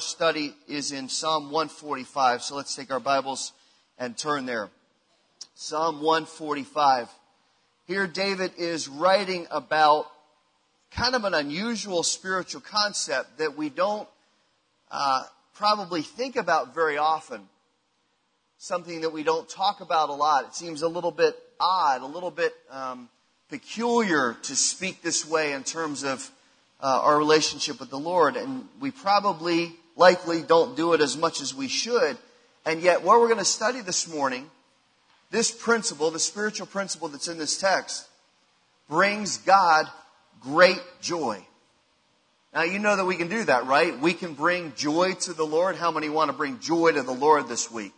our 0.00 0.04
study 0.04 0.54
is 0.66 0.92
in 0.92 1.10
Psalm 1.10 1.50
145. 1.50 2.42
So 2.42 2.56
let's 2.56 2.74
take 2.74 2.90
our 2.90 3.00
Bibles 3.00 3.52
and 3.98 4.16
turn 4.16 4.46
there. 4.46 4.70
Psalm 5.54 5.96
145. 5.96 7.06
Here, 7.86 8.06
David 8.06 8.52
is 8.56 8.88
writing 8.88 9.46
about 9.50 10.06
kind 10.90 11.14
of 11.14 11.24
an 11.24 11.34
unusual 11.34 12.02
spiritual 12.02 12.62
concept 12.62 13.36
that 13.36 13.58
we 13.58 13.68
don't 13.68 14.08
uh, 14.90 15.24
probably 15.52 16.00
think 16.00 16.36
about 16.36 16.74
very 16.74 16.96
often. 16.96 17.42
Something 18.56 19.02
that 19.02 19.12
we 19.12 19.22
don't 19.22 19.50
talk 19.50 19.82
about 19.82 20.08
a 20.08 20.14
lot. 20.14 20.46
It 20.46 20.54
seems 20.54 20.80
a 20.80 20.88
little 20.88 21.12
bit 21.12 21.36
odd, 21.60 22.00
a 22.00 22.06
little 22.06 22.30
bit 22.30 22.54
um, 22.70 23.10
peculiar 23.50 24.34
to 24.44 24.56
speak 24.56 25.02
this 25.02 25.28
way 25.28 25.52
in 25.52 25.62
terms 25.62 26.04
of 26.04 26.30
uh, 26.82 27.02
our 27.02 27.18
relationship 27.18 27.78
with 27.78 27.90
the 27.90 27.98
Lord. 27.98 28.36
And 28.36 28.66
we 28.80 28.90
probably, 28.90 29.74
likely, 29.96 30.42
don't 30.42 30.76
do 30.76 30.92
it 30.92 31.00
as 31.00 31.16
much 31.16 31.40
as 31.40 31.54
we 31.54 31.68
should. 31.68 32.16
And 32.64 32.80
yet, 32.82 33.02
what 33.02 33.20
we're 33.20 33.28
going 33.28 33.38
to 33.38 33.44
study 33.44 33.80
this 33.80 34.08
morning, 34.08 34.50
this 35.30 35.50
principle, 35.50 36.10
the 36.10 36.18
spiritual 36.18 36.66
principle 36.66 37.08
that's 37.08 37.28
in 37.28 37.38
this 37.38 37.58
text, 37.58 38.06
brings 38.88 39.38
God 39.38 39.86
great 40.40 40.80
joy. 41.00 41.44
Now, 42.52 42.62
you 42.62 42.80
know 42.80 42.96
that 42.96 43.04
we 43.04 43.16
can 43.16 43.28
do 43.28 43.44
that, 43.44 43.66
right? 43.66 43.98
We 43.98 44.12
can 44.12 44.34
bring 44.34 44.72
joy 44.76 45.14
to 45.20 45.32
the 45.32 45.46
Lord. 45.46 45.76
How 45.76 45.92
many 45.92 46.08
want 46.08 46.30
to 46.30 46.36
bring 46.36 46.58
joy 46.58 46.92
to 46.92 47.02
the 47.02 47.12
Lord 47.12 47.48
this 47.48 47.70
week? 47.70 47.92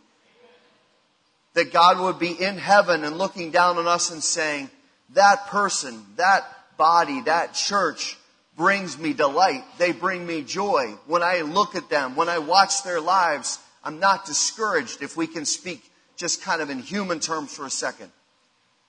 That 1.55 1.73
God 1.73 1.99
would 1.99 2.19
be 2.19 2.31
in 2.31 2.57
heaven 2.57 3.03
and 3.03 3.17
looking 3.17 3.51
down 3.51 3.77
on 3.77 3.87
us 3.87 4.11
and 4.11 4.23
saying, 4.23 4.69
that 5.13 5.47
person, 5.47 6.05
that 6.17 6.45
body, 6.77 7.21
that 7.21 7.53
church 7.53 8.17
brings 8.55 8.97
me 8.97 9.13
delight. 9.13 9.63
They 9.77 9.91
bring 9.91 10.25
me 10.25 10.43
joy. 10.43 10.95
When 11.07 11.23
I 11.23 11.41
look 11.41 11.75
at 11.75 11.89
them, 11.89 12.15
when 12.15 12.29
I 12.29 12.39
watch 12.39 12.83
their 12.83 13.01
lives, 13.01 13.59
I'm 13.83 13.99
not 13.99 14.25
discouraged 14.25 15.01
if 15.01 15.17
we 15.17 15.27
can 15.27 15.45
speak 15.45 15.83
just 16.15 16.41
kind 16.41 16.61
of 16.61 16.69
in 16.69 16.79
human 16.79 17.19
terms 17.19 17.55
for 17.55 17.65
a 17.65 17.71
second. 17.71 18.11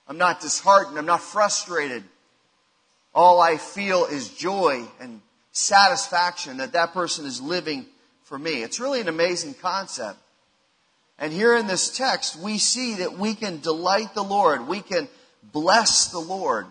I'm 0.07 0.17
not 0.17 0.39
disheartened. 0.39 0.97
I'm 0.97 1.05
not 1.05 1.21
frustrated. 1.21 2.03
All 3.13 3.41
I 3.41 3.57
feel 3.57 4.05
is 4.05 4.29
joy 4.29 4.83
and 4.99 5.21
satisfaction 5.51 6.57
that 6.57 6.73
that 6.73 6.93
person 6.93 7.25
is 7.25 7.41
living 7.41 7.85
for 8.23 8.37
me. 8.37 8.61
It's 8.61 8.79
really 8.79 9.01
an 9.01 9.07
amazing 9.07 9.55
concept. 9.55 10.19
And 11.17 11.31
here 11.31 11.55
in 11.55 11.65
this 11.65 11.95
text, 11.95 12.35
we 12.35 12.57
see 12.57 12.95
that 12.95 13.17
we 13.17 13.35
can 13.35 13.61
delight 13.61 14.13
the 14.13 14.23
Lord. 14.23 14.67
We 14.67 14.81
can 14.81 15.07
bless 15.53 16.07
the 16.07 16.19
Lord. 16.19 16.65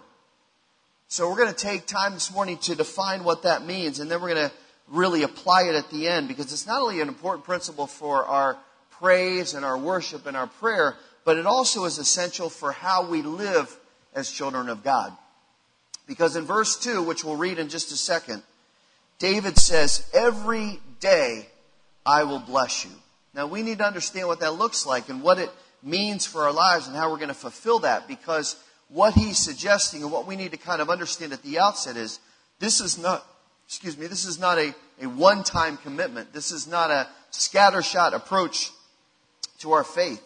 So 1.14 1.30
we're 1.30 1.36
going 1.36 1.54
to 1.54 1.54
take 1.54 1.86
time 1.86 2.14
this 2.14 2.32
morning 2.34 2.58
to 2.62 2.74
define 2.74 3.22
what 3.22 3.44
that 3.44 3.64
means, 3.64 4.00
and 4.00 4.10
then 4.10 4.20
we're 4.20 4.34
going 4.34 4.48
to 4.48 4.54
really 4.88 5.22
apply 5.22 5.62
it 5.68 5.76
at 5.76 5.88
the 5.88 6.08
end 6.08 6.26
because 6.26 6.52
it's 6.52 6.66
not 6.66 6.82
only 6.82 7.00
an 7.00 7.06
important 7.06 7.44
principle 7.44 7.86
for 7.86 8.24
our 8.24 8.58
praise 8.90 9.54
and 9.54 9.64
our 9.64 9.78
worship 9.78 10.26
and 10.26 10.36
our 10.36 10.48
prayer, 10.48 10.96
but 11.24 11.38
it 11.38 11.46
also 11.46 11.84
is 11.84 11.98
essential 11.98 12.50
for 12.50 12.72
how 12.72 13.08
we 13.08 13.22
live 13.22 13.78
as 14.12 14.28
children 14.28 14.68
of 14.68 14.82
God. 14.82 15.12
Because 16.08 16.34
in 16.34 16.46
verse 16.46 16.76
2, 16.80 17.00
which 17.04 17.22
we'll 17.22 17.36
read 17.36 17.60
in 17.60 17.68
just 17.68 17.92
a 17.92 17.96
second, 17.96 18.42
David 19.20 19.56
says, 19.56 20.10
Every 20.12 20.80
day 20.98 21.46
I 22.04 22.24
will 22.24 22.40
bless 22.40 22.84
you. 22.84 22.90
Now 23.34 23.46
we 23.46 23.62
need 23.62 23.78
to 23.78 23.86
understand 23.86 24.26
what 24.26 24.40
that 24.40 24.54
looks 24.54 24.84
like 24.84 25.08
and 25.08 25.22
what 25.22 25.38
it 25.38 25.50
means 25.80 26.26
for 26.26 26.42
our 26.42 26.52
lives 26.52 26.88
and 26.88 26.96
how 26.96 27.08
we're 27.12 27.18
going 27.18 27.28
to 27.28 27.34
fulfill 27.34 27.78
that 27.78 28.08
because 28.08 28.56
what 28.88 29.14
he's 29.14 29.38
suggesting 29.38 30.02
and 30.02 30.12
what 30.12 30.26
we 30.26 30.36
need 30.36 30.52
to 30.52 30.56
kind 30.56 30.80
of 30.80 30.90
understand 30.90 31.32
at 31.32 31.42
the 31.42 31.58
outset 31.58 31.96
is 31.96 32.20
this 32.60 32.80
is 32.80 32.98
not, 32.98 33.26
excuse 33.66 33.96
me, 33.98 34.06
this 34.06 34.24
is 34.24 34.38
not 34.38 34.58
a, 34.58 34.74
a 35.02 35.06
one-time 35.06 35.76
commitment. 35.78 36.32
This 36.32 36.52
is 36.52 36.66
not 36.66 36.90
a 36.90 37.08
scattershot 37.32 38.14
approach 38.14 38.70
to 39.58 39.72
our 39.72 39.84
faith. 39.84 40.22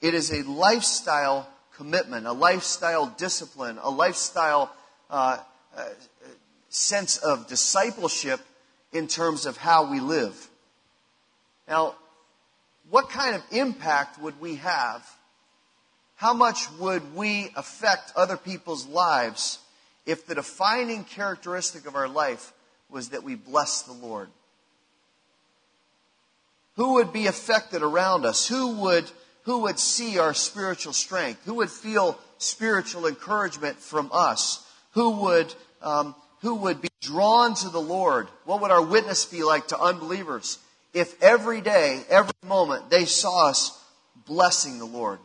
It 0.00 0.14
is 0.14 0.32
a 0.32 0.42
lifestyle 0.48 1.48
commitment, 1.76 2.26
a 2.26 2.32
lifestyle 2.32 3.06
discipline, 3.06 3.78
a 3.82 3.90
lifestyle 3.90 4.72
uh, 5.10 5.38
uh, 5.76 5.84
sense 6.68 7.16
of 7.18 7.46
discipleship 7.48 8.40
in 8.92 9.08
terms 9.08 9.46
of 9.46 9.56
how 9.56 9.90
we 9.90 10.00
live. 10.00 10.48
Now, 11.68 11.94
what 12.90 13.08
kind 13.08 13.34
of 13.34 13.42
impact 13.50 14.20
would 14.20 14.40
we 14.40 14.56
have? 14.56 15.08
How 16.22 16.34
much 16.34 16.70
would 16.78 17.16
we 17.16 17.50
affect 17.56 18.12
other 18.14 18.36
people's 18.36 18.86
lives 18.86 19.58
if 20.06 20.24
the 20.24 20.36
defining 20.36 21.02
characteristic 21.02 21.84
of 21.84 21.96
our 21.96 22.06
life 22.06 22.52
was 22.88 23.08
that 23.08 23.24
we 23.24 23.34
bless 23.34 23.82
the 23.82 23.92
Lord? 23.92 24.28
Who 26.76 26.92
would 26.92 27.12
be 27.12 27.26
affected 27.26 27.82
around 27.82 28.24
us? 28.24 28.46
Who 28.46 28.68
would, 28.82 29.10
who 29.42 29.62
would 29.62 29.80
see 29.80 30.20
our 30.20 30.32
spiritual 30.32 30.92
strength? 30.92 31.40
Who 31.44 31.54
would 31.54 31.70
feel 31.70 32.16
spiritual 32.38 33.08
encouragement 33.08 33.80
from 33.80 34.08
us? 34.12 34.64
Who 34.92 35.22
would, 35.22 35.52
um, 35.82 36.14
who 36.42 36.54
would 36.54 36.80
be 36.80 36.90
drawn 37.00 37.54
to 37.54 37.68
the 37.68 37.82
Lord? 37.82 38.28
What 38.44 38.60
would 38.60 38.70
our 38.70 38.86
witness 38.86 39.24
be 39.24 39.42
like 39.42 39.66
to 39.68 39.80
unbelievers 39.80 40.60
if 40.94 41.20
every 41.20 41.60
day, 41.60 42.04
every 42.08 42.32
moment, 42.46 42.90
they 42.90 43.06
saw 43.06 43.48
us 43.48 43.76
blessing 44.24 44.78
the 44.78 44.84
Lord? 44.84 45.18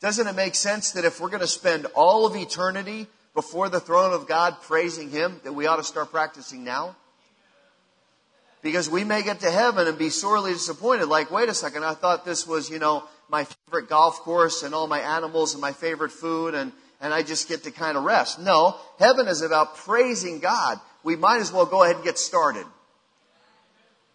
Doesn't 0.00 0.26
it 0.26 0.36
make 0.36 0.54
sense 0.54 0.92
that 0.92 1.04
if 1.04 1.20
we're 1.20 1.28
going 1.28 1.40
to 1.40 1.46
spend 1.46 1.86
all 1.94 2.24
of 2.24 2.36
eternity 2.36 3.08
before 3.34 3.68
the 3.68 3.80
throne 3.80 4.12
of 4.12 4.28
God 4.28 4.56
praising 4.62 5.10
Him, 5.10 5.40
that 5.44 5.52
we 5.52 5.66
ought 5.66 5.76
to 5.76 5.84
start 5.84 6.10
practicing 6.10 6.62
now? 6.62 6.94
Because 8.62 8.88
we 8.88 9.04
may 9.04 9.22
get 9.22 9.40
to 9.40 9.50
heaven 9.50 9.86
and 9.86 9.98
be 9.98 10.10
sorely 10.10 10.52
disappointed. 10.52 11.06
Like, 11.06 11.30
wait 11.30 11.48
a 11.48 11.54
second, 11.54 11.84
I 11.84 11.94
thought 11.94 12.24
this 12.24 12.46
was, 12.46 12.70
you 12.70 12.78
know, 12.78 13.04
my 13.28 13.44
favorite 13.44 13.88
golf 13.88 14.20
course 14.20 14.62
and 14.62 14.74
all 14.74 14.86
my 14.86 15.00
animals 15.00 15.54
and 15.54 15.60
my 15.60 15.72
favorite 15.72 16.12
food 16.12 16.54
and, 16.54 16.72
and 17.00 17.12
I 17.12 17.22
just 17.22 17.48
get 17.48 17.64
to 17.64 17.70
kind 17.70 17.96
of 17.96 18.04
rest. 18.04 18.40
No, 18.40 18.76
heaven 18.98 19.28
is 19.28 19.42
about 19.42 19.76
praising 19.76 20.40
God. 20.40 20.80
We 21.04 21.16
might 21.16 21.40
as 21.40 21.52
well 21.52 21.66
go 21.66 21.82
ahead 21.82 21.96
and 21.96 22.04
get 22.04 22.18
started. 22.18 22.66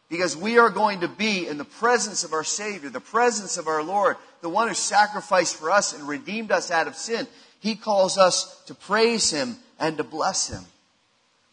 Because 0.09 0.35
we 0.35 0.59
are 0.59 0.69
going 0.69 1.01
to 1.01 1.07
be 1.07 1.47
in 1.47 1.57
the 1.57 1.65
presence 1.65 2.23
of 2.23 2.33
our 2.33 2.43
Savior, 2.43 2.89
the 2.89 2.99
presence 2.99 3.57
of 3.57 3.67
our 3.67 3.81
Lord, 3.81 4.17
the 4.43 4.49
one 4.49 4.67
who 4.67 4.73
sacrificed 4.73 5.55
for 5.55 5.71
us 5.71 5.93
and 5.93 6.05
redeemed 6.05 6.51
us 6.51 6.69
out 6.69 6.85
of 6.85 6.97
sin. 6.97 7.25
He 7.61 7.75
calls 7.75 8.17
us 8.17 8.61
to 8.65 8.75
praise 8.75 9.31
Him 9.31 9.55
and 9.79 9.97
to 9.97 10.03
bless 10.03 10.49
Him. 10.49 10.63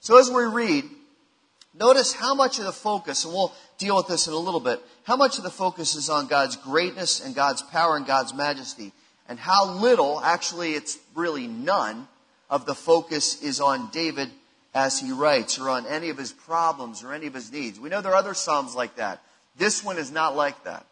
So 0.00 0.18
as 0.18 0.28
we 0.28 0.42
read, 0.42 0.84
notice 1.72 2.12
how 2.12 2.34
much 2.34 2.58
of 2.58 2.64
the 2.64 2.72
focus, 2.72 3.24
and 3.24 3.32
we'll 3.32 3.54
deal 3.78 3.96
with 3.96 4.08
this 4.08 4.26
in 4.26 4.34
a 4.34 4.38
little 4.38 4.60
bit, 4.60 4.80
how 5.04 5.14
much 5.14 5.38
of 5.38 5.44
the 5.44 5.50
focus 5.50 5.94
is 5.94 6.10
on 6.10 6.26
God's 6.26 6.56
greatness 6.56 7.24
and 7.24 7.32
God's 7.32 7.62
power 7.62 7.96
and 7.96 8.04
God's 8.04 8.34
majesty, 8.34 8.90
and 9.28 9.38
how 9.38 9.70
little, 9.70 10.20
actually 10.20 10.72
it's 10.72 10.98
really 11.14 11.46
none, 11.46 12.08
of 12.50 12.66
the 12.66 12.74
focus 12.74 13.40
is 13.40 13.60
on 13.60 13.88
David 13.92 14.28
as 14.74 14.98
he 14.98 15.12
writes, 15.12 15.60
or 15.60 15.70
on 15.70 15.86
any 15.86 16.08
of 16.08 16.18
his 16.18 16.32
problems 16.32 17.04
or 17.04 17.12
any 17.12 17.28
of 17.28 17.34
his 17.34 17.52
needs. 17.52 17.78
We 17.78 17.88
know 17.88 18.00
there 18.00 18.10
are 18.12 18.16
other 18.16 18.34
Psalms 18.34 18.74
like 18.74 18.96
that. 18.96 19.22
This 19.56 19.84
one 19.84 19.96
is 19.96 20.10
not 20.10 20.34
like 20.34 20.64
that. 20.64 20.86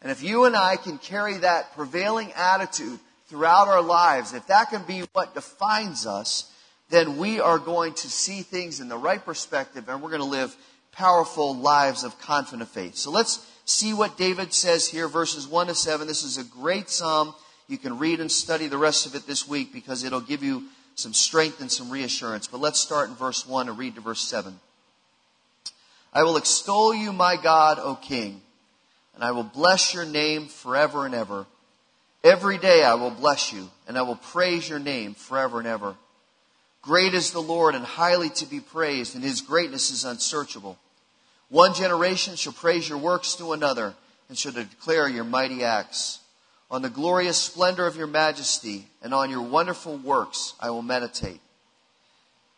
And 0.00 0.12
if 0.12 0.22
you 0.22 0.44
and 0.44 0.54
I 0.54 0.76
can 0.76 0.98
carry 0.98 1.38
that 1.38 1.74
prevailing 1.74 2.32
attitude 2.32 3.00
throughout 3.26 3.68
our 3.68 3.82
lives, 3.82 4.32
if 4.32 4.46
that 4.46 4.70
can 4.70 4.82
be 4.84 5.02
what 5.12 5.34
defines 5.34 6.06
us, 6.06 6.52
then 6.90 7.18
we 7.18 7.40
are 7.40 7.58
going 7.58 7.94
to 7.94 8.08
see 8.08 8.42
things 8.42 8.80
in 8.80 8.88
the 8.88 8.96
right 8.96 9.22
perspective 9.24 9.88
and 9.88 10.00
we're 10.00 10.10
going 10.10 10.22
to 10.22 10.26
live 10.26 10.56
powerful 10.92 11.54
lives 11.54 12.04
of 12.04 12.18
confident 12.20 12.68
faith. 12.68 12.96
So 12.96 13.10
let's 13.10 13.44
see 13.64 13.92
what 13.92 14.16
David 14.16 14.54
says 14.54 14.88
here, 14.88 15.08
verses 15.08 15.46
1 15.46 15.66
to 15.66 15.74
7. 15.74 16.06
This 16.06 16.22
is 16.22 16.38
a 16.38 16.44
great 16.44 16.88
psalm. 16.88 17.34
You 17.66 17.76
can 17.76 17.98
read 17.98 18.20
and 18.20 18.32
study 18.32 18.68
the 18.68 18.78
rest 18.78 19.04
of 19.04 19.14
it 19.14 19.26
this 19.26 19.46
week 19.46 19.72
because 19.72 20.04
it'll 20.04 20.20
give 20.20 20.42
you 20.42 20.64
some 20.94 21.12
strength 21.12 21.60
and 21.60 21.70
some 21.70 21.90
reassurance. 21.90 22.46
But 22.46 22.60
let's 22.60 22.80
start 22.80 23.10
in 23.10 23.16
verse 23.16 23.46
1 23.46 23.68
and 23.68 23.76
read 23.76 23.96
to 23.96 24.00
verse 24.00 24.22
7. 24.22 24.58
I 26.12 26.22
will 26.22 26.36
extol 26.36 26.94
you, 26.94 27.12
my 27.12 27.36
God, 27.36 27.78
O 27.78 27.96
King 27.96 28.40
and 29.18 29.24
I 29.24 29.32
will 29.32 29.42
bless 29.42 29.94
your 29.94 30.04
name 30.04 30.46
forever 30.46 31.04
and 31.04 31.12
ever. 31.12 31.44
Every 32.22 32.56
day 32.56 32.84
I 32.84 32.94
will 32.94 33.10
bless 33.10 33.52
you, 33.52 33.68
and 33.88 33.98
I 33.98 34.02
will 34.02 34.14
praise 34.14 34.68
your 34.68 34.78
name 34.78 35.14
forever 35.14 35.58
and 35.58 35.66
ever. 35.66 35.96
Great 36.82 37.14
is 37.14 37.32
the 37.32 37.42
Lord 37.42 37.74
and 37.74 37.84
highly 37.84 38.30
to 38.30 38.46
be 38.46 38.60
praised, 38.60 39.16
and 39.16 39.24
his 39.24 39.40
greatness 39.40 39.90
is 39.90 40.04
unsearchable. 40.04 40.78
One 41.48 41.74
generation 41.74 42.36
shall 42.36 42.52
praise 42.52 42.88
your 42.88 42.98
works 42.98 43.34
to 43.34 43.54
another, 43.54 43.94
and 44.28 44.38
shall 44.38 44.52
declare 44.52 45.08
your 45.08 45.24
mighty 45.24 45.64
acts. 45.64 46.20
On 46.70 46.80
the 46.80 46.88
glorious 46.88 47.38
splendor 47.38 47.88
of 47.88 47.96
your 47.96 48.06
majesty, 48.06 48.86
and 49.02 49.12
on 49.12 49.30
your 49.30 49.42
wonderful 49.42 49.96
works 49.96 50.54
I 50.60 50.70
will 50.70 50.82
meditate. 50.82 51.40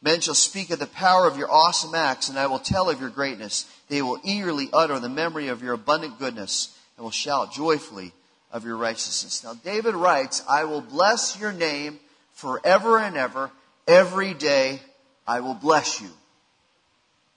Men 0.02 0.20
shall 0.20 0.35
speak 0.35 0.70
of 0.70 0.79
the 0.79 0.87
power 0.87 1.26
of 1.26 1.37
your 1.37 1.50
awesome 1.50 1.94
acts, 1.94 2.29
and 2.29 2.38
I 2.38 2.47
will 2.47 2.58
tell 2.58 2.88
of 2.88 3.00
your 3.00 3.11
greatness. 3.11 3.67
They 3.88 4.00
will 4.00 4.19
eagerly 4.25 4.69
utter 4.73 4.99
the 4.99 5.11
memory 5.11 5.49
of 5.49 5.62
your 5.62 5.75
abundant 5.75 6.19
goodness, 6.19 6.76
and 6.97 7.05
will 7.05 7.11
shout 7.11 7.52
joyfully 7.52 8.12
of 8.50 8.64
your 8.64 8.76
righteousness. 8.76 9.44
Now, 9.44 9.55
David 9.55 9.94
writes, 9.94 10.43
I 10.49 10.64
will 10.64 10.81
bless 10.81 11.38
your 11.38 11.52
name 11.52 12.00
forever 12.32 12.99
and 12.99 13.17
ever. 13.17 13.50
Every 13.87 14.32
day 14.32 14.81
I 15.26 15.41
will 15.41 15.55
bless 15.55 16.00
you. 16.00 16.08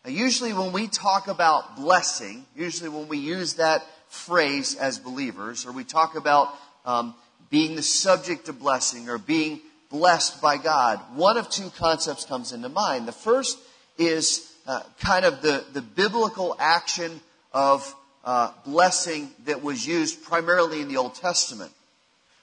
Now, 0.05 0.11
usually 0.11 0.53
when 0.53 0.71
we 0.71 0.87
talk 0.87 1.27
about 1.27 1.75
blessing, 1.75 2.45
usually 2.55 2.89
when 2.89 3.09
we 3.09 3.17
use 3.17 3.55
that 3.55 3.85
phrase 4.07 4.75
as 4.75 4.99
believers, 4.99 5.65
or 5.65 5.71
we 5.73 5.83
talk 5.83 6.15
about 6.15 6.53
um, 6.85 7.13
being 7.49 7.75
the 7.75 7.83
subject 7.83 8.47
of 8.47 8.59
blessing 8.59 9.09
or 9.09 9.17
being 9.17 9.59
blessed 9.93 10.41
by 10.41 10.57
God, 10.57 10.99
one 11.13 11.37
of 11.37 11.51
two 11.51 11.69
concepts 11.77 12.25
comes 12.25 12.51
into 12.51 12.67
mind. 12.67 13.07
The 13.07 13.11
first 13.11 13.59
is 13.99 14.51
uh, 14.65 14.81
kind 14.99 15.23
of 15.23 15.43
the, 15.43 15.63
the 15.71 15.83
biblical 15.83 16.55
action 16.57 17.21
of 17.53 17.95
uh, 18.25 18.51
blessing 18.65 19.29
that 19.45 19.63
was 19.63 19.85
used 19.85 20.23
primarily 20.23 20.81
in 20.81 20.87
the 20.87 20.97
Old 20.97 21.13
Testament, 21.13 21.71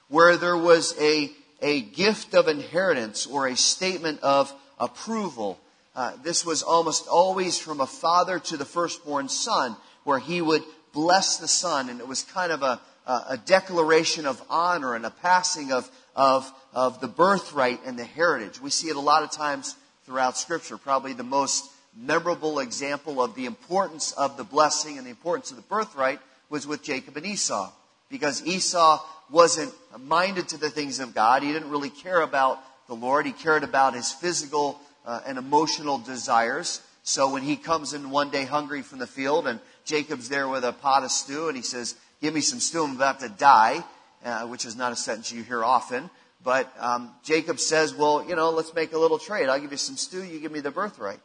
where 0.07 0.37
there 0.37 0.57
was 0.57 0.97
a, 0.97 1.29
a 1.61 1.81
gift 1.81 2.33
of 2.35 2.47
inheritance 2.47 3.27
or 3.27 3.47
a 3.47 3.57
statement 3.57 4.21
of 4.23 4.53
approval. 4.79 5.59
Uh, 5.93 6.13
this 6.23 6.45
was 6.45 6.63
almost 6.63 7.05
always 7.09 7.59
from 7.59 7.81
a 7.81 7.87
father 7.87 8.39
to 8.39 8.55
the 8.55 8.63
firstborn 8.63 9.27
son, 9.27 9.75
where 10.05 10.19
he 10.19 10.41
would 10.41 10.63
bless 10.93 11.35
the 11.35 11.49
son, 11.49 11.89
and 11.89 11.99
it 11.99 12.07
was 12.07 12.23
kind 12.23 12.53
of 12.53 12.63
a, 12.63 12.79
a 13.05 13.37
declaration 13.45 14.25
of 14.25 14.41
honor 14.49 14.95
and 14.95 15.05
a 15.05 15.09
passing 15.09 15.71
of, 15.71 15.89
of, 16.15 16.51
of 16.73 17.01
the 17.01 17.07
birthright 17.07 17.79
and 17.85 17.97
the 17.97 18.05
heritage. 18.05 18.61
We 18.61 18.69
see 18.69 18.89
it 18.89 18.95
a 18.95 19.01
lot 19.01 19.23
of 19.23 19.31
times 19.31 19.75
throughout 20.05 20.37
Scripture. 20.37 20.77
Probably 20.77 21.13
the 21.13 21.23
most 21.23 21.69
memorable 21.95 22.59
example 22.59 23.21
of 23.21 23.35
the 23.35 23.45
importance 23.45 24.11
of 24.13 24.37
the 24.37 24.43
blessing 24.43 24.97
and 24.97 25.05
the 25.05 25.11
importance 25.11 25.51
of 25.51 25.57
the 25.57 25.63
birthright 25.63 26.19
was 26.49 26.67
with 26.67 26.83
Jacob 26.83 27.17
and 27.17 27.25
Esau. 27.25 27.71
Because 28.09 28.45
Esau 28.45 29.03
wasn't 29.29 29.73
minded 29.99 30.49
to 30.49 30.57
the 30.57 30.69
things 30.69 30.99
of 30.99 31.15
God. 31.15 31.43
He 31.43 31.51
didn't 31.51 31.69
really 31.69 31.89
care 31.89 32.21
about 32.21 32.59
the 32.87 32.95
Lord. 32.95 33.25
He 33.25 33.31
cared 33.31 33.63
about 33.63 33.93
his 33.93 34.11
physical 34.11 34.79
uh, 35.05 35.21
and 35.25 35.37
emotional 35.37 35.97
desires. 35.97 36.81
So 37.03 37.31
when 37.31 37.41
he 37.41 37.55
comes 37.55 37.93
in 37.93 38.11
one 38.11 38.29
day 38.29 38.45
hungry 38.45 38.81
from 38.81 38.99
the 38.99 39.07
field 39.07 39.47
and 39.47 39.59
Jacob's 39.85 40.29
there 40.29 40.47
with 40.47 40.63
a 40.63 40.73
pot 40.73 41.03
of 41.03 41.11
stew 41.11 41.47
and 41.47 41.57
he 41.57 41.63
says, 41.63 41.95
give 42.21 42.33
me 42.33 42.41
some 42.41 42.59
stew, 42.59 42.83
I'm 42.83 42.95
about 42.95 43.19
to 43.21 43.29
die, 43.29 43.83
uh, 44.23 44.47
which 44.47 44.65
is 44.65 44.75
not 44.75 44.91
a 44.91 44.95
sentence 44.95 45.31
you 45.31 45.43
hear 45.43 45.63
often. 45.63 46.09
But 46.43 46.71
um, 46.79 47.11
Jacob 47.23 47.59
says, 47.59 47.93
well, 47.93 48.25
you 48.27 48.35
know, 48.35 48.49
let's 48.51 48.73
make 48.73 48.93
a 48.93 48.97
little 48.97 49.19
trade. 49.19 49.49
I'll 49.49 49.59
give 49.59 49.71
you 49.71 49.77
some 49.77 49.97
stew, 49.97 50.23
you 50.23 50.39
give 50.39 50.51
me 50.51 50.59
the 50.59 50.71
birthright. 50.71 51.19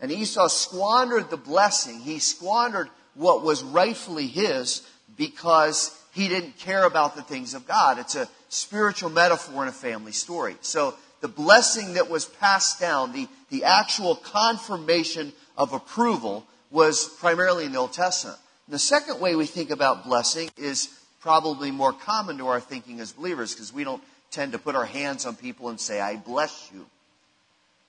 And 0.00 0.10
Esau 0.10 0.48
squandered 0.48 1.30
the 1.30 1.36
blessing. 1.36 2.00
He 2.00 2.18
squandered 2.18 2.88
what 3.14 3.42
was 3.42 3.62
rightfully 3.62 4.26
his 4.26 4.86
because 5.16 5.96
he 6.12 6.28
didn't 6.28 6.58
care 6.58 6.84
about 6.84 7.14
the 7.16 7.22
things 7.22 7.54
of 7.54 7.66
God. 7.66 7.98
It's 7.98 8.16
a 8.16 8.28
spiritual 8.48 9.10
metaphor 9.10 9.62
in 9.62 9.68
a 9.68 9.72
family 9.72 10.12
story. 10.12 10.56
So 10.62 10.94
the 11.20 11.28
blessing 11.28 11.94
that 11.94 12.08
was 12.08 12.24
passed 12.24 12.80
down, 12.80 13.12
the, 13.12 13.28
the 13.50 13.64
actual 13.64 14.16
confirmation 14.16 15.32
of 15.56 15.72
approval 15.72 16.46
was 16.70 17.08
primarily 17.20 17.66
in 17.66 17.72
the 17.72 17.78
Old 17.78 17.92
Testament. 17.92 18.38
The 18.70 18.78
second 18.78 19.20
way 19.20 19.34
we 19.34 19.46
think 19.46 19.70
about 19.70 20.04
blessing 20.04 20.48
is 20.56 20.88
probably 21.20 21.72
more 21.72 21.92
common 21.92 22.38
to 22.38 22.46
our 22.46 22.60
thinking 22.60 23.00
as 23.00 23.10
believers 23.10 23.52
because 23.52 23.72
we 23.72 23.82
don't 23.82 24.02
tend 24.30 24.52
to 24.52 24.60
put 24.60 24.76
our 24.76 24.84
hands 24.84 25.26
on 25.26 25.34
people 25.34 25.70
and 25.70 25.80
say, 25.80 26.00
I 26.00 26.14
bless 26.14 26.70
you. 26.72 26.86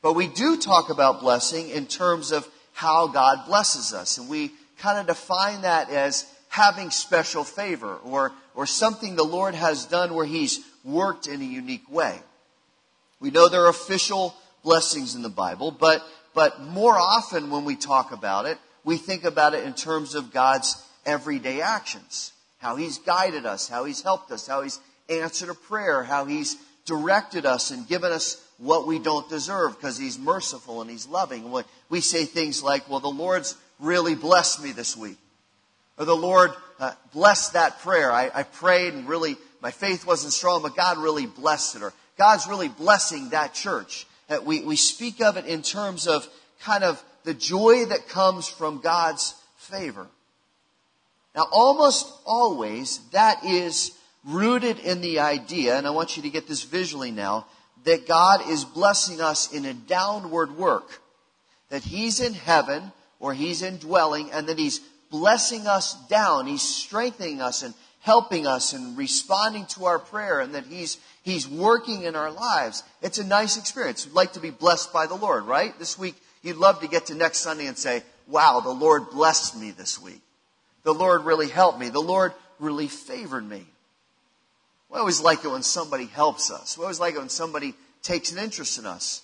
But 0.02 0.14
we 0.14 0.26
do 0.26 0.58
talk 0.58 0.90
about 0.90 1.20
blessing 1.20 1.70
in 1.70 1.86
terms 1.86 2.32
of 2.32 2.48
how 2.74 3.08
God 3.08 3.46
blesses 3.46 3.94
us. 3.94 4.18
And 4.18 4.28
we 4.28 4.54
kind 4.80 4.98
of 4.98 5.06
define 5.06 5.62
that 5.62 5.92
as 5.92 6.26
having 6.50 6.90
special 6.90 7.44
favor 7.44 7.98
or, 8.04 8.32
or 8.56 8.66
something 8.66 9.16
the 9.16 9.24
Lord 9.24 9.54
has 9.54 9.86
done 9.86 10.16
where 10.16 10.26
He's 10.26 10.62
worked 10.84 11.28
in 11.28 11.42
a 11.42 11.46
unique 11.46 11.90
way. 11.92 12.18
We 13.20 13.30
know 13.30 13.50
there 13.50 13.66
are 13.66 13.70
official 13.70 14.34
blessings 14.64 15.14
in 15.14 15.22
the 15.22 15.30
Bible, 15.30 15.70
but, 15.70 16.04
but 16.34 16.60
more 16.60 16.98
often 16.98 17.52
when 17.52 17.66
we 17.66 17.76
talk 17.76 18.12
about 18.12 18.48
it, 18.48 18.58
we 18.84 18.98
think 18.98 19.24
about 19.24 19.54
it 19.54 19.64
in 19.66 19.74
terms 19.74 20.16
of 20.16 20.32
God's 20.32 20.84
everyday 21.06 21.62
actions. 21.62 22.34
How 22.60 22.76
He's 22.76 22.98
guided 23.00 23.46
us, 23.46 23.68
how 23.68 23.86
He's 23.86 24.02
helped 24.02 24.32
us, 24.32 24.48
how 24.48 24.62
He's 24.62 24.80
answered 25.10 25.50
a 25.50 25.54
prayer, 25.54 26.04
how 26.04 26.26
He's 26.26 26.58
directed 26.86 27.46
us 27.46 27.72
and 27.72 27.88
given 27.88 28.12
us 28.12 28.44
what 28.58 28.88
we 28.88 29.00
don't 29.00 29.28
deserve 29.30 29.76
because 29.76 29.98
He's 29.98 30.20
merciful 30.20 30.82
and 30.82 30.90
He's 30.90 31.08
loving. 31.08 31.52
We 31.90 32.02
say 32.02 32.26
things 32.26 32.64
like, 32.64 32.90
well, 32.90 33.00
the 33.00 33.08
Lord's 33.10 33.56
really 33.80 34.16
blessed 34.16 34.64
me 34.64 34.72
this 34.72 34.96
week. 34.96 35.18
Or 35.98 36.06
the 36.06 36.16
Lord 36.16 36.52
uh, 36.80 36.94
blessed 37.14 37.54
that 37.54 37.80
prayer. 37.80 38.12
I, 38.12 38.32
I 38.34 38.44
prayed 38.44 38.94
and 38.94 39.08
really, 39.08 39.38
my 39.62 39.72
faith 39.72 40.06
wasn't 40.06 40.34
strong, 40.34 40.62
but 40.62 40.76
God 40.76 40.98
really 40.98 41.26
blessed 41.26 41.76
it. 41.76 41.84
Or 41.84 41.94
God's 42.18 42.48
really 42.48 42.70
blessing 42.70 43.30
that 43.30 43.54
church. 43.54 44.08
We, 44.46 44.64
we 44.64 44.76
speak 44.76 45.22
of 45.22 45.38
it 45.38 45.46
in 45.46 45.62
terms 45.62 46.08
of 46.08 46.28
kind 46.62 46.84
of 46.84 47.04
the 47.24 47.34
joy 47.34 47.86
that 47.86 48.10
comes 48.10 48.48
from 48.48 48.82
God's 48.82 49.36
favor. 49.58 50.08
Now, 51.36 51.48
almost 51.52 52.12
always, 52.26 53.00
that 53.12 53.46
is 53.46 53.92
rooted 54.26 54.80
in 54.80 55.02
the 55.02 55.20
idea, 55.20 55.78
and 55.78 55.88
I 55.88 55.92
want 55.92 56.18
you 56.18 56.24
to 56.24 56.30
get 56.30 56.48
this 56.48 56.64
visually 56.64 57.12
now, 57.12 57.46
that 57.86 58.08
God 58.08 58.48
is 58.50 58.66
blessing 58.66 59.22
us 59.22 59.52
in 59.52 59.66
a 59.66 59.74
downward 59.74 60.58
work. 60.58 61.02
That 61.70 61.84
He's 61.84 62.20
in 62.20 62.34
heaven, 62.34 62.92
or 63.20 63.34
He's 63.34 63.62
indwelling, 63.62 64.32
and 64.32 64.48
that 64.48 64.60
He's 64.60 64.80
blessing 65.10 65.68
us 65.68 65.96
down. 66.08 66.48
He's 66.48 66.62
strengthening 66.62 67.42
us 67.42 67.64
and 67.64 67.74
helping 68.02 68.46
us 68.46 68.74
and 68.74 68.98
responding 68.98 69.66
to 69.68 69.86
our 69.86 70.00
prayer, 70.00 70.42
and 70.42 70.54
that 70.54 70.66
He's, 70.66 70.98
He's 71.24 71.48
working 71.48 72.04
in 72.04 72.16
our 72.16 72.32
lives. 72.32 72.84
It's 73.02 73.20
a 73.20 73.24
nice 73.24 73.58
experience. 73.58 74.06
We'd 74.06 74.16
like 74.16 74.34
to 74.34 74.40
be 74.40 74.50
blessed 74.50 74.92
by 74.92 75.08
the 75.08 75.16
Lord, 75.16 75.46
right? 75.46 75.78
This 75.80 75.98
week, 75.98 76.16
you'd 76.42 76.58
love 76.58 76.82
to 76.82 76.88
get 76.88 77.08
to 77.08 77.16
next 77.16 77.40
Sunday 77.40 77.68
and 77.68 77.78
say, 77.78 78.04
wow, 78.28 78.62
the 78.62 78.70
Lord 78.70 79.10
blessed 79.12 79.58
me 79.58 79.72
this 79.72 80.02
week. 80.02 80.22
The 80.84 80.94
Lord 80.94 81.26
really 81.26 81.50
helped 81.50 81.80
me. 81.80 81.90
The 81.90 82.00
Lord 82.00 82.34
really 82.60 82.88
favored 82.88 83.48
me. 83.48 83.66
We 84.90 85.00
always 85.00 85.22
like 85.22 85.46
it 85.46 85.50
when 85.50 85.64
somebody 85.64 86.06
helps 86.06 86.52
us. 86.52 86.78
We 86.78 86.84
always 86.84 87.00
like 87.00 87.16
it 87.16 87.20
when 87.20 87.30
somebody 87.30 87.76
takes 88.04 88.32
an 88.32 88.38
interest 88.38 88.78
in 88.78 88.86
us. 88.86 89.22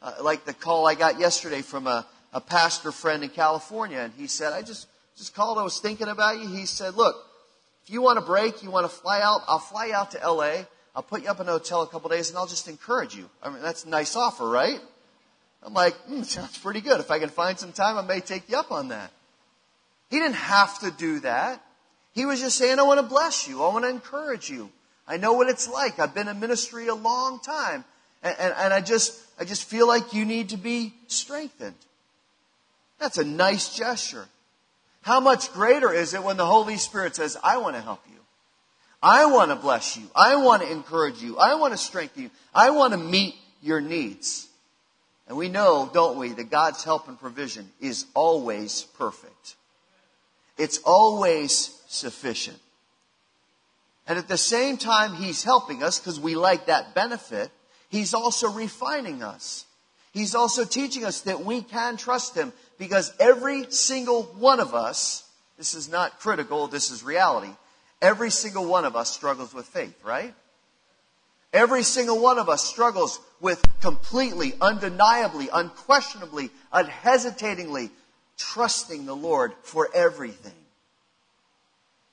Uh, 0.00 0.14
like 0.22 0.44
the 0.44 0.54
call 0.54 0.86
I 0.86 0.94
got 0.94 1.20
yesterday 1.20 1.62
from 1.62 1.86
a, 1.86 2.06
a 2.32 2.40
pastor 2.40 2.92
friend 2.92 3.22
in 3.22 3.30
California, 3.30 3.98
and 3.98 4.12
he 4.14 4.26
said, 4.26 4.52
I 4.52 4.62
just, 4.62 4.88
just 5.16 5.34
called, 5.34 5.58
I 5.58 5.62
was 5.62 5.78
thinking 5.78 6.08
about 6.08 6.40
you. 6.40 6.48
He 6.48 6.66
said, 6.66 6.94
look, 6.94 7.14
if 7.84 7.90
you 7.90 8.00
want 8.00 8.18
a 8.18 8.22
break, 8.22 8.62
you 8.62 8.70
want 8.70 8.90
to 8.90 8.96
fly 8.96 9.20
out, 9.20 9.42
I'll 9.46 9.58
fly 9.58 9.90
out 9.90 10.12
to 10.12 10.18
LA. 10.18 10.64
I'll 10.94 11.02
put 11.02 11.22
you 11.22 11.28
up 11.28 11.40
in 11.40 11.48
a 11.48 11.52
hotel 11.52 11.82
a 11.82 11.86
couple 11.86 12.10
days 12.10 12.28
and 12.28 12.38
I'll 12.38 12.46
just 12.46 12.68
encourage 12.68 13.14
you. 13.14 13.28
I 13.42 13.50
mean, 13.50 13.62
that's 13.62 13.84
a 13.84 13.88
nice 13.88 14.14
offer, 14.14 14.48
right? 14.48 14.78
I'm 15.64 15.74
like, 15.74 15.94
mm, 16.06 16.24
sounds 16.24 16.58
pretty 16.58 16.80
good. 16.80 17.00
If 17.00 17.10
I 17.10 17.18
can 17.18 17.28
find 17.28 17.58
some 17.58 17.72
time, 17.72 17.96
I 17.96 18.02
may 18.02 18.20
take 18.20 18.48
you 18.48 18.56
up 18.56 18.72
on 18.72 18.88
that. 18.88 19.10
He 20.10 20.18
didn't 20.18 20.34
have 20.34 20.78
to 20.80 20.90
do 20.90 21.20
that. 21.20 21.62
He 22.12 22.26
was 22.26 22.40
just 22.40 22.58
saying, 22.58 22.78
I 22.78 22.82
want 22.82 23.00
to 23.00 23.06
bless 23.06 23.48
you. 23.48 23.62
I 23.62 23.68
want 23.68 23.84
to 23.84 23.88
encourage 23.88 24.50
you. 24.50 24.70
I 25.06 25.16
know 25.16 25.32
what 25.32 25.48
it's 25.48 25.68
like. 25.68 25.98
I've 25.98 26.14
been 26.14 26.28
in 26.28 26.40
ministry 26.40 26.88
a 26.88 26.94
long 26.94 27.40
time. 27.40 27.84
And, 28.22 28.36
and, 28.38 28.54
and, 28.56 28.72
I 28.72 28.80
just, 28.80 29.18
I 29.38 29.44
just 29.44 29.64
feel 29.64 29.88
like 29.88 30.12
you 30.12 30.24
need 30.24 30.50
to 30.50 30.56
be 30.56 30.94
strengthened. 31.08 31.74
That's 32.98 33.18
a 33.18 33.24
nice 33.24 33.76
gesture. 33.76 34.26
How 35.00 35.18
much 35.18 35.52
greater 35.52 35.92
is 35.92 36.14
it 36.14 36.22
when 36.22 36.36
the 36.36 36.46
Holy 36.46 36.76
Spirit 36.76 37.16
says, 37.16 37.36
I 37.42 37.56
want 37.56 37.74
to 37.74 37.82
help 37.82 38.00
you. 38.08 38.18
I 39.02 39.26
want 39.26 39.50
to 39.50 39.56
bless 39.56 39.96
you. 39.96 40.04
I 40.14 40.36
want 40.36 40.62
to 40.62 40.70
encourage 40.70 41.20
you. 41.20 41.36
I 41.36 41.56
want 41.56 41.72
to 41.72 41.78
strengthen 41.78 42.24
you. 42.24 42.30
I 42.54 42.70
want 42.70 42.92
to 42.92 42.98
meet 42.98 43.34
your 43.60 43.80
needs. 43.80 44.46
And 45.28 45.36
we 45.36 45.48
know, 45.48 45.90
don't 45.92 46.18
we, 46.18 46.32
that 46.32 46.50
God's 46.50 46.84
help 46.84 47.08
and 47.08 47.18
provision 47.18 47.70
is 47.80 48.06
always 48.14 48.82
perfect. 48.98 49.56
It's 50.58 50.78
always 50.78 51.80
sufficient. 51.88 52.58
And 54.06 54.18
at 54.18 54.28
the 54.28 54.36
same 54.36 54.76
time, 54.76 55.14
He's 55.14 55.44
helping 55.44 55.82
us 55.82 55.98
because 55.98 56.18
we 56.18 56.34
like 56.34 56.66
that 56.66 56.94
benefit. 56.94 57.50
He's 57.88 58.14
also 58.14 58.50
refining 58.50 59.22
us. 59.22 59.64
He's 60.12 60.34
also 60.34 60.64
teaching 60.64 61.04
us 61.04 61.22
that 61.22 61.44
we 61.44 61.62
can 61.62 61.96
trust 61.96 62.34
Him 62.36 62.52
because 62.78 63.12
every 63.18 63.70
single 63.70 64.24
one 64.24 64.60
of 64.60 64.74
us, 64.74 65.28
this 65.56 65.74
is 65.74 65.88
not 65.88 66.18
critical, 66.18 66.66
this 66.66 66.90
is 66.90 67.02
reality. 67.02 67.52
Every 68.00 68.30
single 68.30 68.66
one 68.66 68.84
of 68.84 68.96
us 68.96 69.10
struggles 69.10 69.54
with 69.54 69.66
faith, 69.66 70.02
right? 70.04 70.34
Every 71.52 71.82
single 71.82 72.20
one 72.20 72.38
of 72.38 72.48
us 72.48 72.64
struggles 72.64 73.20
with 73.40 73.62
completely, 73.80 74.54
undeniably, 74.60 75.48
unquestionably, 75.52 76.50
unhesitatingly 76.72 77.90
trusting 78.38 79.04
the 79.04 79.16
Lord 79.16 79.52
for 79.62 79.88
everything. 79.94 80.54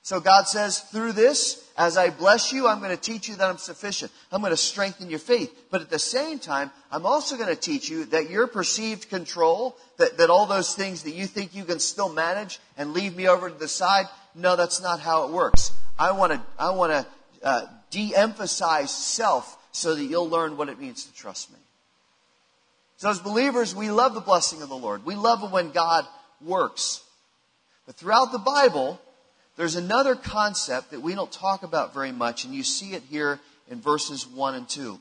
So 0.01 0.19
God 0.19 0.47
says, 0.47 0.79
through 0.79 1.11
this, 1.11 1.63
as 1.77 1.95
I 1.95 2.09
bless 2.09 2.51
you, 2.51 2.67
I'm 2.67 2.79
going 2.79 2.95
to 2.95 3.01
teach 3.01 3.29
you 3.29 3.35
that 3.35 3.49
I'm 3.49 3.59
sufficient. 3.59 4.11
I'm 4.31 4.41
going 4.41 4.51
to 4.51 4.57
strengthen 4.57 5.09
your 5.09 5.19
faith. 5.19 5.53
But 5.69 5.81
at 5.81 5.89
the 5.89 5.99
same 5.99 6.39
time, 6.39 6.71
I'm 6.91 7.05
also 7.05 7.37
going 7.37 7.49
to 7.49 7.55
teach 7.55 7.89
you 7.89 8.05
that 8.05 8.29
your 8.29 8.47
perceived 8.47 9.09
control, 9.09 9.77
that, 9.97 10.17
that 10.17 10.31
all 10.31 10.47
those 10.47 10.73
things 10.73 11.03
that 11.03 11.11
you 11.11 11.27
think 11.27 11.53
you 11.53 11.63
can 11.63 11.79
still 11.79 12.09
manage 12.09 12.59
and 12.75 12.93
leave 12.93 13.15
me 13.15 13.27
over 13.27 13.49
to 13.49 13.55
the 13.55 13.67
side, 13.67 14.07
no, 14.33 14.55
that's 14.55 14.81
not 14.81 14.99
how 14.99 15.27
it 15.27 15.31
works. 15.31 15.71
I 15.97 16.11
want 16.13 16.33
to, 16.33 16.41
I 16.57 16.71
want 16.71 16.91
to 16.91 17.05
uh, 17.43 17.65
de-emphasize 17.89 18.91
self 18.91 19.57
so 19.71 19.95
that 19.95 20.03
you'll 20.03 20.29
learn 20.29 20.57
what 20.57 20.69
it 20.69 20.79
means 20.79 21.05
to 21.05 21.13
trust 21.13 21.51
me. 21.51 21.59
So 22.97 23.09
as 23.09 23.19
believers, 23.19 23.73
we 23.73 23.89
love 23.91 24.13
the 24.13 24.19
blessing 24.19 24.61
of 24.61 24.69
the 24.69 24.75
Lord. 24.75 25.05
We 25.05 25.15
love 25.15 25.43
it 25.43 25.51
when 25.51 25.71
God 25.71 26.05
works. 26.41 27.01
But 27.85 27.95
throughout 27.95 28.31
the 28.31 28.39
Bible, 28.39 28.99
there's 29.55 29.75
another 29.75 30.15
concept 30.15 30.91
that 30.91 31.01
we 31.01 31.15
don't 31.15 31.31
talk 31.31 31.63
about 31.63 31.93
very 31.93 32.11
much, 32.11 32.45
and 32.45 32.53
you 32.53 32.63
see 32.63 32.93
it 32.93 33.03
here 33.09 33.39
in 33.69 33.81
verses 33.81 34.27
1 34.27 34.55
and 34.55 34.67
2. 34.67 34.99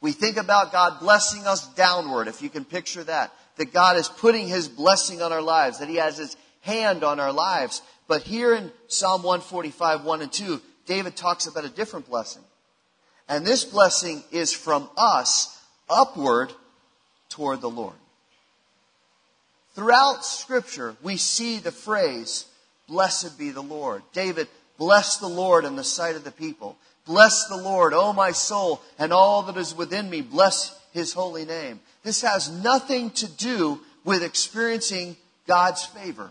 We 0.00 0.12
think 0.12 0.36
about 0.36 0.72
God 0.72 1.00
blessing 1.00 1.46
us 1.46 1.66
downward, 1.74 2.28
if 2.28 2.42
you 2.42 2.50
can 2.50 2.64
picture 2.64 3.04
that. 3.04 3.32
That 3.56 3.72
God 3.72 3.96
is 3.96 4.08
putting 4.08 4.48
His 4.48 4.68
blessing 4.68 5.22
on 5.22 5.32
our 5.32 5.42
lives, 5.42 5.78
that 5.78 5.88
He 5.88 5.96
has 5.96 6.18
His 6.18 6.36
hand 6.60 7.04
on 7.04 7.20
our 7.20 7.32
lives. 7.32 7.82
But 8.06 8.22
here 8.22 8.54
in 8.54 8.70
Psalm 8.88 9.22
145, 9.22 10.04
1 10.04 10.22
and 10.22 10.32
2, 10.32 10.60
David 10.86 11.16
talks 11.16 11.46
about 11.46 11.64
a 11.64 11.68
different 11.68 12.08
blessing. 12.08 12.42
And 13.28 13.46
this 13.46 13.64
blessing 13.64 14.22
is 14.30 14.52
from 14.52 14.88
us 14.96 15.58
upward 15.88 16.52
toward 17.28 17.60
the 17.60 17.70
Lord. 17.70 17.94
Throughout 19.74 20.24
Scripture, 20.24 20.94
we 21.02 21.16
see 21.16 21.58
the 21.58 21.72
phrase, 21.72 22.46
Blessed 22.86 23.38
be 23.38 23.50
the 23.50 23.62
Lord. 23.62 24.02
David 24.12 24.48
bless 24.78 25.16
the 25.16 25.28
Lord 25.28 25.64
in 25.64 25.74
the 25.76 25.84
sight 25.84 26.16
of 26.16 26.24
the 26.24 26.30
people. 26.30 26.76
Bless 27.06 27.48
the 27.48 27.56
Lord, 27.56 27.92
O 27.92 28.12
my 28.12 28.30
soul, 28.30 28.82
and 28.98 29.12
all 29.12 29.42
that 29.42 29.56
is 29.56 29.74
within 29.74 30.08
me. 30.08 30.20
Bless 30.20 30.78
his 30.92 31.12
holy 31.12 31.44
name. 31.44 31.80
This 32.02 32.22
has 32.22 32.50
nothing 32.50 33.10
to 33.12 33.26
do 33.26 33.80
with 34.04 34.22
experiencing 34.22 35.16
God's 35.46 35.84
favor. 35.84 36.30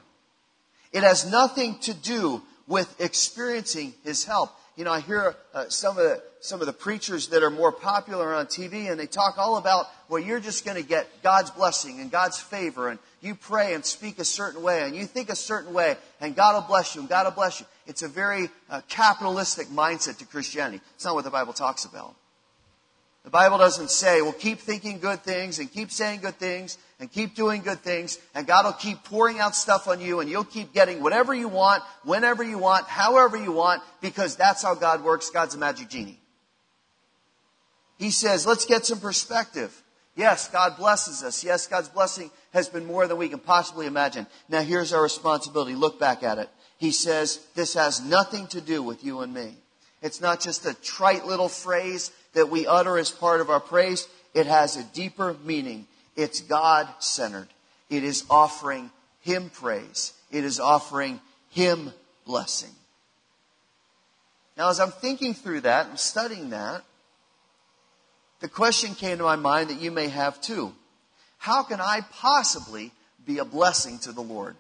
It 0.92 1.04
has 1.04 1.30
nothing 1.30 1.80
to 1.80 1.94
do 1.94 2.42
with 2.68 3.00
experiencing 3.00 3.94
his 4.04 4.24
help. 4.24 4.52
You 4.76 4.86
know, 4.86 4.92
I 4.92 5.02
hear 5.02 5.36
uh, 5.54 5.66
some 5.70 5.98
of 5.98 6.04
the 6.04 6.24
some 6.40 6.60
of 6.60 6.68
the 6.68 6.74
preachers 6.74 7.30
that 7.30 7.42
are 7.42 7.50
more 7.50 7.72
popular 7.72 8.34
on 8.34 8.48
TV, 8.48 8.92
and 8.92 9.00
they 9.00 9.06
talk 9.06 9.38
all 9.38 9.58
about 9.58 9.86
well, 10.10 10.22
you're 10.22 10.40
just 10.40 10.66
going 10.66 10.82
to 10.82 10.88
get 10.88 11.08
God's 11.24 11.52
blessing 11.52 12.00
and 12.00 12.12
God's 12.12 12.40
favor, 12.40 12.90
and 12.90 13.00
you 13.22 13.36
pray 13.36 13.74
and 13.74 13.86
speak 13.86 14.20
a 14.20 14.26
certain 14.26 14.62
way, 14.62 14.84
and 14.84 14.96
you 14.96 15.06
think 15.06 15.30
a 15.30 15.36
certain 15.36 15.74
way, 15.74 15.96
and 16.20 16.36
God 16.36 16.56
will 16.56 16.68
bless 16.68 16.96
you, 16.96 17.02
and 17.02 17.10
God 17.10 17.26
will 17.26 17.32
bless 17.32 17.60
you. 17.60 17.66
It's 17.88 18.02
a 18.02 18.08
very 18.08 18.50
uh, 18.70 18.82
capitalistic 18.90 19.68
mindset 19.68 20.18
to 20.20 20.26
Christianity. 20.26 20.82
It's 20.96 21.06
not 21.06 21.16
what 21.16 21.24
the 21.24 21.32
Bible 21.32 21.54
talks 21.54 21.86
about. 21.86 22.16
The 23.24 23.30
Bible 23.30 23.58
doesn't 23.58 23.90
say, 23.90 24.22
well, 24.22 24.34
keep 24.34 24.60
thinking 24.60 25.00
good 25.00 25.22
things 25.22 25.60
and 25.60 25.72
keep 25.72 25.92
saying 25.92 26.20
good 26.20 26.36
things 26.36 26.78
and 27.00 27.10
keep 27.10 27.36
doing 27.36 27.62
good 27.62 27.80
things 27.80 28.20
and 28.36 28.46
God 28.46 28.66
will 28.66 28.74
keep 28.74 29.02
pouring 29.06 29.40
out 29.40 29.56
stuff 29.56 29.88
on 29.88 30.02
you 30.02 30.20
and 30.20 30.30
you'll 30.30 30.44
keep 30.44 30.74
getting 30.74 31.02
whatever 31.02 31.34
you 31.34 31.48
want, 31.48 31.84
whenever 32.04 32.44
you 32.44 32.58
want, 32.58 32.86
however 32.88 33.38
you 33.38 33.54
want, 33.54 33.82
because 34.02 34.36
that's 34.36 34.62
how 34.62 34.76
God 34.76 35.04
works. 35.06 35.30
God's 35.30 35.56
a 35.56 35.58
magic 35.58 35.90
genie. 35.90 36.20
He 37.98 38.12
says, 38.12 38.46
let's 38.46 38.66
get 38.66 38.86
some 38.86 39.00
perspective. 39.00 39.82
Yes, 40.16 40.50
God 40.50 40.76
blesses 40.76 41.24
us. 41.24 41.46
Yes, 41.46 41.66
God's 41.66 41.88
blessing 41.88 42.30
has 42.52 42.68
been 42.68 42.86
more 42.86 43.08
than 43.08 43.18
we 43.18 43.30
can 43.30 43.40
possibly 43.40 43.86
imagine. 43.86 44.28
Now 44.50 44.62
here's 44.62 44.92
our 44.92 45.02
responsibility. 45.02 45.76
Look 45.76 45.98
back 45.98 46.24
at 46.24 46.40
it. 46.40 46.50
He 46.78 46.92
says, 46.92 47.40
this 47.56 47.76
has 47.76 48.02
nothing 48.02 48.48
to 48.48 48.60
do 48.60 48.84
with 48.84 49.06
you 49.06 49.22
and 49.22 49.34
me. 49.34 49.56
It's 50.02 50.20
not 50.20 50.42
just 50.42 50.66
a 50.66 50.74
trite 50.74 51.26
little 51.26 51.48
phrase 51.48 52.12
that 52.34 52.50
we 52.50 52.68
utter 52.68 52.98
as 52.98 53.10
part 53.10 53.42
of 53.42 53.50
our 53.50 53.60
praise. 53.60 54.08
It 54.34 54.48
has 54.48 54.76
a 54.78 54.84
deeper 54.84 55.36
meaning. 55.46 55.88
It's 56.16 56.42
God 56.42 56.88
centered. 57.00 57.48
It 57.90 58.04
is 58.04 58.26
offering 58.30 58.92
Him 59.22 59.50
praise. 59.50 60.14
It 60.32 60.44
is 60.44 60.60
offering 60.60 61.20
Him 61.50 61.92
blessing. 62.26 62.72
Now, 64.58 64.70
as 64.70 64.80
I'm 64.80 64.92
thinking 64.92 65.34
through 65.34 65.62
that 65.62 65.88
and 65.88 66.00
studying 66.00 66.52
that, 66.52 66.84
the 68.40 68.48
question 68.50 68.94
came 68.94 69.18
to 69.18 69.24
my 69.24 69.36
mind 69.36 69.70
that 69.70 69.80
you 69.80 69.90
may 69.90 70.10
have 70.10 70.42
too. 70.42 70.74
How 71.38 71.64
can 71.64 71.82
I 71.82 72.02
possibly 72.12 72.92
be 73.26 73.40
a 73.40 73.46
blessing 73.46 74.00
to 74.00 74.12
the 74.12 74.22
Lord? 74.22 74.56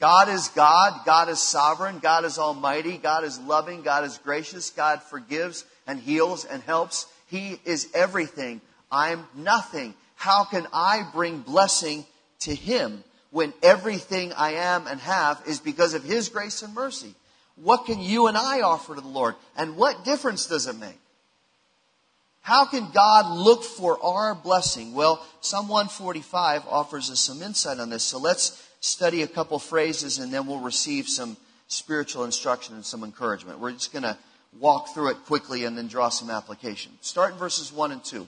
God 0.00 0.28
is 0.28 0.48
God. 0.48 1.04
God 1.06 1.28
is 1.28 1.38
sovereign. 1.38 1.98
God 1.98 2.24
is 2.24 2.38
almighty. 2.38 2.98
God 2.98 3.24
is 3.24 3.38
loving. 3.40 3.82
God 3.82 4.04
is 4.04 4.18
gracious. 4.18 4.70
God 4.70 5.02
forgives 5.02 5.64
and 5.86 6.00
heals 6.00 6.44
and 6.44 6.62
helps. 6.62 7.06
He 7.26 7.60
is 7.64 7.88
everything. 7.94 8.60
I'm 8.90 9.26
nothing. 9.34 9.94
How 10.14 10.44
can 10.44 10.66
I 10.72 11.06
bring 11.12 11.40
blessing 11.40 12.04
to 12.40 12.54
Him 12.54 13.02
when 13.30 13.52
everything 13.62 14.32
I 14.32 14.52
am 14.52 14.86
and 14.86 15.00
have 15.00 15.42
is 15.46 15.58
because 15.58 15.94
of 15.94 16.04
His 16.04 16.28
grace 16.28 16.62
and 16.62 16.74
mercy? 16.74 17.14
What 17.56 17.86
can 17.86 18.00
you 18.00 18.26
and 18.26 18.36
I 18.36 18.62
offer 18.62 18.94
to 18.94 19.00
the 19.00 19.08
Lord? 19.08 19.34
And 19.56 19.76
what 19.76 20.04
difference 20.04 20.46
does 20.46 20.66
it 20.66 20.78
make? 20.78 20.98
How 22.40 22.66
can 22.66 22.90
God 22.92 23.34
look 23.34 23.64
for 23.64 23.98
our 24.04 24.34
blessing? 24.34 24.92
Well, 24.92 25.24
Psalm 25.40 25.66
145 25.68 26.66
offers 26.68 27.10
us 27.10 27.20
some 27.20 27.42
insight 27.42 27.78
on 27.78 27.88
this. 27.88 28.04
So 28.04 28.18
let's 28.18 28.62
study 28.80 29.22
a 29.22 29.26
couple 29.26 29.58
phrases 29.58 30.18
and 30.18 30.30
then 30.30 30.46
we'll 30.46 30.58
receive 30.60 31.08
some 31.08 31.38
spiritual 31.68 32.24
instruction 32.24 32.74
and 32.74 32.84
some 32.84 33.02
encouragement. 33.02 33.60
We're 33.60 33.72
just 33.72 33.92
going 33.92 34.02
to 34.02 34.18
walk 34.60 34.94
through 34.94 35.10
it 35.10 35.24
quickly 35.26 35.64
and 35.64 35.76
then 35.76 35.88
draw 35.88 36.08
some 36.08 36.30
application. 36.30 36.92
Start 37.00 37.32
in 37.32 37.38
verses 37.38 37.72
1 37.72 37.92
and 37.92 38.04
2. 38.04 38.26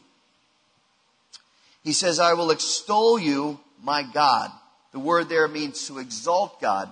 He 1.83 1.93
says, 1.93 2.19
I 2.19 2.35
will 2.35 2.51
extol 2.51 3.19
you, 3.19 3.61
my 3.83 4.03
God. 4.03 4.51
The 4.93 4.99
word 4.99 5.29
there 5.29 5.47
means 5.47 5.87
to 5.87 5.99
exalt 5.99 6.61
God. 6.61 6.89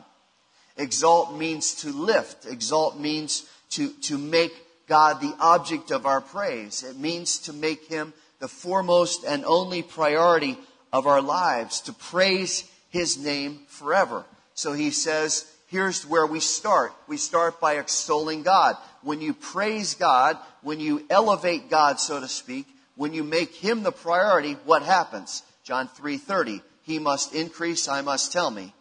Exalt 0.76 1.36
means 1.36 1.74
to 1.82 1.90
lift. 1.90 2.46
Exalt 2.46 2.98
means 2.98 3.48
to, 3.70 3.88
to 4.02 4.18
make 4.18 4.52
God 4.86 5.20
the 5.20 5.34
object 5.40 5.90
of 5.90 6.06
our 6.06 6.20
praise. 6.20 6.82
It 6.82 6.96
means 6.96 7.38
to 7.40 7.52
make 7.52 7.86
him 7.86 8.12
the 8.40 8.48
foremost 8.48 9.24
and 9.24 9.44
only 9.44 9.82
priority 9.82 10.58
of 10.92 11.06
our 11.06 11.22
lives, 11.22 11.80
to 11.82 11.92
praise 11.92 12.70
his 12.90 13.18
name 13.18 13.60
forever. 13.66 14.24
So 14.54 14.72
he 14.72 14.90
says, 14.90 15.50
here's 15.68 16.06
where 16.06 16.26
we 16.26 16.40
start. 16.40 16.92
We 17.08 17.16
start 17.16 17.60
by 17.60 17.78
extolling 17.78 18.42
God. 18.42 18.76
When 19.04 19.20
you 19.20 19.34
praise 19.34 19.94
God, 19.94 20.38
when 20.62 20.80
you 20.80 21.04
elevate 21.10 21.70
God, 21.70 22.00
so 22.00 22.20
to 22.20 22.28
speak, 22.28 22.66
when 22.96 23.12
you 23.12 23.22
make 23.22 23.54
him 23.54 23.82
the 23.82 23.92
priority, 23.92 24.54
what 24.64 24.82
happens? 24.82 25.42
John 25.62 25.88
3:30. 25.88 26.62
He 26.82 26.98
must 26.98 27.34
increase, 27.34 27.88
I 27.88 28.02
must 28.02 28.32
tell 28.32 28.50
me. 28.50 28.74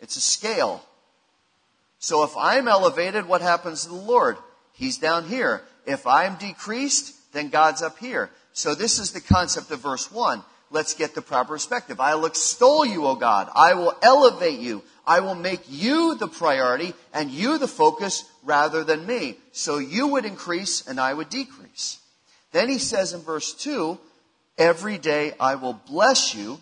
It's 0.00 0.16
a 0.16 0.20
scale. 0.20 0.84
So 1.98 2.24
if 2.24 2.36
I'm 2.36 2.68
elevated, 2.68 3.26
what 3.26 3.42
happens 3.42 3.82
to 3.82 3.88
the 3.88 3.94
Lord? 3.94 4.36
He's 4.72 4.98
down 4.98 5.28
here. 5.28 5.62
If 5.86 6.06
I'm 6.06 6.36
decreased, 6.36 7.14
then 7.32 7.48
God's 7.48 7.82
up 7.82 7.98
here. 7.98 8.30
So 8.52 8.74
this 8.74 8.98
is 8.98 9.12
the 9.12 9.20
concept 9.20 9.70
of 9.70 9.80
verse 9.80 10.10
1 10.10 10.42
let's 10.70 10.94
get 10.94 11.14
the 11.14 11.22
proper 11.22 11.54
perspective. 11.54 12.00
I'll 12.00 12.26
extol 12.26 12.84
you, 12.84 13.06
O 13.06 13.14
God. 13.14 13.50
I 13.54 13.74
will 13.74 13.94
elevate 14.02 14.58
you. 14.58 14.82
I 15.06 15.20
will 15.20 15.34
make 15.34 15.62
you 15.68 16.16
the 16.16 16.26
priority 16.26 16.92
and 17.14 17.30
you 17.30 17.58
the 17.58 17.68
focus 17.68 18.24
rather 18.42 18.82
than 18.82 19.06
me. 19.06 19.36
So 19.52 19.78
you 19.78 20.08
would 20.08 20.24
increase 20.24 20.86
and 20.86 20.98
I 21.00 21.14
would 21.14 21.28
decrease. 21.28 21.98
Then 22.52 22.68
he 22.68 22.78
says 22.78 23.12
in 23.12 23.20
verse 23.20 23.52
2, 23.54 23.98
every 24.58 24.98
day 24.98 25.34
I 25.38 25.54
will 25.54 25.74
bless 25.74 26.34
you 26.34 26.58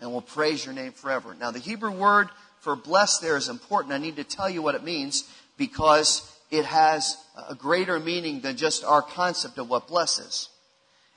and 0.00 0.12
will 0.12 0.22
praise 0.22 0.64
your 0.64 0.74
name 0.74 0.92
forever. 0.92 1.36
Now 1.38 1.50
the 1.50 1.58
Hebrew 1.58 1.92
word 1.92 2.28
for 2.60 2.74
bless 2.74 3.18
there 3.18 3.36
is 3.36 3.48
important. 3.48 3.94
I 3.94 3.98
need 3.98 4.16
to 4.16 4.24
tell 4.24 4.50
you 4.50 4.62
what 4.62 4.74
it 4.74 4.82
means 4.82 5.24
because 5.56 6.30
it 6.50 6.64
has 6.64 7.16
a 7.48 7.54
greater 7.54 8.00
meaning 8.00 8.40
than 8.40 8.56
just 8.56 8.84
our 8.84 9.02
concept 9.02 9.58
of 9.58 9.68
what 9.68 9.88
bless 9.88 10.18
is. 10.18 10.48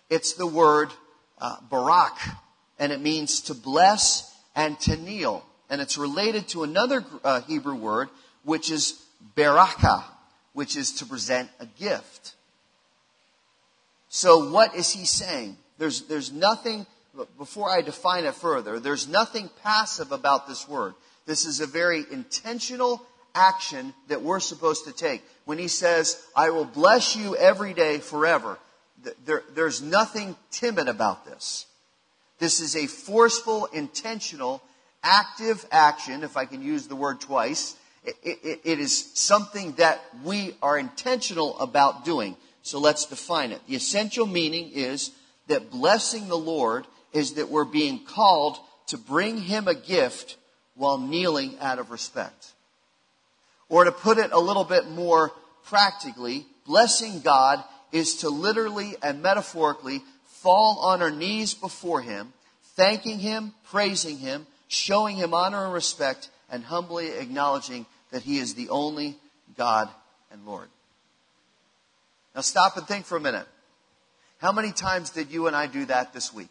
It's 0.10 0.34
the 0.34 0.48
word 0.48 0.90
uh, 1.40 1.58
barak, 1.70 2.18
and 2.80 2.92
it 2.92 3.02
means 3.02 3.42
to 3.42 3.54
bless 3.54 4.34
and 4.56 4.80
to 4.82 4.96
kneel. 4.96 5.46
And 5.70 5.82
it's 5.82 5.98
related 5.98 6.48
to 6.50 6.64
another 6.64 7.04
uh, 7.24 7.42
Hebrew 7.42 7.76
word, 7.76 8.10
which 8.44 8.72
is 8.72 9.02
baraka, 9.36 10.04
which 10.54 10.78
is 10.78 10.94
to 10.94 11.06
present 11.06 11.50
a 11.60 11.66
gift. 11.66 12.34
So 14.10 14.50
what 14.50 14.76
is 14.76 14.92
he 14.92 15.06
saying? 15.06 15.58
There's, 15.78 16.04
there's 16.04 16.32
nothing, 16.32 16.86
before 17.38 17.70
I 17.70 17.82
define 17.82 18.26
it 18.26 18.34
further, 18.34 18.80
there's 18.80 19.08
nothing 19.08 19.50
passive 19.64 20.12
about 20.12 20.48
this 20.48 20.68
word. 20.68 20.94
This 21.26 21.46
is 21.46 21.60
a 21.60 21.68
very 21.68 22.06
intentional 22.12 23.06
action 23.36 23.94
that 24.08 24.22
we're 24.22 24.40
supposed 24.40 24.86
to 24.86 24.94
take. 24.94 25.22
When 25.46 25.58
he 25.58 25.68
says, 25.68 26.20
I 26.36 26.50
will 26.50 26.66
bless 26.66 27.16
you 27.16 27.36
every 27.36 27.74
day 27.74 28.00
forever, 28.00 28.58
there, 29.26 29.44
there's 29.54 29.82
nothing 29.82 30.36
timid 30.52 30.88
about 30.88 31.26
this. 31.26 31.66
This 32.40 32.60
is 32.60 32.76
a 32.76 32.88
forceful, 32.88 33.66
intentional, 33.68 34.62
active 35.04 35.66
action, 35.72 36.24
if 36.24 36.38
I 36.38 36.46
can 36.46 36.62
use 36.62 36.88
the 36.88 36.96
word 36.96 37.20
twice. 37.20 37.76
It, 38.04 38.16
it, 38.24 38.62
it 38.64 38.80
is 38.80 39.12
something 39.16 39.74
that 39.74 40.02
we 40.24 40.56
are 40.62 40.78
intentional 40.78 41.60
about 41.60 42.06
doing. 42.06 42.38
So 42.62 42.80
let's 42.80 43.06
define 43.06 43.52
it. 43.52 43.62
The 43.68 43.76
essential 43.76 44.26
meaning 44.26 44.72
is 44.74 45.12
that 45.48 45.72
blessing 45.72 46.28
the 46.28 46.38
Lord 46.38 46.86
is 47.14 47.34
that 47.34 47.50
we're 47.50 47.66
being 47.66 48.04
called 48.04 48.58
to 48.88 48.98
bring 48.98 49.38
Him 49.38 49.68
a 49.68 49.76
gift 49.76 50.38
while 50.76 50.98
kneeling 50.98 51.58
out 51.60 51.80
of 51.80 51.92
respect. 51.92 52.54
Or 53.70 53.84
to 53.84 53.92
put 53.92 54.18
it 54.18 54.32
a 54.32 54.40
little 54.40 54.64
bit 54.64 54.88
more 54.90 55.32
practically, 55.66 56.46
blessing 56.66 57.22
God 57.22 57.64
is 57.92 58.18
to 58.18 58.30
literally 58.30 58.96
and 59.02 59.22
metaphorically 59.22 60.02
fall 60.26 60.80
on 60.82 61.02
our 61.02 61.12
knees 61.12 61.54
before 61.54 62.02
Him, 62.02 62.34
thanking 62.76 63.20
Him, 63.20 63.54
praising 63.70 64.18
Him, 64.18 64.48
showing 64.68 65.16
Him 65.16 65.34
honor 65.34 65.66
and 65.66 65.74
respect, 65.74 66.30
and 66.50 66.64
humbly 66.64 67.10
acknowledging 67.10 67.86
that 68.12 68.24
He 68.24 68.40
is 68.40 68.54
the 68.54 68.70
only 68.70 69.18
God 69.58 69.90
and 70.32 70.46
Lord. 70.46 70.68
Now 72.36 72.42
stop 72.42 72.78
and 72.78 72.88
think 72.88 73.06
for 73.06 73.18
a 73.18 73.22
minute. 73.22 73.48
How 74.40 74.52
many 74.52 74.72
times 74.72 75.10
did 75.10 75.32
you 75.32 75.48
and 75.48 75.56
I 75.56 75.68
do 75.68 75.86
that 75.86 76.14
this 76.14 76.34
week? 76.34 76.50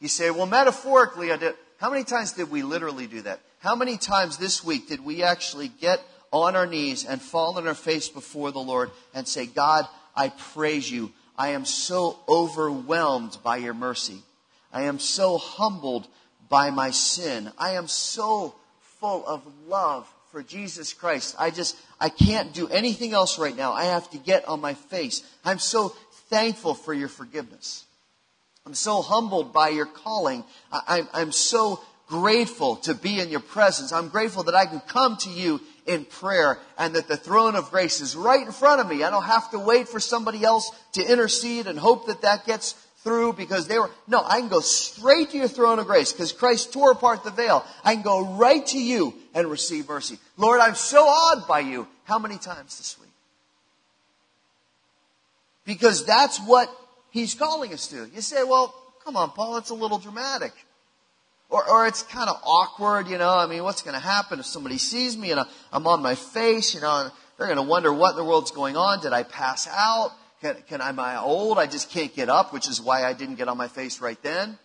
You 0.00 0.08
say, 0.08 0.30
well, 0.30 0.46
metaphorically, 0.46 1.32
I 1.32 1.38
did. 1.38 1.54
How 1.78 1.90
many 1.90 2.04
times 2.04 2.32
did 2.32 2.50
we 2.50 2.62
literally 2.62 3.06
do 3.06 3.22
that? 3.22 3.40
How 3.60 3.74
many 3.74 3.96
times 3.96 4.36
this 4.36 4.62
week 4.62 4.88
did 4.88 5.04
we 5.04 5.22
actually 5.22 5.68
get 5.68 6.00
on 6.32 6.56
our 6.56 6.66
knees 6.66 7.04
and 7.04 7.20
fall 7.20 7.56
on 7.56 7.66
our 7.66 7.74
face 7.74 8.08
before 8.08 8.50
the 8.50 8.58
Lord 8.60 8.90
and 9.14 9.26
say, 9.26 9.46
God, 9.46 9.86
I 10.14 10.28
praise 10.28 10.90
you. 10.90 11.12
I 11.36 11.48
am 11.48 11.64
so 11.64 12.18
overwhelmed 12.28 13.38
by 13.42 13.58
your 13.58 13.74
mercy. 13.74 14.22
I 14.72 14.82
am 14.82 14.98
so 14.98 15.38
humbled 15.38 16.06
by 16.48 16.70
my 16.70 16.90
sin. 16.90 17.50
I 17.58 17.72
am 17.72 17.88
so 17.88 18.54
full 19.00 19.26
of 19.26 19.42
love 19.68 20.08
for 20.32 20.42
Jesus 20.42 20.92
Christ. 20.92 21.34
I 21.38 21.50
just, 21.50 21.76
I 22.00 22.08
can't 22.08 22.52
do 22.52 22.68
anything 22.68 23.12
else 23.12 23.38
right 23.38 23.56
now. 23.56 23.72
I 23.72 23.84
have 23.84 24.10
to 24.10 24.18
get 24.18 24.48
on 24.48 24.60
my 24.60 24.74
face. 24.74 25.22
I'm 25.44 25.58
so 25.58 25.90
thankful 26.28 26.74
for 26.74 26.92
your 26.92 27.08
forgiveness. 27.08 27.84
I'm 28.64 28.74
so 28.74 29.00
humbled 29.00 29.52
by 29.52 29.68
your 29.68 29.86
calling. 29.86 30.44
I, 30.72 31.04
am 31.14 31.32
so 31.32 31.80
grateful 32.08 32.76
to 32.76 32.94
be 32.94 33.20
in 33.20 33.28
your 33.28 33.40
presence. 33.40 33.92
I'm 33.92 34.08
grateful 34.08 34.42
that 34.44 34.54
I 34.54 34.66
can 34.66 34.80
come 34.80 35.16
to 35.18 35.30
you 35.30 35.60
in 35.86 36.04
prayer 36.04 36.58
and 36.78 36.94
that 36.94 37.08
the 37.08 37.16
throne 37.16 37.54
of 37.54 37.70
grace 37.70 38.00
is 38.00 38.16
right 38.16 38.44
in 38.44 38.52
front 38.52 38.80
of 38.80 38.88
me. 38.88 39.02
I 39.02 39.10
don't 39.10 39.24
have 39.24 39.50
to 39.52 39.58
wait 39.58 39.88
for 39.88 40.00
somebody 40.00 40.44
else 40.44 40.70
to 40.92 41.02
intercede 41.04 41.66
and 41.66 41.78
hope 41.78 42.06
that 42.06 42.22
that 42.22 42.46
gets 42.46 42.72
through 43.06 43.34
because 43.34 43.68
they 43.68 43.78
were, 43.78 43.90
no, 44.08 44.20
I 44.24 44.40
can 44.40 44.48
go 44.48 44.60
straight 44.60 45.30
to 45.30 45.38
your 45.38 45.48
throne 45.48 45.78
of 45.78 45.86
grace 45.86 46.12
because 46.12 46.32
Christ 46.32 46.72
tore 46.72 46.90
apart 46.90 47.22
the 47.22 47.30
veil. 47.30 47.64
I 47.84 47.94
can 47.94 48.02
go 48.02 48.36
right 48.36 48.66
to 48.66 48.78
you 48.78 49.14
and 49.32 49.48
receive 49.48 49.88
mercy. 49.88 50.18
Lord, 50.36 50.60
I'm 50.60 50.74
so 50.74 51.04
awed 51.04 51.46
by 51.46 51.60
you. 51.60 51.86
How 52.04 52.18
many 52.18 52.36
times 52.36 52.78
this 52.78 52.96
week? 53.00 53.10
Because 55.64 56.04
that's 56.04 56.38
what 56.38 56.68
he's 57.10 57.34
calling 57.34 57.72
us 57.72 57.86
to. 57.88 58.08
You 58.12 58.20
say, 58.20 58.42
well, 58.42 58.74
come 59.04 59.16
on, 59.16 59.30
Paul, 59.30 59.56
it's 59.58 59.70
a 59.70 59.74
little 59.74 59.98
dramatic. 59.98 60.52
Or, 61.48 61.68
or 61.68 61.86
it's 61.86 62.02
kind 62.02 62.28
of 62.28 62.40
awkward, 62.44 63.08
you 63.08 63.18
know. 63.18 63.36
I 63.36 63.46
mean, 63.46 63.62
what's 63.62 63.82
going 63.82 63.94
to 63.94 64.00
happen 64.00 64.40
if 64.40 64.46
somebody 64.46 64.78
sees 64.78 65.16
me 65.16 65.30
and 65.30 65.40
I'm 65.72 65.86
on 65.86 66.02
my 66.02 66.16
face, 66.16 66.74
you 66.74 66.80
know, 66.80 67.08
they're 67.38 67.46
going 67.46 67.58
to 67.58 67.62
wonder 67.62 67.92
what 67.92 68.10
in 68.10 68.16
the 68.16 68.24
world's 68.24 68.50
going 68.50 68.76
on. 68.76 69.00
Did 69.00 69.12
I 69.12 69.22
pass 69.22 69.68
out? 69.70 70.10
Can, 70.40 70.56
can 70.68 70.80
I, 70.80 70.88
am 70.88 70.98
I 70.98 71.20
old? 71.20 71.58
I 71.58 71.66
just 71.66 71.90
can't 71.90 72.14
get 72.14 72.28
up, 72.28 72.52
which 72.52 72.68
is 72.68 72.80
why 72.80 73.04
I 73.04 73.12
didn't 73.12 73.36
get 73.36 73.48
on 73.48 73.56
my 73.56 73.68
face 73.68 74.00
right 74.00 74.20
then. 74.22 74.58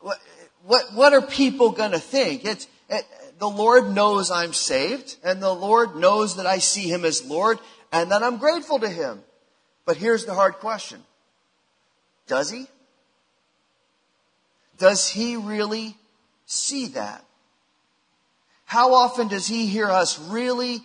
What, 0.00 0.18
what, 0.64 0.84
what 0.94 1.12
are 1.12 1.22
people 1.22 1.70
going 1.70 1.92
to 1.92 1.98
think? 1.98 2.44
It's, 2.44 2.66
it, 2.88 3.04
the 3.38 3.48
Lord 3.48 3.94
knows 3.94 4.30
I'm 4.30 4.52
saved, 4.52 5.16
and 5.22 5.42
the 5.42 5.52
Lord 5.52 5.96
knows 5.96 6.36
that 6.36 6.46
I 6.46 6.58
see 6.58 6.88
Him 6.88 7.04
as 7.04 7.24
Lord, 7.24 7.58
and 7.92 8.10
that 8.10 8.22
I'm 8.22 8.38
grateful 8.38 8.78
to 8.80 8.88
Him. 8.88 9.20
But 9.84 9.96
here's 9.96 10.24
the 10.24 10.34
hard 10.34 10.54
question. 10.54 11.00
Does 12.26 12.50
He? 12.50 12.66
Does 14.84 15.08
He 15.08 15.36
really 15.36 15.96
see 16.44 16.88
that? 16.88 17.24
How 18.66 18.92
often 18.92 19.28
does 19.28 19.46
He 19.46 19.64
hear 19.64 19.90
us 19.90 20.18
really 20.18 20.82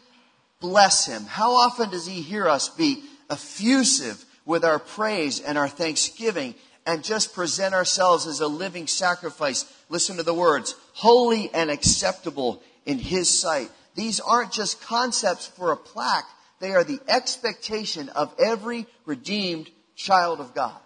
bless 0.61 1.05
Him? 1.05 1.25
How 1.25 1.51
often 1.51 1.89
does 1.89 2.05
He 2.05 2.21
hear 2.21 2.47
us 2.47 2.69
be 2.69 3.03
effusive 3.29 4.23
with 4.45 4.63
our 4.63 4.79
praise 4.79 5.41
and 5.41 5.57
our 5.57 5.67
thanksgiving 5.67 6.55
and 6.85 7.03
just 7.03 7.33
present 7.33 7.73
ourselves 7.73 8.25
as 8.25 8.39
a 8.39 8.47
living 8.47 8.87
sacrifice? 8.87 9.65
Listen 9.89 10.15
to 10.15 10.23
the 10.23 10.33
words, 10.33 10.75
holy 10.93 11.53
and 11.53 11.69
acceptable 11.69 12.63
in 12.85 12.99
His 12.99 13.27
sight. 13.27 13.69
These 13.95 14.21
aren't 14.21 14.53
just 14.53 14.81
concepts 14.81 15.45
for 15.45 15.73
a 15.73 15.75
plaque. 15.75 16.29
They 16.61 16.71
are 16.71 16.85
the 16.85 17.01
expectation 17.09 18.07
of 18.07 18.33
every 18.39 18.87
redeemed 19.05 19.69
child 19.97 20.39
of 20.39 20.55
God. 20.55 20.79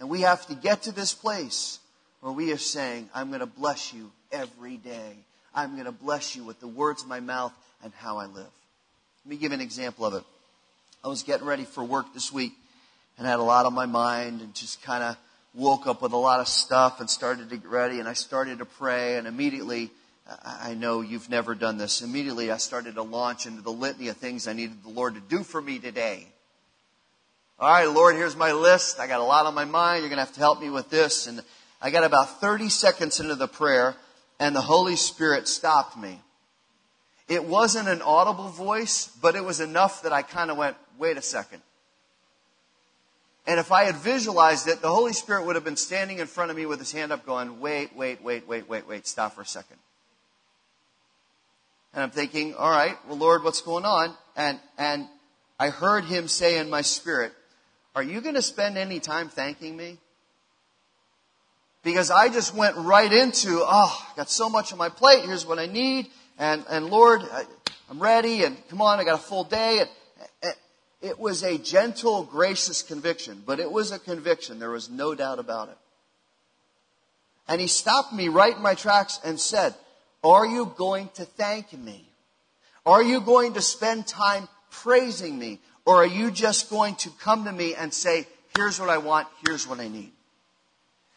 And 0.00 0.08
we 0.08 0.22
have 0.22 0.46
to 0.46 0.54
get 0.54 0.82
to 0.82 0.92
this 0.92 1.14
place 1.14 1.78
where 2.20 2.32
we 2.32 2.52
are 2.52 2.58
saying, 2.58 3.08
I'm 3.14 3.28
going 3.28 3.40
to 3.40 3.46
bless 3.46 3.92
you 3.92 4.10
every 4.32 4.76
day. 4.76 5.16
I'm 5.54 5.74
going 5.74 5.84
to 5.84 5.92
bless 5.92 6.34
you 6.34 6.42
with 6.42 6.58
the 6.58 6.68
words 6.68 7.02
of 7.02 7.08
my 7.08 7.20
mouth 7.20 7.52
and 7.84 7.92
how 7.94 8.18
I 8.18 8.26
live. 8.26 8.50
Let 9.24 9.30
me 9.30 9.36
give 9.36 9.52
an 9.52 9.60
example 9.60 10.06
of 10.06 10.14
it. 10.14 10.24
I 11.04 11.08
was 11.08 11.22
getting 11.22 11.46
ready 11.46 11.64
for 11.64 11.84
work 11.84 12.12
this 12.14 12.32
week 12.32 12.52
and 13.18 13.26
I 13.26 13.30
had 13.30 13.38
a 13.38 13.42
lot 13.42 13.66
on 13.66 13.74
my 13.74 13.86
mind 13.86 14.40
and 14.40 14.54
just 14.54 14.82
kind 14.82 15.04
of 15.04 15.16
woke 15.54 15.86
up 15.86 16.02
with 16.02 16.12
a 16.12 16.16
lot 16.16 16.40
of 16.40 16.48
stuff 16.48 17.00
and 17.00 17.08
started 17.08 17.50
to 17.50 17.56
get 17.56 17.68
ready 17.68 18.00
and 18.00 18.08
I 18.08 18.14
started 18.14 18.58
to 18.58 18.64
pray 18.64 19.16
and 19.16 19.26
immediately 19.26 19.90
I 20.44 20.74
know 20.74 21.00
you've 21.00 21.28
never 21.28 21.54
done 21.54 21.76
this. 21.76 22.02
Immediately, 22.02 22.50
I 22.50 22.58
started 22.58 22.94
to 22.94 23.02
launch 23.02 23.46
into 23.46 23.62
the 23.62 23.72
litany 23.72 24.08
of 24.08 24.16
things 24.16 24.46
I 24.46 24.52
needed 24.52 24.82
the 24.82 24.90
Lord 24.90 25.14
to 25.14 25.20
do 25.20 25.42
for 25.42 25.60
me 25.60 25.78
today. 25.78 26.26
All 27.60 27.70
right, 27.70 27.84
Lord, 27.84 28.16
here's 28.16 28.36
my 28.36 28.52
list. 28.52 28.98
I 29.00 29.06
got 29.06 29.20
a 29.20 29.24
lot 29.24 29.44
on 29.44 29.54
my 29.54 29.66
mind. 29.66 30.00
You're 30.00 30.08
going 30.08 30.16
to 30.16 30.24
have 30.24 30.32
to 30.32 30.40
help 30.40 30.62
me 30.62 30.70
with 30.70 30.88
this. 30.88 31.26
And 31.26 31.42
I 31.82 31.90
got 31.90 32.04
about 32.04 32.40
30 32.40 32.70
seconds 32.70 33.20
into 33.20 33.34
the 33.34 33.48
prayer, 33.48 33.96
and 34.38 34.56
the 34.56 34.62
Holy 34.62 34.96
Spirit 34.96 35.46
stopped 35.46 35.94
me. 35.94 36.22
It 37.28 37.44
wasn't 37.44 37.86
an 37.86 38.00
audible 38.00 38.48
voice, 38.48 39.14
but 39.20 39.36
it 39.36 39.44
was 39.44 39.60
enough 39.60 40.04
that 40.04 40.12
I 40.12 40.22
kind 40.22 40.50
of 40.50 40.56
went, 40.56 40.74
wait 40.96 41.18
a 41.18 41.22
second. 41.22 41.60
And 43.46 43.60
if 43.60 43.70
I 43.72 43.84
had 43.84 43.96
visualized 43.96 44.66
it, 44.66 44.80
the 44.80 44.88
Holy 44.88 45.12
Spirit 45.12 45.44
would 45.44 45.54
have 45.54 45.64
been 45.64 45.76
standing 45.76 46.18
in 46.18 46.28
front 46.28 46.50
of 46.50 46.56
me 46.56 46.64
with 46.64 46.78
his 46.78 46.92
hand 46.92 47.12
up 47.12 47.26
going, 47.26 47.60
wait, 47.60 47.94
wait, 47.94 48.24
wait, 48.24 48.48
wait, 48.48 48.70
wait, 48.70 48.88
wait, 48.88 49.06
stop 49.06 49.34
for 49.34 49.42
a 49.42 49.46
second. 49.46 49.76
And 51.92 52.02
I'm 52.02 52.10
thinking, 52.10 52.54
all 52.54 52.70
right, 52.70 52.96
well, 53.06 53.18
Lord, 53.18 53.44
what's 53.44 53.60
going 53.60 53.84
on? 53.84 54.14
And, 54.34 54.58
and 54.78 55.06
I 55.58 55.68
heard 55.68 56.04
him 56.04 56.26
say 56.26 56.56
in 56.56 56.70
my 56.70 56.80
spirit, 56.80 57.34
are 57.94 58.02
you 58.02 58.20
going 58.20 58.34
to 58.34 58.42
spend 58.42 58.78
any 58.78 59.00
time 59.00 59.28
thanking 59.28 59.76
me? 59.76 59.98
Because 61.82 62.10
I 62.10 62.28
just 62.28 62.54
went 62.54 62.76
right 62.76 63.10
into, 63.10 63.62
oh, 63.62 64.06
I 64.12 64.16
got 64.16 64.30
so 64.30 64.48
much 64.48 64.72
on 64.72 64.78
my 64.78 64.90
plate. 64.90 65.24
Here's 65.24 65.46
what 65.46 65.58
I 65.58 65.66
need. 65.66 66.08
And, 66.38 66.64
and 66.68 66.86
Lord, 66.86 67.22
I, 67.22 67.44
am 67.90 67.98
ready. 67.98 68.44
And 68.44 68.56
come 68.68 68.82
on, 68.82 69.00
I 69.00 69.04
got 69.04 69.14
a 69.14 69.22
full 69.22 69.44
day. 69.44 69.80
And, 69.80 69.88
it 71.02 71.18
was 71.18 71.42
a 71.42 71.56
gentle, 71.56 72.24
gracious 72.24 72.82
conviction, 72.82 73.42
but 73.46 73.58
it 73.58 73.70
was 73.70 73.90
a 73.90 73.98
conviction. 73.98 74.58
There 74.58 74.70
was 74.70 74.90
no 74.90 75.14
doubt 75.14 75.38
about 75.38 75.68
it. 75.68 75.78
And 77.48 77.60
he 77.60 77.66
stopped 77.66 78.12
me 78.12 78.28
right 78.28 78.54
in 78.54 78.62
my 78.62 78.74
tracks 78.74 79.18
and 79.24 79.40
said, 79.40 79.74
are 80.22 80.44
you 80.44 80.72
going 80.76 81.08
to 81.14 81.24
thank 81.24 81.72
me? 81.72 82.06
Are 82.84 83.02
you 83.02 83.20
going 83.20 83.54
to 83.54 83.62
spend 83.62 84.06
time 84.06 84.46
praising 84.70 85.38
me? 85.38 85.58
Or 85.84 85.96
are 85.96 86.06
you 86.06 86.30
just 86.30 86.70
going 86.70 86.94
to 86.96 87.10
come 87.20 87.44
to 87.44 87.52
me 87.52 87.74
and 87.74 87.92
say, 87.92 88.26
here's 88.56 88.78
what 88.78 88.88
I 88.88 88.98
want, 88.98 89.28
here's 89.46 89.66
what 89.66 89.80
I 89.80 89.88
need? 89.88 90.12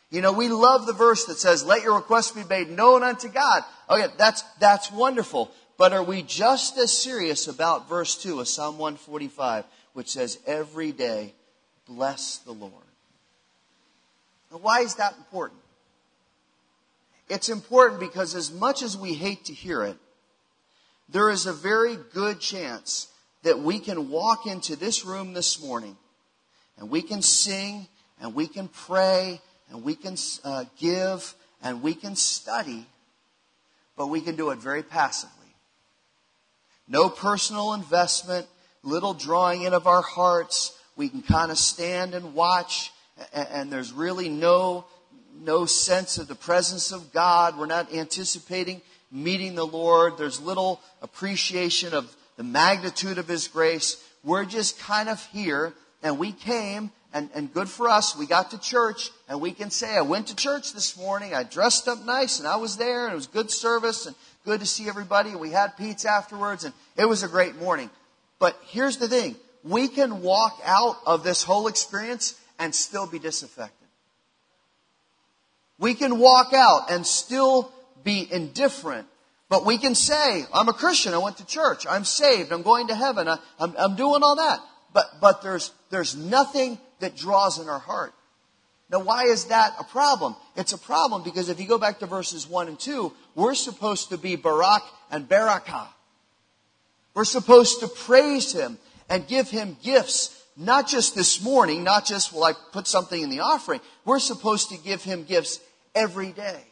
You 0.10 0.22
know, 0.22 0.32
we 0.32 0.48
love 0.48 0.86
the 0.86 0.94
verse 0.94 1.26
that 1.26 1.40
says, 1.40 1.66
let 1.66 1.82
your 1.82 1.96
requests 1.96 2.32
be 2.32 2.44
made 2.44 2.70
known 2.70 3.02
unto 3.02 3.30
God. 3.30 3.64
Oh, 3.90 4.00
okay, 4.00 4.14
that's, 4.18 4.44
that's 4.60 4.92
wonderful. 4.92 5.52
But 5.78 5.92
are 5.92 6.04
we 6.04 6.22
just 6.22 6.78
as 6.78 6.96
serious 6.96 7.48
about 7.48 7.90
verse 7.90 8.22
2 8.22 8.40
of 8.40 8.48
Psalm 8.48 8.78
145, 8.78 9.66
which 9.94 10.12
says, 10.12 10.38
every 10.46 10.92
day, 10.92 11.34
bless 11.88 12.38
the 12.38 12.52
Lord? 12.52 12.74
Now, 14.52 14.60
why 14.60 14.82
is 14.82 14.96
that 14.96 15.16
important? 15.18 15.60
It's 17.28 17.50
important 17.50 18.00
because 18.00 18.36
as 18.36 18.52
much 18.52 18.84
as 18.84 18.96
we 18.96 19.16
hate 19.16 19.46
to 19.46 19.54
hear 19.54 19.84
it, 19.84 19.98
there 21.10 21.32
is 21.32 21.48
a 21.48 21.54
very 21.54 21.98
good 22.14 22.40
chance 22.40 23.08
that 23.44 23.60
we 23.60 23.80
can 23.80 24.10
walk 24.10 24.46
into 24.48 24.76
this 24.76 25.06
room 25.06 25.34
this 25.34 25.62
morning 25.62 25.98
and 26.78 26.90
we 26.90 27.02
can 27.02 27.22
sing 27.22 27.88
and 28.22 28.34
we 28.34 28.48
can 28.48 28.68
pray 28.68 29.40
and 29.70 29.84
we 29.84 29.96
can 29.96 30.16
uh, 30.44 30.66
give 30.80 31.36
and 31.62 31.82
we 31.82 31.94
can 31.94 32.16
study, 32.16 32.86
but 33.96 34.08
we 34.08 34.22
can 34.22 34.36
do 34.36 34.50
it 34.50 34.60
very 34.60 34.84
passively. 34.84 35.38
No 36.88 37.10
personal 37.10 37.74
investment, 37.74 38.48
little 38.82 39.14
drawing 39.14 39.64
in 39.64 39.74
of 39.74 39.88
our 39.88 40.02
hearts. 40.02 40.78
We 40.96 41.10
can 41.10 41.22
kind 41.22 41.52
of 41.52 41.58
stand 41.58 42.14
and 42.14 42.34
watch, 42.34 42.92
and, 43.34 43.48
and 43.50 43.72
there's 43.72 43.94
really 43.94 44.30
no 44.30 44.86
no 45.42 45.66
sense 45.66 46.20
of 46.20 46.28
the 46.28 46.36
presence 46.36 46.92
of 46.92 47.12
God. 47.12 47.58
We're 47.58 47.66
not 47.66 47.92
anticipating 47.92 48.82
meeting 49.12 49.56
the 49.56 49.66
Lord. 49.66 50.18
There's 50.18 50.40
little 50.40 50.80
appreciation 51.02 51.94
of 51.94 52.16
the 52.38 52.44
magnitude 52.44 53.18
of 53.18 53.28
His 53.28 53.48
grace. 53.48 54.04
We're 54.24 54.46
just 54.46 54.80
kind 54.80 55.10
of 55.10 55.24
here, 55.28 55.74
and 56.02 56.18
we 56.18 56.32
came, 56.32 56.92
and, 57.14 57.30
and 57.36 57.54
good 57.54 57.70
for 57.70 57.90
us, 57.90 58.18
we 58.18 58.26
got 58.26 58.52
to 58.52 58.60
church, 58.60 59.12
and 59.30 59.42
we 59.42 59.52
can 59.52 59.70
say, 59.70 59.96
I 59.96 60.02
went 60.02 60.28
to 60.28 60.36
church 60.36 60.74
this 60.74 60.98
morning, 60.98 61.34
I 61.34 61.44
dressed 61.44 61.88
up 61.88 62.04
nice, 62.06 62.40
and 62.40 62.48
I 62.48 62.56
was 62.56 62.78
there, 62.78 63.06
and 63.06 63.14
it 63.14 63.16
was 63.16 63.28
good 63.28 63.52
service, 63.52 64.06
and 64.06 64.16
good 64.46 64.62
to 64.62 64.66
see 64.66 64.88
everybody, 64.88 65.30
and 65.32 65.40
we 65.40 65.52
had 65.52 65.78
pizza 65.78 66.10
afterwards, 66.10 66.64
and 66.64 66.74
it 66.98 67.06
was 67.06 67.24
a 67.24 67.28
great 67.28 67.56
morning. 67.58 67.90
But 68.40 68.60
here's 68.66 68.98
the 68.98 69.08
thing. 69.08 69.36
We 69.64 69.88
can 69.88 70.22
walk 70.22 70.60
out 70.66 70.98
of 71.06 71.24
this 71.24 71.44
whole 71.44 71.68
experience 71.68 72.40
and 72.60 72.74
still 72.74 73.08
be 73.08 73.20
disaffected. 73.20 73.88
We 75.80 75.94
can 75.94 76.20
walk 76.20 76.54
out 76.54 76.92
and 76.92 77.06
still 77.06 77.72
be 78.04 78.28
indifferent, 78.30 79.08
but 79.54 79.66
we 79.68 79.78
can 79.78 79.94
say, 79.94 80.48
I'm 80.52 80.68
a 80.68 80.74
Christian, 80.74 81.14
I 81.14 81.20
went 81.20 81.38
to 81.38 81.46
church, 81.46 81.86
I'm 81.88 82.06
saved, 82.06 82.52
I'm 82.52 82.64
going 82.64 82.88
to 82.88 82.96
heaven, 82.96 83.28
I, 83.28 83.38
am 83.60 83.76
I'm 83.78 83.96
doing 83.96 84.24
all 84.24 84.38
that. 84.38 84.60
But, 84.94 85.06
but 85.22 85.44
there's, 85.44 85.72
there's 85.92 86.16
nothing 86.16 86.80
that 87.02 87.16
draws 87.16 87.60
in 87.60 87.70
our 87.70 87.78
heart. 87.78 88.16
Now, 88.90 89.02
why 89.02 89.26
is 89.26 89.46
that 89.50 89.76
a 89.80 89.84
problem? 89.84 90.36
It's 90.56 90.74
a 90.74 90.78
problem 90.80 91.22
because 91.22 91.50
if 91.50 91.60
you 91.60 91.68
go 91.68 91.78
back 91.78 92.00
to 92.00 92.08
verses 92.08 92.48
1 92.48 92.68
and 92.68 92.80
2, 92.80 93.14
we're 93.36 93.54
supposed 93.54 94.10
to 94.10 94.18
be 94.18 94.36
Barak 94.38 94.82
and 95.12 95.30
Barakah. 95.30 95.90
We're 97.14 97.24
supposed 97.24 97.82
to 97.82 97.88
praise 97.88 98.54
Him 98.54 98.80
and 99.08 99.28
give 99.28 99.52
Him 99.52 99.78
gifts, 99.84 100.44
not 100.58 100.88
just 100.88 101.14
this 101.14 101.44
morning, 101.44 101.84
not 101.84 102.08
just, 102.08 102.34
well, 102.34 102.46
I 102.46 102.54
put 102.72 102.88
something 102.88 103.22
in 103.22 103.30
the 103.30 103.42
offering. 103.42 103.82
We're 104.04 104.18
supposed 104.18 104.72
to 104.72 104.78
give 104.78 105.04
Him 105.04 105.26
gifts 105.26 105.60
every 105.94 106.32
day. 106.32 106.64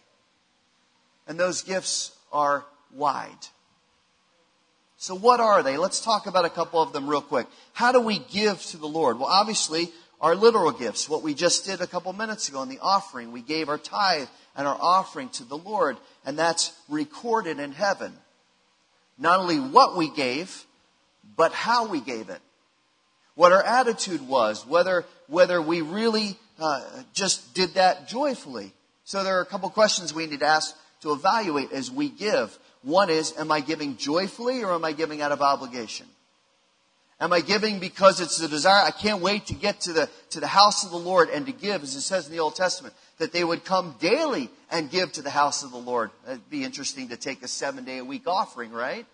And 1.27 1.39
those 1.39 1.61
gifts 1.61 2.17
are 2.31 2.65
wide. 2.93 3.47
So 4.97 5.15
what 5.15 5.39
are 5.39 5.63
they? 5.63 5.77
Let's 5.77 5.99
talk 5.99 6.27
about 6.27 6.45
a 6.45 6.49
couple 6.49 6.81
of 6.81 6.93
them 6.93 7.09
real 7.09 7.21
quick. 7.21 7.47
How 7.73 7.91
do 7.91 7.99
we 7.99 8.19
give 8.19 8.61
to 8.67 8.77
the 8.77 8.87
Lord? 8.87 9.17
Well, 9.17 9.29
obviously, 9.29 9.89
our 10.21 10.35
literal 10.35 10.71
gifts, 10.71 11.09
what 11.09 11.23
we 11.23 11.33
just 11.33 11.65
did 11.65 11.81
a 11.81 11.87
couple 11.87 12.13
minutes 12.13 12.49
ago 12.49 12.61
in 12.61 12.69
the 12.69 12.79
offering. 12.79 13.31
We 13.31 13.41
gave 13.41 13.67
our 13.67 13.79
tithe 13.79 14.27
and 14.55 14.67
our 14.67 14.77
offering 14.79 15.29
to 15.29 15.43
the 15.43 15.57
Lord, 15.57 15.97
and 16.23 16.37
that's 16.37 16.71
recorded 16.87 17.59
in 17.59 17.71
heaven. 17.71 18.13
Not 19.17 19.39
only 19.39 19.57
what 19.57 19.97
we 19.97 20.11
gave, 20.11 20.65
but 21.35 21.51
how 21.51 21.87
we 21.87 21.99
gave 21.99 22.29
it. 22.29 22.39
What 23.33 23.51
our 23.51 23.63
attitude 23.63 24.27
was, 24.27 24.67
whether, 24.67 25.05
whether 25.27 25.61
we 25.61 25.81
really 25.81 26.37
uh, 26.59 26.81
just 27.13 27.55
did 27.55 27.73
that 27.73 28.07
joyfully. 28.07 28.73
So 29.03 29.23
there 29.23 29.39
are 29.39 29.41
a 29.41 29.47
couple 29.47 29.69
questions 29.71 30.13
we 30.13 30.27
need 30.27 30.41
to 30.41 30.45
ask 30.45 30.75
to 31.01 31.11
evaluate 31.11 31.71
as 31.71 31.91
we 31.91 32.09
give. 32.09 32.57
One 32.83 33.09
is, 33.09 33.33
am 33.37 33.51
I 33.51 33.59
giving 33.59 33.97
joyfully 33.97 34.63
or 34.63 34.71
am 34.71 34.85
I 34.85 34.93
giving 34.93 35.21
out 35.21 35.31
of 35.31 35.41
obligation? 35.41 36.07
Am 37.19 37.31
I 37.31 37.41
giving 37.41 37.79
because 37.79 38.19
it's 38.19 38.39
the 38.39 38.47
desire? 38.47 38.83
I 38.83 38.89
can't 38.89 39.21
wait 39.21 39.45
to 39.47 39.53
get 39.53 39.81
to 39.81 39.93
the, 39.93 40.09
to 40.31 40.39
the 40.39 40.47
house 40.47 40.83
of 40.83 40.89
the 40.89 40.97
Lord 40.97 41.29
and 41.29 41.45
to 41.45 41.51
give, 41.51 41.83
as 41.83 41.95
it 41.95 42.01
says 42.01 42.25
in 42.25 42.31
the 42.31 42.39
Old 42.39 42.55
Testament, 42.55 42.95
that 43.19 43.31
they 43.31 43.43
would 43.43 43.63
come 43.63 43.95
daily 43.99 44.49
and 44.71 44.89
give 44.89 45.11
to 45.11 45.21
the 45.21 45.29
house 45.29 45.61
of 45.63 45.69
the 45.69 45.77
Lord. 45.77 46.09
It'd 46.27 46.49
be 46.49 46.63
interesting 46.63 47.09
to 47.09 47.17
take 47.17 47.43
a 47.43 47.47
seven 47.47 47.83
day 47.83 47.99
a 47.99 48.05
week 48.05 48.27
offering, 48.27 48.71
right? 48.71 49.05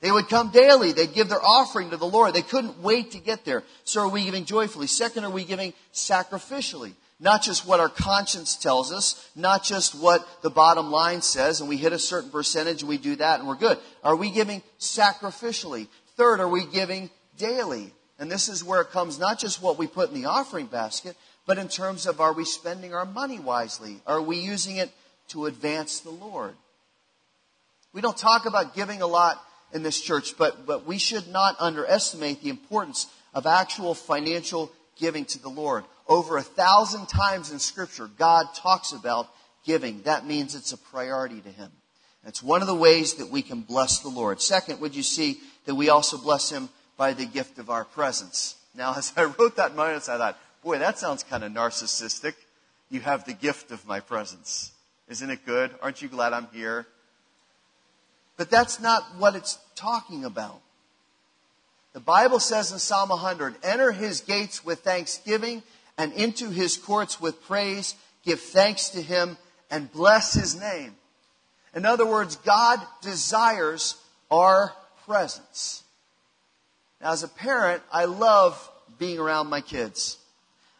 They 0.00 0.10
would 0.10 0.30
come 0.30 0.50
daily. 0.50 0.92
They'd 0.92 1.12
give 1.12 1.28
their 1.28 1.44
offering 1.44 1.90
to 1.90 1.98
the 1.98 2.06
Lord. 2.06 2.32
They 2.32 2.40
couldn't 2.40 2.82
wait 2.82 3.10
to 3.10 3.18
get 3.18 3.44
there. 3.44 3.62
So 3.84 4.00
are 4.00 4.08
we 4.08 4.24
giving 4.24 4.46
joyfully? 4.46 4.86
Second, 4.86 5.24
are 5.24 5.30
we 5.30 5.44
giving 5.44 5.74
sacrificially? 5.92 6.94
Not 7.22 7.42
just 7.42 7.66
what 7.66 7.80
our 7.80 7.90
conscience 7.90 8.56
tells 8.56 8.92
us, 8.92 9.28
not 9.36 9.62
just 9.62 9.94
what 9.94 10.26
the 10.42 10.48
bottom 10.48 10.90
line 10.90 11.20
says, 11.20 11.60
and 11.60 11.68
we 11.68 11.76
hit 11.76 11.92
a 11.92 11.98
certain 11.98 12.30
percentage 12.30 12.80
and 12.80 12.88
we 12.88 12.96
do 12.96 13.14
that 13.16 13.40
and 13.40 13.48
we're 13.48 13.56
good. 13.56 13.78
Are 14.02 14.16
we 14.16 14.30
giving 14.30 14.62
sacrificially? 14.78 15.88
Third, 16.16 16.40
are 16.40 16.48
we 16.48 16.64
giving 16.64 17.10
daily? 17.36 17.92
And 18.18 18.30
this 18.30 18.48
is 18.48 18.64
where 18.64 18.80
it 18.80 18.90
comes 18.90 19.18
not 19.18 19.38
just 19.38 19.62
what 19.62 19.78
we 19.78 19.86
put 19.86 20.08
in 20.08 20.14
the 20.20 20.28
offering 20.28 20.66
basket, 20.66 21.14
but 21.46 21.58
in 21.58 21.68
terms 21.68 22.06
of 22.06 22.20
are 22.20 22.32
we 22.32 22.46
spending 22.46 22.94
our 22.94 23.04
money 23.04 23.38
wisely? 23.38 24.00
Are 24.06 24.22
we 24.22 24.38
using 24.38 24.76
it 24.76 24.90
to 25.28 25.44
advance 25.44 26.00
the 26.00 26.10
Lord? 26.10 26.54
We 27.92 28.00
don't 28.00 28.16
talk 28.16 28.46
about 28.46 28.74
giving 28.74 29.02
a 29.02 29.06
lot 29.06 29.42
in 29.72 29.82
this 29.82 30.00
church, 30.00 30.38
but, 30.38 30.64
but 30.66 30.86
we 30.86 30.96
should 30.96 31.28
not 31.28 31.56
underestimate 31.58 32.42
the 32.42 32.50
importance 32.50 33.08
of 33.34 33.46
actual 33.46 33.94
financial 33.94 34.72
giving 34.96 35.24
to 35.26 35.40
the 35.40 35.48
Lord. 35.48 35.84
Over 36.10 36.36
a 36.36 36.42
thousand 36.42 37.06
times 37.06 37.52
in 37.52 37.60
Scripture, 37.60 38.10
God 38.18 38.52
talks 38.52 38.92
about 38.92 39.28
giving. 39.64 40.02
That 40.02 40.26
means 40.26 40.56
it's 40.56 40.72
a 40.72 40.76
priority 40.76 41.40
to 41.40 41.48
Him. 41.48 41.70
It's 42.26 42.42
one 42.42 42.60
of 42.60 42.66
the 42.66 42.74
ways 42.74 43.14
that 43.14 43.30
we 43.30 43.42
can 43.42 43.60
bless 43.60 44.00
the 44.00 44.08
Lord. 44.08 44.42
Second, 44.42 44.80
would 44.80 44.94
you 44.94 45.04
see 45.04 45.38
that 45.64 45.74
we 45.76 45.88
also 45.88 46.18
bless 46.18 46.50
him 46.50 46.68
by 46.96 47.12
the 47.12 47.24
gift 47.24 47.58
of 47.58 47.70
our 47.70 47.84
presence. 47.84 48.56
Now, 48.74 48.94
as 48.96 49.12
I 49.16 49.24
wrote 49.24 49.56
that 49.56 49.70
in 49.72 49.78
I 49.78 49.98
thought, 49.98 50.38
boy, 50.62 50.78
that 50.78 50.98
sounds 50.98 51.22
kind 51.22 51.44
of 51.44 51.52
narcissistic. 51.52 52.34
You 52.90 53.00
have 53.00 53.24
the 53.24 53.32
gift 53.32 53.70
of 53.70 53.86
my 53.86 54.00
presence. 54.00 54.72
Isn't 55.08 55.30
it 55.30 55.46
good? 55.46 55.70
Aren't 55.80 56.02
you 56.02 56.08
glad 56.08 56.32
I'm 56.32 56.48
here? 56.52 56.86
But 58.36 58.50
that's 58.50 58.80
not 58.80 59.02
what 59.16 59.36
it's 59.36 59.58
talking 59.76 60.24
about. 60.24 60.60
The 61.92 62.00
Bible 62.00 62.38
says 62.38 62.70
in 62.72 62.78
Psalm 62.78 63.08
100, 63.08 63.56
enter 63.62 63.92
his 63.92 64.20
gates 64.20 64.64
with 64.64 64.80
thanksgiving 64.80 65.62
and 66.00 66.14
into 66.14 66.48
his 66.48 66.78
courts 66.78 67.20
with 67.20 67.42
praise. 67.42 67.94
Give 68.24 68.40
thanks 68.40 68.88
to 68.90 69.02
him 69.02 69.36
and 69.70 69.92
bless 69.92 70.32
his 70.32 70.58
name. 70.58 70.94
In 71.74 71.84
other 71.84 72.06
words, 72.06 72.36
God 72.36 72.80
desires 73.02 73.96
our 74.30 74.72
presence. 75.06 75.84
Now, 77.02 77.12
as 77.12 77.22
a 77.22 77.28
parent, 77.28 77.82
I 77.92 78.06
love 78.06 78.70
being 78.98 79.18
around 79.18 79.48
my 79.48 79.60
kids. 79.60 80.16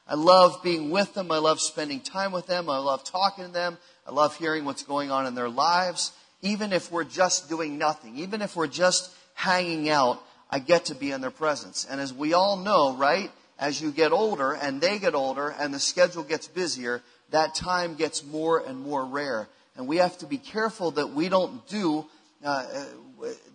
I 0.08 0.14
love 0.14 0.62
being 0.62 0.88
with 0.90 1.12
them. 1.12 1.30
I 1.30 1.38
love 1.38 1.60
spending 1.60 2.00
time 2.00 2.32
with 2.32 2.46
them. 2.46 2.70
I 2.70 2.78
love 2.78 3.04
talking 3.04 3.44
to 3.44 3.52
them. 3.52 3.76
I 4.06 4.12
love 4.12 4.36
hearing 4.36 4.64
what's 4.64 4.84
going 4.84 5.10
on 5.10 5.26
in 5.26 5.34
their 5.34 5.50
lives. 5.50 6.12
Even 6.40 6.72
if 6.72 6.90
we're 6.90 7.04
just 7.04 7.50
doing 7.50 7.76
nothing, 7.76 8.16
even 8.16 8.40
if 8.40 8.56
we're 8.56 8.66
just 8.66 9.14
hanging 9.34 9.90
out, 9.90 10.18
I 10.50 10.60
get 10.60 10.86
to 10.86 10.94
be 10.94 11.10
in 11.10 11.20
their 11.20 11.30
presence. 11.30 11.86
And 11.88 12.00
as 12.00 12.14
we 12.14 12.32
all 12.32 12.56
know, 12.56 12.96
right, 12.96 13.30
as 13.60 13.80
you 13.80 13.92
get 13.92 14.10
older 14.10 14.52
and 14.52 14.80
they 14.80 14.98
get 14.98 15.14
older 15.14 15.54
and 15.60 15.72
the 15.72 15.78
schedule 15.78 16.24
gets 16.24 16.48
busier, 16.48 17.02
that 17.30 17.54
time 17.54 17.94
gets 17.94 18.24
more 18.24 18.58
and 18.58 18.80
more 18.80 19.04
rare. 19.04 19.48
And 19.76 19.86
we 19.86 19.98
have 19.98 20.18
to 20.18 20.26
be 20.26 20.38
careful 20.38 20.92
that 20.92 21.12
we 21.12 21.28
don't 21.28 21.66
do, 21.68 22.06
uh, 22.42 22.66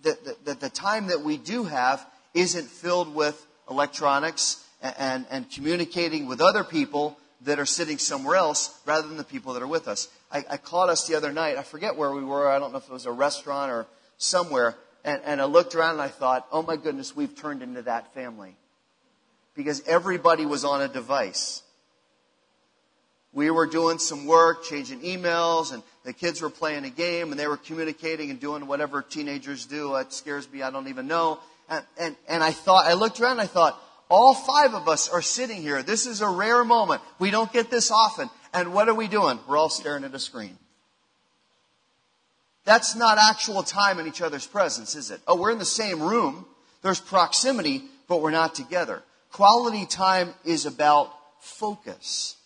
that, 0.04 0.46
that, 0.46 0.60
the 0.60 0.70
time 0.70 1.08
that 1.08 1.22
we 1.22 1.38
do 1.38 1.64
have 1.66 2.06
isn't 2.34 2.68
filled 2.68 3.14
with 3.14 3.46
electronics 3.70 4.64
and, 4.82 4.96
and, 4.98 5.26
and 5.32 5.52
communicating 5.52 6.28
with 6.28 6.40
other 6.40 6.64
people 6.64 7.18
that 7.42 7.60
are 7.60 7.66
sitting 7.66 7.98
somewhere 7.98 8.36
else 8.36 8.80
rather 8.86 9.08
than 9.08 9.18
the 9.18 9.24
people 9.24 9.54
that 9.54 9.64
are 9.64 9.68
with 9.68 9.88
us. 9.88 10.08
I, 10.32 10.46
I 10.50 10.58
caught 10.58 10.90
us 10.90 11.08
the 11.08 11.16
other 11.16 11.34
night. 11.34 11.58
I 11.58 11.64
forget 11.64 11.96
where 11.96 12.12
we 12.12 12.24
were. 12.24 12.48
I 12.48 12.60
don't 12.60 12.72
know 12.72 12.78
if 12.78 12.86
it 12.86 12.94
was 12.94 13.06
a 13.08 13.12
restaurant 13.12 13.72
or 13.72 13.88
somewhere. 14.18 14.76
And, 15.04 15.22
and 15.26 15.42
I 15.42 15.46
looked 15.46 15.76
around 15.76 15.94
and 15.94 16.02
I 16.02 16.08
thought, 16.08 16.48
oh 16.52 16.62
my 16.62 16.78
goodness, 16.78 17.16
we've 17.16 17.36
turned 17.36 17.62
into 17.62 17.82
that 17.84 18.14
family. 18.14 18.56
Because 19.56 19.82
everybody 19.88 20.46
was 20.46 20.66
on 20.66 20.82
a 20.82 20.88
device 20.88 21.64
we 23.36 23.52
were 23.52 23.68
doing 23.68 24.00
some 24.00 24.26
work, 24.26 24.64
changing 24.64 25.02
emails, 25.02 25.74
and 25.74 25.84
the 26.06 26.14
kids 26.14 26.42
were 26.42 26.50
playing 26.50 26.86
a 26.86 26.90
game, 26.90 27.32
and 27.32 27.40
they 27.40 27.48
were 27.48 27.58
communicating 27.58 28.32
and 28.32 28.40
doing 28.40 28.66
whatever 28.66 29.02
teenagers 29.02 29.66
do. 29.66 29.94
It 29.96 30.14
scares 30.14 30.50
me. 30.52 30.64
I 30.64 30.72
don't 30.72 30.88
even 30.88 31.06
know. 31.08 31.40
And, 31.70 31.84
and, 32.00 32.16
and 32.30 32.42
I 32.42 32.52
thought, 32.52 32.86
I 32.86 32.94
looked 32.94 33.20
around 33.20 33.34
and 33.34 33.42
I 33.42 33.48
thought, 33.48 33.80
all 34.10 34.34
five 34.34 34.74
of 34.74 34.88
us 34.88 35.10
are 35.10 35.22
sitting 35.22 35.62
here. 35.62 35.84
This 35.84 36.06
is 36.06 36.22
a 36.22 36.30
rare 36.30 36.64
moment. 36.64 37.02
We 37.20 37.30
don't 37.30 37.52
get 37.52 37.70
this 37.70 37.92
often. 37.92 38.30
And 38.54 38.74
what 38.74 38.88
are 38.88 38.94
we 38.94 39.10
doing? 39.10 39.38
We're 39.48 39.58
all 39.58 39.70
staring 39.70 40.06
at 40.06 40.16
a 40.16 40.20
screen. 40.20 40.58
That's 42.64 42.96
not 42.96 43.18
actual 43.18 43.64
time 43.64 44.00
in 44.00 44.08
each 44.08 44.22
other's 44.22 44.48
presence, 44.48 44.96
is 44.96 45.12
it? 45.12 45.20
Oh, 45.28 45.36
we're 45.36 45.52
in 45.52 45.60
the 45.60 45.66
same 45.66 46.02
room. 46.02 46.46
There's 46.84 47.02
proximity, 47.02 47.84
but 48.08 48.22
we're 48.22 48.32
not 48.32 48.56
together. 48.56 49.04
Quality 49.36 49.86
time 49.86 50.34
is 50.46 50.66
about 50.66 51.14
focus. 51.42 52.38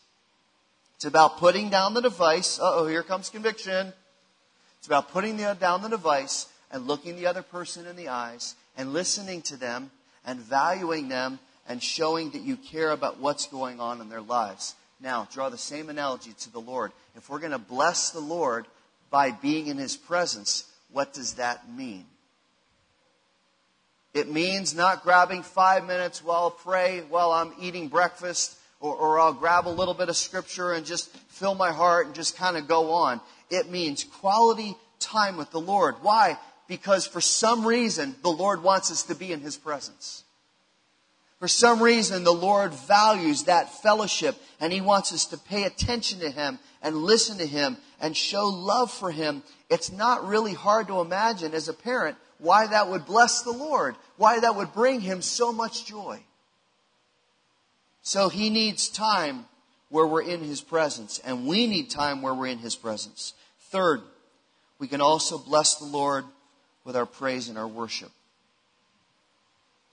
It's 0.95 1.05
about 1.05 1.37
putting 1.37 1.69
down 1.69 1.93
the 1.93 2.01
device. 2.01 2.57
oh, 2.59 2.87
here 2.87 3.03
comes 3.03 3.29
conviction. 3.29 3.93
It's 4.79 4.87
about 4.87 5.11
putting 5.11 5.37
the, 5.37 5.55
down 5.59 5.83
the 5.83 5.89
device 5.89 6.47
and 6.71 6.87
looking 6.87 7.15
the 7.15 7.27
other 7.27 7.43
person 7.43 7.85
in 7.85 7.95
the 7.95 8.07
eyes 8.07 8.55
and 8.75 8.91
listening 8.91 9.43
to 9.43 9.55
them 9.55 9.91
and 10.25 10.39
valuing 10.39 11.09
them 11.09 11.37
and 11.67 11.83
showing 11.83 12.31
that 12.31 12.41
you 12.41 12.57
care 12.57 12.89
about 12.89 13.19
what's 13.19 13.45
going 13.45 13.79
on 13.79 14.01
in 14.01 14.09
their 14.09 14.19
lives. 14.19 14.73
Now, 14.99 15.27
draw 15.31 15.49
the 15.49 15.59
same 15.59 15.89
analogy 15.89 16.33
to 16.39 16.51
the 16.51 16.59
Lord. 16.59 16.91
If 17.15 17.29
we're 17.29 17.37
going 17.37 17.51
to 17.51 17.59
bless 17.59 18.09
the 18.09 18.19
Lord 18.19 18.65
by 19.11 19.29
being 19.29 19.67
in 19.67 19.77
His 19.77 19.95
presence, 19.95 20.63
what 20.91 21.13
does 21.13 21.35
that 21.35 21.71
mean? 21.71 22.07
It 24.13 24.31
means 24.31 24.73
not 24.73 25.03
grabbing 25.03 25.43
five 25.43 25.85
minutes 25.85 26.23
while 26.23 26.55
I 26.55 26.61
pray 26.63 27.01
while 27.09 27.31
I'm 27.31 27.53
eating 27.59 27.89
breakfast 27.89 28.57
or, 28.79 28.95
or 28.95 29.19
I'll 29.19 29.33
grab 29.33 29.67
a 29.67 29.69
little 29.69 29.93
bit 29.93 30.09
of 30.09 30.15
scripture 30.15 30.73
and 30.73 30.85
just 30.85 31.09
fill 31.27 31.53
my 31.53 31.71
heart 31.71 32.07
and 32.07 32.15
just 32.15 32.35
kind 32.35 32.57
of 32.57 32.67
go 32.67 32.91
on. 32.91 33.21
It 33.49 33.69
means 33.69 34.03
quality 34.03 34.75
time 34.99 35.37
with 35.37 35.51
the 35.51 35.59
Lord. 35.59 35.95
Why? 36.01 36.37
Because 36.67 37.05
for 37.05 37.21
some 37.21 37.65
reason, 37.65 38.15
the 38.21 38.29
Lord 38.29 38.63
wants 38.63 38.91
us 38.91 39.03
to 39.03 39.15
be 39.15 39.31
in 39.31 39.41
His 39.41 39.57
presence. 39.57 40.23
For 41.39 41.47
some 41.47 41.81
reason, 41.81 42.23
the 42.23 42.33
Lord 42.33 42.73
values 42.73 43.43
that 43.43 43.81
fellowship 43.81 44.35
and 44.59 44.73
He 44.73 44.81
wants 44.81 45.13
us 45.13 45.25
to 45.27 45.37
pay 45.37 45.63
attention 45.63 46.19
to 46.19 46.29
Him 46.29 46.59
and 46.81 46.97
listen 46.97 47.37
to 47.37 47.45
Him 47.45 47.77
and 48.01 48.15
show 48.15 48.47
love 48.47 48.91
for 48.91 49.11
Him. 49.11 49.43
It's 49.69 49.91
not 49.91 50.27
really 50.27 50.53
hard 50.53 50.87
to 50.87 50.99
imagine 50.99 51.53
as 51.53 51.69
a 51.69 51.73
parent 51.73 52.17
why 52.39 52.67
that 52.67 52.89
would 52.89 53.05
bless 53.05 53.43
the 53.43 53.51
Lord, 53.51 53.95
why 54.17 54.39
that 54.39 54.55
would 54.55 54.73
bring 54.73 55.01
Him 55.01 55.21
so 55.21 55.51
much 55.51 55.85
joy. 55.85 56.19
So 58.01 58.29
He 58.29 58.49
needs 58.49 58.89
time 58.89 59.45
where 59.89 60.07
we're 60.07 60.23
in 60.23 60.41
His 60.41 60.61
presence, 60.61 61.19
and 61.19 61.45
we 61.45 61.67
need 61.67 61.89
time 61.89 62.21
where 62.21 62.33
we're 62.33 62.47
in 62.47 62.59
His 62.59 62.75
presence. 62.75 63.33
Third, 63.69 64.01
we 64.79 64.87
can 64.87 65.01
also 65.01 65.37
bless 65.37 65.75
the 65.75 65.85
Lord 65.85 66.25
with 66.85 66.95
our 66.95 67.05
praise 67.05 67.49
and 67.49 67.57
our 67.57 67.67
worship. 67.67 68.11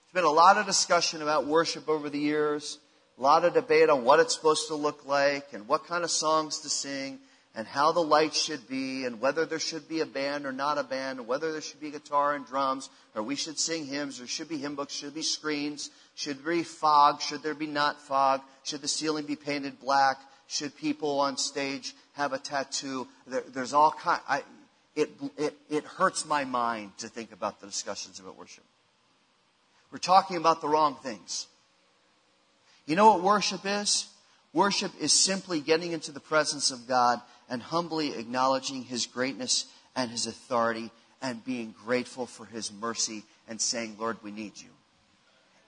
There's 0.05 0.23
been 0.23 0.31
a 0.31 0.33
lot 0.33 0.57
of 0.57 0.65
discussion 0.65 1.21
about 1.21 1.45
worship 1.45 1.89
over 1.89 2.09
the 2.09 2.19
years, 2.19 2.79
a 3.17 3.21
lot 3.21 3.43
of 3.43 3.53
debate 3.53 3.89
on 3.89 4.03
what 4.03 4.19
it's 4.19 4.33
supposed 4.33 4.67
to 4.69 4.75
look 4.75 5.05
like 5.05 5.53
and 5.53 5.67
what 5.67 5.85
kind 5.85 6.03
of 6.03 6.11
songs 6.11 6.59
to 6.61 6.69
sing 6.69 7.19
and 7.57 7.65
how 7.65 7.91
the 7.91 7.99
lights 7.99 8.39
should 8.39 8.69
be 8.69 9.05
and 9.05 9.19
whether 9.19 9.43
there 9.43 9.57
should 9.57 9.89
be 9.89 10.01
a 10.01 10.05
band 10.05 10.45
or 10.45 10.51
not 10.51 10.77
a 10.77 10.83
band 10.83 11.17
and 11.17 11.27
whether 11.27 11.51
there 11.51 11.59
should 11.59 11.81
be 11.81 11.89
guitar 11.89 12.35
and 12.35 12.45
drums 12.45 12.87
or 13.15 13.23
we 13.23 13.35
should 13.35 13.57
sing 13.57 13.87
hymns 13.87 14.21
or 14.21 14.27
should 14.27 14.47
be 14.47 14.59
hymn 14.59 14.75
books, 14.75 14.93
should 14.93 15.15
be 15.15 15.23
screens, 15.23 15.89
should 16.13 16.37
there 16.43 16.53
be 16.53 16.61
fog, 16.61 17.19
should 17.19 17.41
there 17.41 17.55
be 17.55 17.65
not 17.65 17.99
fog, 17.99 18.41
should 18.63 18.81
the 18.81 18.87
ceiling 18.87 19.25
be 19.25 19.35
painted 19.35 19.79
black, 19.79 20.17
should 20.45 20.77
people 20.77 21.19
on 21.19 21.35
stage 21.35 21.95
have 22.13 22.31
a 22.31 22.37
tattoo. 22.37 23.07
There, 23.25 23.43
there's 23.47 23.73
all 23.73 23.91
kind. 23.91 24.21
I, 24.29 24.43
it, 24.95 25.09
it, 25.35 25.55
it 25.67 25.83
hurts 25.83 26.27
my 26.27 26.45
mind 26.45 26.91
to 26.99 27.07
think 27.07 27.31
about 27.31 27.59
the 27.59 27.65
discussions 27.65 28.19
about 28.19 28.37
worship. 28.37 28.63
We're 29.91 29.97
talking 29.97 30.37
about 30.37 30.61
the 30.61 30.67
wrong 30.67 30.95
things. 31.01 31.47
You 32.85 32.95
know 32.95 33.13
what 33.13 33.23
worship 33.23 33.61
is? 33.65 34.07
Worship 34.53 34.91
is 34.99 35.13
simply 35.13 35.59
getting 35.59 35.91
into 35.91 36.11
the 36.11 36.19
presence 36.19 36.71
of 36.71 36.87
God 36.87 37.21
and 37.49 37.61
humbly 37.61 38.13
acknowledging 38.15 38.83
His 38.83 39.05
greatness 39.05 39.65
and 39.95 40.09
His 40.09 40.27
authority 40.27 40.91
and 41.21 41.43
being 41.43 41.73
grateful 41.85 42.25
for 42.25 42.45
His 42.45 42.71
mercy 42.71 43.23
and 43.47 43.59
saying, 43.59 43.97
Lord, 43.99 44.17
we 44.23 44.31
need 44.31 44.53
you. 44.55 44.69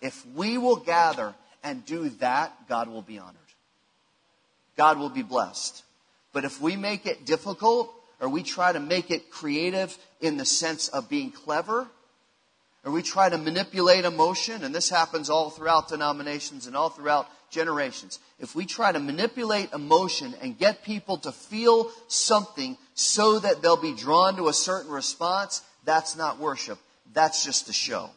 If 0.01 0.25
we 0.35 0.57
will 0.57 0.77
gather 0.77 1.35
and 1.63 1.85
do 1.85 2.09
that, 2.19 2.67
God 2.67 2.87
will 2.87 3.01
be 3.01 3.19
honored. 3.19 3.35
God 4.77 4.97
will 4.97 5.09
be 5.09 5.23
blessed. 5.23 5.83
But 6.31 6.45
if 6.45 6.61
we 6.61 6.75
make 6.75 7.05
it 7.05 7.25
difficult 7.25 7.93
or 8.21 8.29
we 8.29 8.43
try 8.43 8.71
to 8.71 8.79
make 8.79 9.11
it 9.11 9.31
creative 9.31 9.97
in 10.21 10.37
the 10.37 10.45
sense 10.45 10.87
of 10.89 11.09
being 11.09 11.31
clever, 11.31 11.87
or 12.85 12.91
we 12.91 13.01
try 13.01 13.29
to 13.29 13.37
manipulate 13.37 14.05
emotion, 14.05 14.63
and 14.63 14.73
this 14.73 14.89
happens 14.89 15.29
all 15.29 15.49
throughout 15.49 15.89
denominations 15.89 16.65
and 16.65 16.75
all 16.75 16.89
throughout 16.89 17.29
generations. 17.51 18.19
If 18.39 18.55
we 18.55 18.65
try 18.65 18.91
to 18.91 18.99
manipulate 18.99 19.73
emotion 19.73 20.35
and 20.41 20.57
get 20.57 20.83
people 20.83 21.17
to 21.19 21.31
feel 21.31 21.91
something 22.07 22.77
so 22.93 23.39
that 23.39 23.61
they'll 23.61 23.81
be 23.81 23.95
drawn 23.95 24.35
to 24.37 24.47
a 24.47 24.53
certain 24.53 24.91
response, 24.91 25.61
that's 25.85 26.15
not 26.15 26.39
worship. 26.39 26.79
That's 27.13 27.43
just 27.43 27.69
a 27.69 27.73
show. 27.73 28.09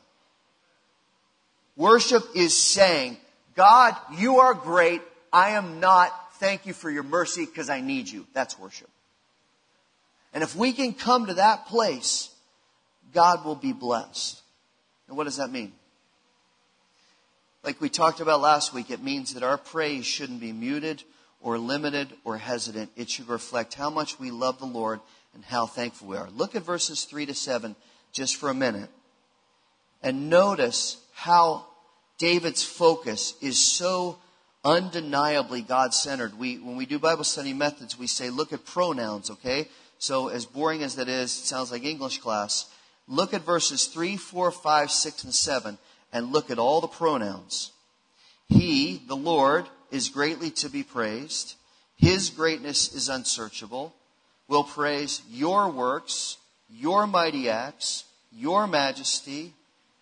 Worship 1.77 2.23
is 2.35 2.57
saying, 2.57 3.17
God, 3.55 3.97
you 4.17 4.39
are 4.39 4.55
great. 4.55 5.03
I 5.33 5.51
am 5.51 5.81
not. 5.81 6.13
Thank 6.35 6.67
you 6.67 6.73
for 6.73 6.91
your 6.91 7.03
mercy 7.03 7.47
because 7.47 7.71
I 7.71 7.81
need 7.81 8.09
you. 8.09 8.27
That's 8.35 8.59
worship. 8.59 8.91
And 10.35 10.43
if 10.43 10.57
we 10.57 10.73
can 10.73 10.93
come 10.93 11.27
to 11.27 11.35
that 11.35 11.67
place, 11.67 12.31
God 13.13 13.45
will 13.45 13.55
be 13.55 13.73
blessed. 13.73 14.41
And 15.09 15.17
what 15.17 15.25
does 15.25 15.37
that 15.37 15.51
mean? 15.51 15.73
Like 17.65 17.81
we 17.81 17.89
talked 17.89 18.21
about 18.21 18.41
last 18.41 18.75
week, 18.75 18.91
it 18.91 19.03
means 19.03 19.35
that 19.35 19.45
our 19.45 19.57
praise 19.57 20.05
shouldn't 20.05 20.41
be 20.41 20.53
muted 20.53 21.03
or 21.41 21.59
limited 21.59 22.13
or 22.25 22.39
hesitant. 22.39 22.91
It 22.97 23.09
should 23.09 23.29
reflect 23.29 23.75
how 23.75 23.89
much 23.89 24.19
we 24.19 24.31
love 24.33 24.59
the 24.59 24.67
Lord 24.67 25.01
and 25.35 25.45
how 25.45 25.67
thankful 25.67 26.09
we 26.09 26.17
are. 26.17 26.29
Look 26.31 26.57
at 26.57 26.65
verses 26.65 27.05
3 27.05 27.27
to 27.27 27.35
7 27.35 27.77
just 28.13 28.37
for 28.37 28.51
a 28.51 28.55
minute. 28.55 28.91
And 30.03 30.29
notice 30.29 30.97
how 31.15 31.67
David's 32.19 32.65
focus 32.65 33.35
is 33.41 33.63
so 33.63 34.19
undeniably 34.65 35.63
God 35.63 35.95
centered. 35.95 36.39
We, 36.39 36.57
when 36.57 36.77
we 36.77 36.87
do 36.87 36.99
Bible 36.99 37.25
study 37.25 37.53
methods, 37.53 37.97
we 37.97 38.09
say, 38.09 38.31
look 38.31 38.53
at 38.53 38.65
pronouns, 38.65 39.31
okay? 39.31 39.69
So, 39.99 40.29
as 40.29 40.47
boring 40.47 40.83
as 40.83 40.97
that 40.97 41.09
is, 41.09 41.31
it 41.31 41.47
sounds 41.47 41.71
like 41.71 41.85
English 41.85 42.19
class. 42.19 42.67
Look 43.07 43.35
at 43.35 43.43
verses 43.43 43.87
3, 43.87 44.17
4, 44.17 44.51
5, 44.51 44.91
6, 44.91 45.25
and 45.25 45.35
7 45.35 45.79
and 46.13 46.33
look 46.33 46.51
at 46.51 46.59
all 46.59 46.81
the 46.81 46.89
pronouns. 46.89 47.73
He, 48.49 49.03
the 49.07 49.17
Lord, 49.17 49.67
is 49.91 50.09
greatly 50.09 50.51
to 50.51 50.69
be 50.69 50.83
praised. 50.83 51.55
His 51.97 52.31
greatness 52.31 52.95
is 52.95 53.09
unsearchable. 53.09 53.95
We'll 54.49 54.65
praise 54.65 55.23
your 55.31 55.71
works, 55.71 56.37
your 56.71 57.07
mighty 57.07 57.49
acts, 57.49 58.05
your 58.33 58.67
majesty, 58.67 59.53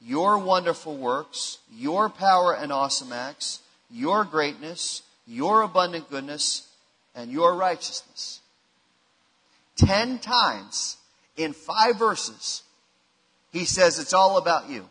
your 0.00 0.38
wonderful 0.38 0.96
works, 0.96 1.58
your 1.72 2.08
power 2.08 2.54
and 2.54 2.72
awesome 2.72 3.12
acts, 3.12 3.60
your 3.90 4.24
greatness, 4.24 5.02
your 5.26 5.62
abundant 5.62 6.08
goodness, 6.10 6.66
and 7.14 7.30
your 7.30 7.54
righteousness. 7.54 8.40
Ten 9.76 10.18
times 10.18 10.96
in 11.36 11.52
five 11.52 11.98
verses, 11.98 12.62
he 13.52 13.64
says 13.64 13.98
it's 13.98 14.14
all 14.14 14.38
about 14.38 14.68
you. 14.70 14.88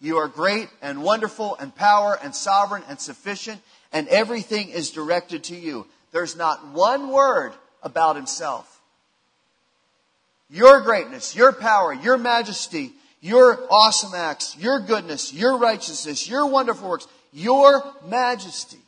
You 0.00 0.18
are 0.18 0.28
great 0.28 0.68
and 0.80 1.02
wonderful 1.02 1.56
and 1.56 1.74
power 1.74 2.18
and 2.22 2.34
sovereign 2.34 2.82
and 2.88 3.00
sufficient, 3.00 3.60
and 3.92 4.06
everything 4.08 4.68
is 4.68 4.90
directed 4.90 5.44
to 5.44 5.56
you. 5.56 5.86
There's 6.12 6.36
not 6.36 6.68
one 6.68 7.08
word 7.10 7.52
about 7.82 8.16
himself. 8.16 8.80
Your 10.50 10.80
greatness, 10.80 11.34
your 11.36 11.52
power, 11.52 11.92
your 11.92 12.16
majesty, 12.16 12.92
your 13.20 13.58
awesome 13.70 14.14
acts, 14.14 14.56
your 14.56 14.80
goodness, 14.80 15.32
your 15.32 15.58
righteousness, 15.58 16.28
your 16.28 16.46
wonderful 16.46 16.88
works, 16.88 17.08
your 17.32 17.84
majesty. 18.06 18.78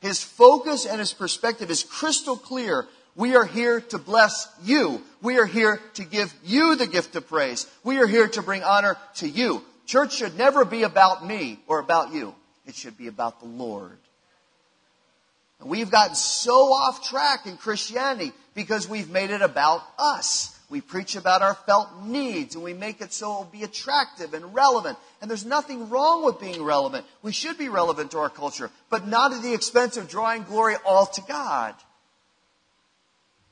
His 0.00 0.22
focus 0.22 0.86
and 0.86 0.98
his 0.98 1.12
perspective 1.12 1.70
is 1.70 1.82
crystal 1.82 2.36
clear 2.36 2.86
we 3.16 3.36
are 3.36 3.44
here 3.44 3.80
to 3.80 3.98
bless 3.98 4.48
you. 4.64 5.00
We 5.22 5.38
are 5.38 5.46
here 5.46 5.80
to 5.94 6.04
give 6.04 6.34
you 6.44 6.74
the 6.74 6.86
gift 6.86 7.14
of 7.14 7.28
praise. 7.28 7.66
We 7.84 7.98
are 7.98 8.06
here 8.06 8.26
to 8.28 8.42
bring 8.42 8.64
honor 8.64 8.96
to 9.16 9.28
you. 9.28 9.62
Church 9.86 10.14
should 10.14 10.36
never 10.36 10.64
be 10.64 10.82
about 10.82 11.26
me 11.26 11.58
or 11.66 11.78
about 11.78 12.12
you. 12.12 12.34
It 12.66 12.74
should 12.74 12.96
be 12.96 13.08
about 13.08 13.40
the 13.40 13.46
Lord. 13.46 13.98
And 15.60 15.68
we've 15.68 15.90
gotten 15.90 16.14
so 16.14 16.72
off 16.72 17.08
track 17.08 17.46
in 17.46 17.56
Christianity 17.56 18.32
because 18.54 18.88
we've 18.88 19.10
made 19.10 19.30
it 19.30 19.42
about 19.42 19.82
us. 19.98 20.58
We 20.70 20.80
preach 20.80 21.14
about 21.14 21.42
our 21.42 21.54
felt 21.54 22.02
needs 22.02 22.54
and 22.54 22.64
we 22.64 22.72
make 22.72 23.00
it 23.00 23.12
so 23.12 23.30
it'll 23.30 23.44
be 23.44 23.62
attractive 23.62 24.34
and 24.34 24.54
relevant. 24.54 24.98
And 25.20 25.30
there's 25.30 25.44
nothing 25.44 25.90
wrong 25.90 26.24
with 26.24 26.40
being 26.40 26.62
relevant. 26.62 27.06
We 27.22 27.32
should 27.32 27.58
be 27.58 27.68
relevant 27.68 28.10
to 28.12 28.18
our 28.18 28.30
culture, 28.30 28.70
but 28.90 29.06
not 29.06 29.32
at 29.32 29.42
the 29.42 29.54
expense 29.54 29.96
of 29.96 30.08
drawing 30.08 30.44
glory 30.44 30.74
all 30.84 31.06
to 31.06 31.20
God. 31.28 31.74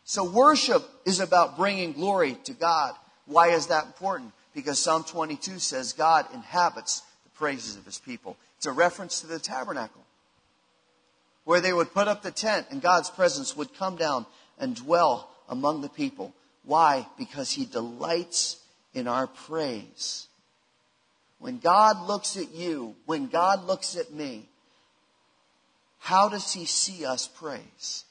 So 0.04 0.24
worship 0.24 0.82
is 1.04 1.20
about 1.20 1.56
bringing 1.56 1.92
glory 1.92 2.36
to 2.44 2.54
God. 2.54 2.94
Why 3.26 3.48
is 3.48 3.68
that 3.68 3.86
important? 3.86 4.32
Because 4.54 4.78
Psalm 4.78 5.04
22 5.04 5.58
says 5.58 5.92
God 5.92 6.26
inhabits 6.34 7.02
the 7.24 7.30
praises 7.30 7.76
of 7.76 7.84
his 7.84 7.98
people. 7.98 8.36
It's 8.56 8.66
a 8.66 8.72
reference 8.72 9.20
to 9.20 9.26
the 9.26 9.38
tabernacle 9.38 10.02
where 11.44 11.60
they 11.60 11.72
would 11.72 11.92
put 11.92 12.08
up 12.08 12.22
the 12.22 12.30
tent 12.30 12.66
and 12.70 12.80
God's 12.80 13.10
presence 13.10 13.56
would 13.56 13.74
come 13.76 13.96
down 13.96 14.26
and 14.58 14.76
dwell 14.76 15.28
among 15.48 15.80
the 15.80 15.88
people. 15.88 16.32
Why? 16.64 17.06
Because 17.18 17.50
he 17.50 17.64
delights 17.64 18.58
in 18.94 19.08
our 19.08 19.26
praise. 19.26 20.28
When 21.38 21.58
God 21.58 22.06
looks 22.06 22.36
at 22.36 22.52
you, 22.52 22.94
when 23.06 23.26
God 23.26 23.64
looks 23.66 23.96
at 23.96 24.12
me, 24.12 24.48
how 25.98 26.28
does 26.28 26.52
he 26.52 26.66
see 26.66 27.04
us 27.04 27.26
praise? 27.26 28.04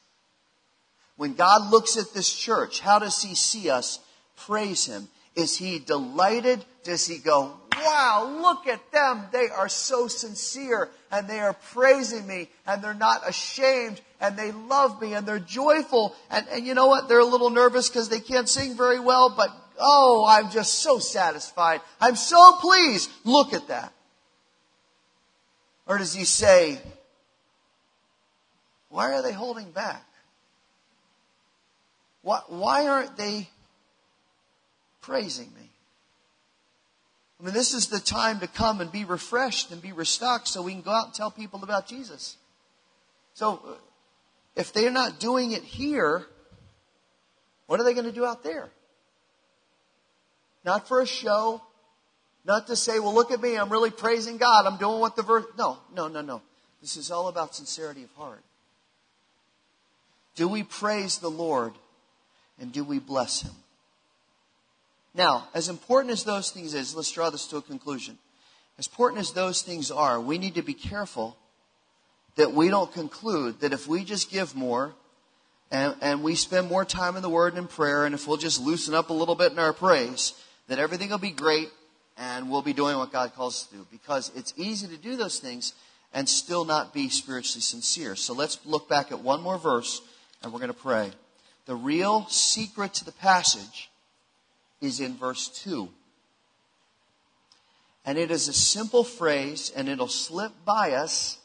When 1.16 1.34
God 1.36 1.72
looks 1.72 1.98
at 1.98 2.14
this 2.14 2.34
church, 2.34 2.80
how 2.80 3.00
does 3.00 3.22
he 3.22 3.36
see 3.36 3.70
us 3.70 4.00
praise 4.36 4.86
him? 4.86 5.08
Is 5.36 5.58
he 5.58 5.80
delighted? 5.80 6.63
Does 6.84 7.08
he 7.08 7.17
go, 7.17 7.54
wow, 7.76 8.38
look 8.41 8.67
at 8.67 8.91
them. 8.91 9.26
They 9.32 9.50
are 9.50 9.70
so 9.70 10.08
sincere 10.08 10.89
and 11.12 11.28
they 11.28 11.39
are 11.39 11.54
praising 11.54 12.28
me 12.28 12.50
and 12.67 12.84
they're 12.84 12.94
not 12.94 13.28
ashamed 13.28 14.02
and 14.20 14.38
they 14.38 14.52
love 14.52 15.02
me 15.02 15.13
and 15.13 15.26
they're 15.26 15.39
joyful. 15.39 16.15
And, 16.30 16.46
and 16.52 16.65
you 16.65 16.74
know 16.74 16.88
what? 16.88 17.08
They're 17.08 17.20
a 17.20 17.26
little 17.26 17.50
nervous 17.50 17.89
because 17.89 18.10
they 18.10 18.20
can't 18.20 18.48
sing 18.48 18.76
very 18.76 19.00
well, 19.00 19.34
but 19.36 19.50
oh, 19.80 20.26
I'm 20.28 20.52
just 20.52 20.80
so 20.80 21.00
satisfied. 21.00 21.82
I'm 22.00 22.15
so 22.15 22.54
pleased. 22.60 23.10
Look 23.24 23.54
at 23.54 23.67
that. 23.70 23.94
Or 25.88 25.98
does 25.98 26.13
he 26.13 26.26
say, 26.26 26.80
why 28.89 29.13
are 29.13 29.22
they 29.22 29.34
holding 29.34 29.72
back? 29.72 30.06
Why, 32.22 32.41
why 32.48 32.88
aren't 32.88 33.17
they 33.17 33.50
praising 35.02 35.48
me? 35.54 35.70
I 37.40 37.44
mean, 37.44 37.54
this 37.54 37.74
is 37.74 37.88
the 37.88 38.00
time 38.00 38.40
to 38.40 38.48
come 38.48 38.82
and 38.82 38.92
be 38.92 39.04
refreshed 39.04 39.72
and 39.72 39.82
be 39.82 39.94
restocked 39.94 40.48
so 40.48 40.62
we 40.62 40.74
can 40.74 40.82
go 40.82 40.92
out 40.92 41.06
and 41.08 41.14
tell 41.14 41.32
people 41.32 41.64
about 41.64 41.88
Jesus. 41.88 42.38
So, 43.34 43.78
if 44.56 44.74
they're 44.74 44.92
not 44.92 45.20
doing 45.20 45.52
it 45.52 45.64
here, 45.64 46.26
what 47.66 47.80
are 47.80 47.84
they 47.84 47.94
going 47.94 48.06
to 48.06 48.12
do 48.12 48.26
out 48.26 48.44
there? 48.44 48.70
Not 50.64 50.88
for 50.88 51.02
a 51.02 51.08
show, 51.08 51.62
not 52.46 52.68
to 52.68 52.76
say, 52.76 53.00
well, 53.00 53.14
look 53.14 53.32
at 53.32 53.42
me, 53.42 53.58
I'm 53.58 53.70
really 53.70 53.92
praising 53.92 54.38
God, 54.38 54.66
I'm 54.66 54.78
doing 54.78 55.00
what 55.00 55.16
the 55.16 55.24
verse. 55.24 55.46
No, 55.58 55.78
no, 55.96 56.08
no, 56.08 56.22
no. 56.22 56.42
This 56.82 56.98
is 56.98 57.10
all 57.12 57.28
about 57.28 57.56
sincerity 57.56 58.04
of 58.04 58.12
heart. 58.12 58.44
Do 60.36 60.48
we 60.48 60.64
praise 60.64 61.18
the 61.18 61.30
Lord 61.30 61.74
and 62.60 62.72
do 62.72 62.84
we 62.84 63.00
bless 63.00 63.42
Him? 63.42 63.52
Now, 65.13 65.47
as 65.54 65.67
important 65.67 66.12
as 66.13 66.24
those 66.24 66.52
things 66.52 66.74
is, 66.74 66.95
let's 66.95 67.12
draw 67.12 67.30
this 67.30 67.47
to 67.47 67.58
a 67.58 67.62
conclusion. 67.62 68.17
As 68.78 68.88
important 68.88 69.19
as 69.19 69.34
those 69.34 69.62
things 69.62 69.91
are, 69.91 70.19
we 70.19 70.38
need 70.38 70.56
to 70.56 70.62
be 70.62 70.74
careful 70.74 71.38
that 72.36 72.54
we 72.54 72.69
don't 72.69 72.91
conclude 72.91 73.60
that 73.60 73.74
if 73.74 73.88
we 73.88 74.04
just 74.04 74.32
give 74.32 74.56
more 74.56 74.93
and, 75.69 75.95
and 76.02 76.24
we 76.24 76.36
spend 76.36 76.67
more 76.67 76.86
time 76.86 77.15
in 77.15 77.21
the 77.21 77.30
Word 77.30 77.54
and 77.54 77.63
in 77.63 77.67
prayer, 77.67 78.06
and 78.06 78.15
if 78.15 78.28
we'll 78.28 78.38
just 78.38 78.62
loosen 78.62 78.93
up 78.93 79.10
a 79.10 79.13
little 79.13 79.36
bit 79.36 79.52
in 79.52 79.60
our 79.60 79.74
praise, 79.74 80.34
that 80.67 80.80
everything 80.80 81.10
will 81.10 81.17
be 81.17 81.32
great 81.32 81.69
and 82.17 82.50
we'll 82.50 82.62
be 82.62 82.74
doing 82.74 82.97
what 82.97 83.12
God 83.12 83.34
calls 83.34 83.56
us 83.56 83.67
to 83.67 83.76
do. 83.76 83.88
Because 83.91 84.32
it's 84.36 84.54
easy 84.58 84.88
to 84.88 84.97
do 84.97 85.15
those 85.15 85.39
things 85.39 85.74
and 86.13 86.28
still 86.28 86.65
not 86.65 86.93
be 86.93 87.10
spiritually 87.10 87.62
sincere. 87.62 88.15
So 88.15 88.34
let's 88.34 88.60
look 88.65 88.89
back 88.89 89.12
at 89.12 89.19
one 89.19 89.41
more 89.41 89.58
verse 89.58 90.02
and 90.41 90.52
we're 90.52 90.60
going 90.60 90.74
to 90.74 90.74
pray. 90.74 91.12
The 91.65 91.76
real 91.76 92.26
secret 92.28 92.93
to 92.95 93.06
the 93.06 93.12
passage 93.12 93.91
is 94.82 95.00
in 95.00 95.15
verse 95.15 95.48
2. 95.63 95.89
And 98.06 98.17
it 98.17 98.32
is 98.32 98.48
a 98.48 98.54
simple 98.54 99.04
phrase, 99.04 99.72
and 99.76 99.88
it'll 99.88 100.08
slip 100.08 100.52
by 100.65 100.94
us 100.94 101.38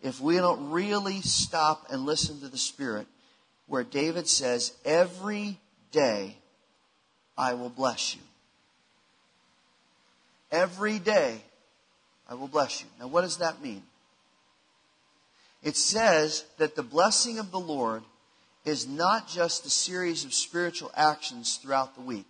if 0.00 0.20
we 0.20 0.36
don't 0.36 0.70
really 0.70 1.20
stop 1.20 1.86
and 1.90 2.06
listen 2.06 2.40
to 2.40 2.48
the 2.48 2.58
Spirit, 2.58 3.08
where 3.66 3.82
David 3.82 4.28
says, 4.28 4.72
Every 4.84 5.58
day 5.90 6.36
I 7.36 7.54
will 7.54 7.70
bless 7.70 8.14
you. 8.14 8.22
Every 10.52 10.98
day 10.98 11.40
I 12.28 12.34
will 12.34 12.48
bless 12.48 12.80
you. 12.80 12.86
Now, 13.00 13.08
what 13.08 13.22
does 13.22 13.38
that 13.38 13.60
mean? 13.60 13.82
It 15.62 15.76
says 15.76 16.44
that 16.58 16.76
the 16.76 16.82
blessing 16.84 17.38
of 17.38 17.50
the 17.50 17.58
Lord 17.58 18.02
is 18.68 18.86
not 18.86 19.28
just 19.28 19.66
a 19.66 19.70
series 19.70 20.24
of 20.24 20.32
spiritual 20.32 20.90
actions 20.94 21.56
throughout 21.56 21.94
the 21.94 22.02
week. 22.02 22.26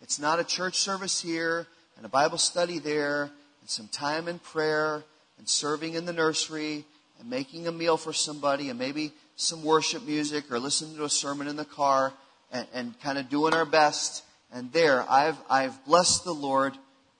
It's 0.00 0.18
not 0.18 0.38
a 0.38 0.44
church 0.44 0.76
service 0.76 1.20
here 1.20 1.66
and 1.96 2.06
a 2.06 2.08
Bible 2.08 2.38
study 2.38 2.78
there 2.78 3.24
and 3.60 3.68
some 3.68 3.88
time 3.88 4.28
in 4.28 4.38
prayer 4.38 5.02
and 5.38 5.48
serving 5.48 5.94
in 5.94 6.04
the 6.04 6.12
nursery 6.12 6.84
and 7.18 7.28
making 7.28 7.66
a 7.66 7.72
meal 7.72 7.96
for 7.96 8.12
somebody 8.12 8.70
and 8.70 8.78
maybe 8.78 9.12
some 9.36 9.64
worship 9.64 10.04
music 10.04 10.50
or 10.50 10.58
listening 10.58 10.96
to 10.96 11.04
a 11.04 11.10
sermon 11.10 11.48
in 11.48 11.56
the 11.56 11.64
car 11.64 12.12
and, 12.52 12.66
and 12.72 13.00
kind 13.00 13.18
of 13.18 13.28
doing 13.28 13.52
our 13.52 13.64
best. 13.64 14.22
And 14.52 14.72
there, 14.72 15.04
I've, 15.10 15.38
I've 15.50 15.84
blessed 15.84 16.24
the 16.24 16.34
Lord 16.34 16.74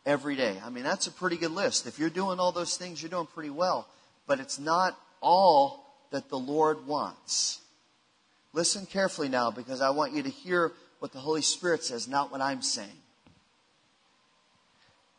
every 0.07 0.37
day. 0.37 0.57
I 0.65 0.71
mean, 0.71 0.85
that's 0.85 1.09
a 1.09 1.13
pretty 1.13 1.37
good 1.37 1.51
list. 1.51 1.87
If 1.87 1.99
you're 1.99 2.11
doing 2.11 2.39
all 2.39 2.53
those 2.53 2.77
things, 2.77 3.03
you're 3.03 3.11
doing 3.11 3.27
pretty 3.27 3.51
well. 3.51 3.89
But 4.27 4.39
it's 4.39 4.59
not 4.59 4.97
all 5.21 5.85
that 6.11 6.29
the 6.29 6.39
Lord 6.39 6.87
wants. 6.87 7.61
Listen 8.55 8.87
carefully 8.87 9.29
now 9.29 9.51
because 9.51 9.81
I 9.81 9.91
want 9.91 10.15
you 10.15 10.23
to 10.23 10.31
hear 10.31 10.73
what 11.01 11.13
the 11.13 11.19
Holy 11.19 11.43
Spirit 11.43 11.83
says, 11.83 12.09
not 12.09 12.31
what 12.31 12.41
I'm 12.41 12.63
saying. 12.63 12.89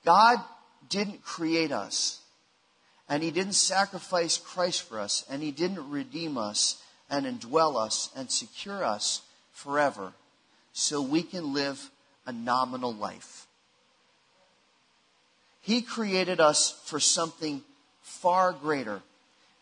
God 0.05 0.39
didn't 0.89 1.23
create 1.23 1.71
us, 1.71 2.21
and 3.09 3.21
He 3.21 3.31
didn't 3.31 3.53
sacrifice 3.53 4.37
Christ 4.37 4.83
for 4.83 4.99
us, 4.99 5.25
and 5.29 5.43
He 5.43 5.51
didn't 5.51 5.89
redeem 5.89 6.37
us 6.37 6.81
and 7.09 7.25
indwell 7.25 7.75
us 7.75 8.09
and 8.15 8.31
secure 8.31 8.83
us 8.83 9.21
forever 9.51 10.13
so 10.71 11.01
we 11.01 11.21
can 11.21 11.53
live 11.53 11.91
a 12.25 12.31
nominal 12.31 12.93
life. 12.93 13.47
He 15.61 15.81
created 15.81 16.39
us 16.39 16.71
for 16.85 16.99
something 16.99 17.63
far 18.01 18.53
greater. 18.53 19.01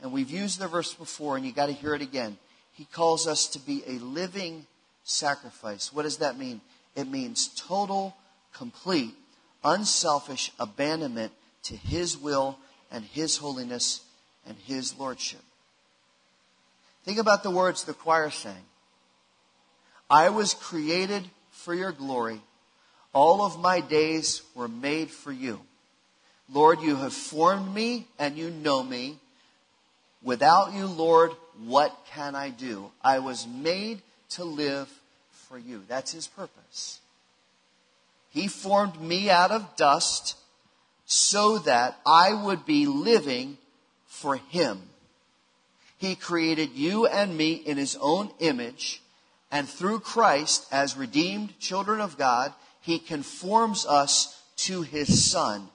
And 0.02 0.12
we've 0.12 0.30
used 0.30 0.60
the 0.60 0.68
verse 0.68 0.94
before, 0.94 1.38
and 1.38 1.46
you've 1.46 1.56
got 1.56 1.68
to 1.68 1.74
hear 1.74 1.96
it 1.96 2.02
again. 2.02 2.38
He 2.74 2.86
calls 2.86 3.28
us 3.28 3.48
to 3.48 3.60
be 3.60 3.84
a 3.88 4.00
living 4.00 4.66
sacrifice. 5.04 5.94
What 5.94 6.04
does 6.04 6.18
that 6.18 6.38
mean? 6.38 6.62
It 6.96 7.08
means 7.08 7.48
total, 7.48 8.16
complete, 8.54 9.14
unselfish 9.64 10.52
abandonment 10.60 11.32
to 11.64 11.76
His 11.76 12.18
will 12.18 12.58
and 12.92 13.06
His 13.06 13.38
holiness 13.38 14.02
and 14.46 14.58
His 14.66 14.98
lordship. 14.98 15.42
Think 17.04 17.20
about 17.20 17.44
the 17.44 17.52
words 17.52 17.84
the 17.84 17.94
choir 17.94 18.30
sang. 18.30 18.66
I 20.10 20.30
was 20.30 20.54
created 20.54 21.24
for 21.52 21.74
your 21.74 21.92
glory. 21.92 22.42
All 23.14 23.44
of 23.44 23.60
my 23.60 23.82
days 23.82 24.42
were 24.56 24.68
made 24.68 25.12
for 25.12 25.32
you. 25.32 25.62
Lord, 26.52 26.82
you 26.82 26.96
have 26.96 27.14
formed 27.14 27.74
me 27.74 28.08
and 28.20 28.38
you 28.38 28.50
know 28.50 28.84
me. 28.84 29.18
Without 30.22 30.74
you, 30.74 30.86
Lord, 30.86 31.32
what 31.66 31.96
can 32.12 32.36
I 32.36 32.50
do? 32.50 32.92
I 33.02 33.20
was 33.20 33.48
made 33.48 34.02
to 34.32 34.44
live 34.44 34.90
for 35.32 35.58
you. 35.58 35.84
That's 35.88 36.12
his 36.12 36.28
purpose. 36.28 37.00
He 38.32 38.48
formed 38.48 39.00
me 39.00 39.30
out 39.30 39.52
of 39.52 39.76
dust 39.76 40.36
so 41.06 41.60
that 41.60 42.00
I 42.06 42.34
would 42.34 42.66
be 42.66 42.86
living 42.86 43.58
for 44.08 44.38
him. 44.38 44.82
He 45.98 46.16
created 46.16 46.72
you 46.72 47.06
and 47.06 47.38
me 47.38 47.54
in 47.54 47.78
his 47.78 47.96
own 48.02 48.32
image, 48.40 49.02
and 49.52 49.70
through 49.70 50.00
Christ, 50.00 50.66
as 50.72 50.98
redeemed 50.98 51.60
children 51.60 52.02
of 52.02 52.18
God, 52.18 52.54
he 52.82 53.00
conforms 53.00 53.86
us 53.86 54.42
to 54.58 54.82
his 54.82 55.32
son. 55.32 55.70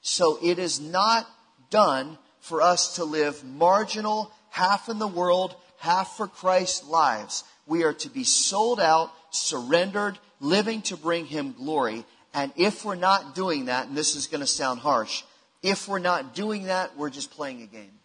So 0.00 0.38
it 0.42 0.58
is 0.58 0.80
not 0.80 1.28
done 1.70 2.16
for 2.40 2.62
us 2.62 2.96
to 2.96 3.04
live 3.04 3.42
marginal, 3.44 4.30
half 4.54 4.88
in 4.88 5.00
the 5.00 5.08
world, 5.08 5.56
half 5.78 6.16
for 6.16 6.28
Christ 6.28 6.86
lives. 6.86 7.42
We 7.66 7.82
are 7.82 7.92
to 7.94 8.08
be 8.08 8.22
sold 8.22 8.78
out, 8.78 9.10
surrendered, 9.30 10.16
living 10.38 10.80
to 10.82 10.96
bring 10.96 11.26
Him 11.26 11.54
glory. 11.54 12.04
And 12.32 12.52
if 12.54 12.84
we're 12.84 12.94
not 12.94 13.34
doing 13.34 13.64
that, 13.64 13.88
and 13.88 13.96
this 13.96 14.14
is 14.14 14.28
going 14.28 14.42
to 14.42 14.46
sound 14.46 14.78
harsh, 14.78 15.24
if 15.64 15.88
we're 15.88 15.98
not 15.98 16.36
doing 16.36 16.66
that, 16.66 16.96
we're 16.96 17.10
just 17.10 17.32
playing 17.32 17.62
a 17.62 17.66
game. 17.66 17.98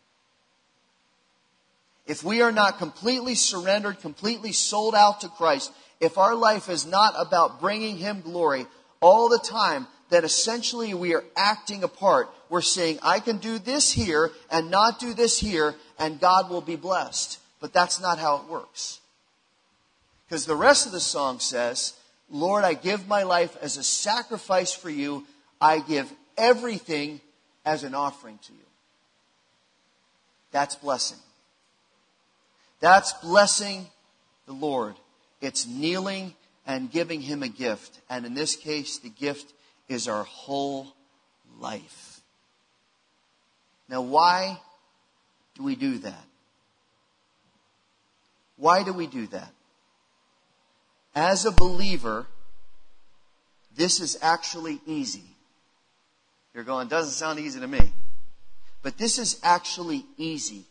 If 2.08 2.24
we 2.24 2.42
are 2.42 2.52
not 2.52 2.80
completely 2.80 3.36
surrendered, 3.36 4.00
completely 4.00 4.52
sold 4.52 4.96
out 4.96 5.22
to 5.22 5.30
Christ, 5.30 5.72
if 6.00 6.18
our 6.18 6.34
life 6.34 6.68
is 6.68 6.84
not 6.84 7.14
about 7.16 7.62
bringing 7.62 7.98
Him 7.98 8.22
glory 8.22 8.66
all 9.02 9.30
the 9.30 9.38
time, 9.38 9.86
then 10.10 10.26
essentially 10.26 10.94
we 10.94 11.14
are 11.14 11.24
acting 11.36 11.84
a 11.84 11.88
part. 11.88 12.30
We're 12.50 12.62
saying, 12.62 13.00
I 13.02 13.20
can 13.20 13.38
do 13.38 13.60
this 13.60 13.92
here 13.92 14.32
and 14.52 14.72
not 14.72 15.00
do 15.00 15.14
this 15.14 15.40
here, 15.40 15.76
and 15.98 16.20
God 16.20 16.50
will 16.50 16.62
be 16.62 16.76
blessed. 16.76 17.40
But 17.60 17.74
that's 17.74 18.02
not 18.02 18.20
how 18.20 18.38
it 18.38 18.50
works. 18.50 19.00
Because 20.28 20.46
the 20.46 20.56
rest 20.56 20.86
of 20.86 20.92
the 20.92 21.00
song 21.00 21.40
says, 21.40 21.94
Lord, 22.30 22.64
I 22.64 22.74
give 22.74 23.08
my 23.08 23.24
life 23.24 23.58
as 23.62 23.78
a 23.78 23.84
sacrifice 23.84 24.74
for 24.74 24.90
you. 24.90 25.26
I 25.60 25.80
give 25.80 26.12
everything 26.38 27.22
as 27.66 27.84
an 27.84 27.96
offering 27.96 28.40
to 28.44 28.54
you. 28.54 28.60
That's 30.52 30.76
blessing. 30.76 31.18
That's 32.80 33.14
blessing 33.14 33.88
the 34.46 34.54
Lord. 34.54 34.96
It's 35.42 35.68
kneeling 35.68 36.34
and 36.66 36.92
giving 36.92 37.22
him 37.22 37.44
a 37.44 37.50
gift. 37.50 38.00
And 38.10 38.26
in 38.26 38.34
this 38.34 38.56
case, 38.56 39.00
the 39.00 39.10
gift 39.10 39.54
is 39.90 40.08
our 40.08 40.24
whole 40.24 40.88
life. 41.60 42.22
Now, 43.90 44.02
why 44.02 44.62
do 45.56 45.64
we 45.64 45.76
do 45.76 45.98
that? 45.98 46.24
Why 48.56 48.84
do 48.84 48.94
we 48.94 49.08
do 49.08 49.28
that? 49.28 49.52
As 51.16 51.46
a 51.46 51.52
believer, 51.52 52.28
this 53.76 54.00
is 54.00 54.18
actually 54.22 54.80
easy. 54.86 55.24
You're 56.54 56.64
going, 56.64 56.88
doesn't 56.88 57.14
sound 57.14 57.40
easy 57.40 57.60
to 57.60 57.68
me. 57.68 57.92
But 58.82 58.98
this 58.98 59.18
is 59.18 59.40
actually 59.44 60.06
easy 60.18 60.66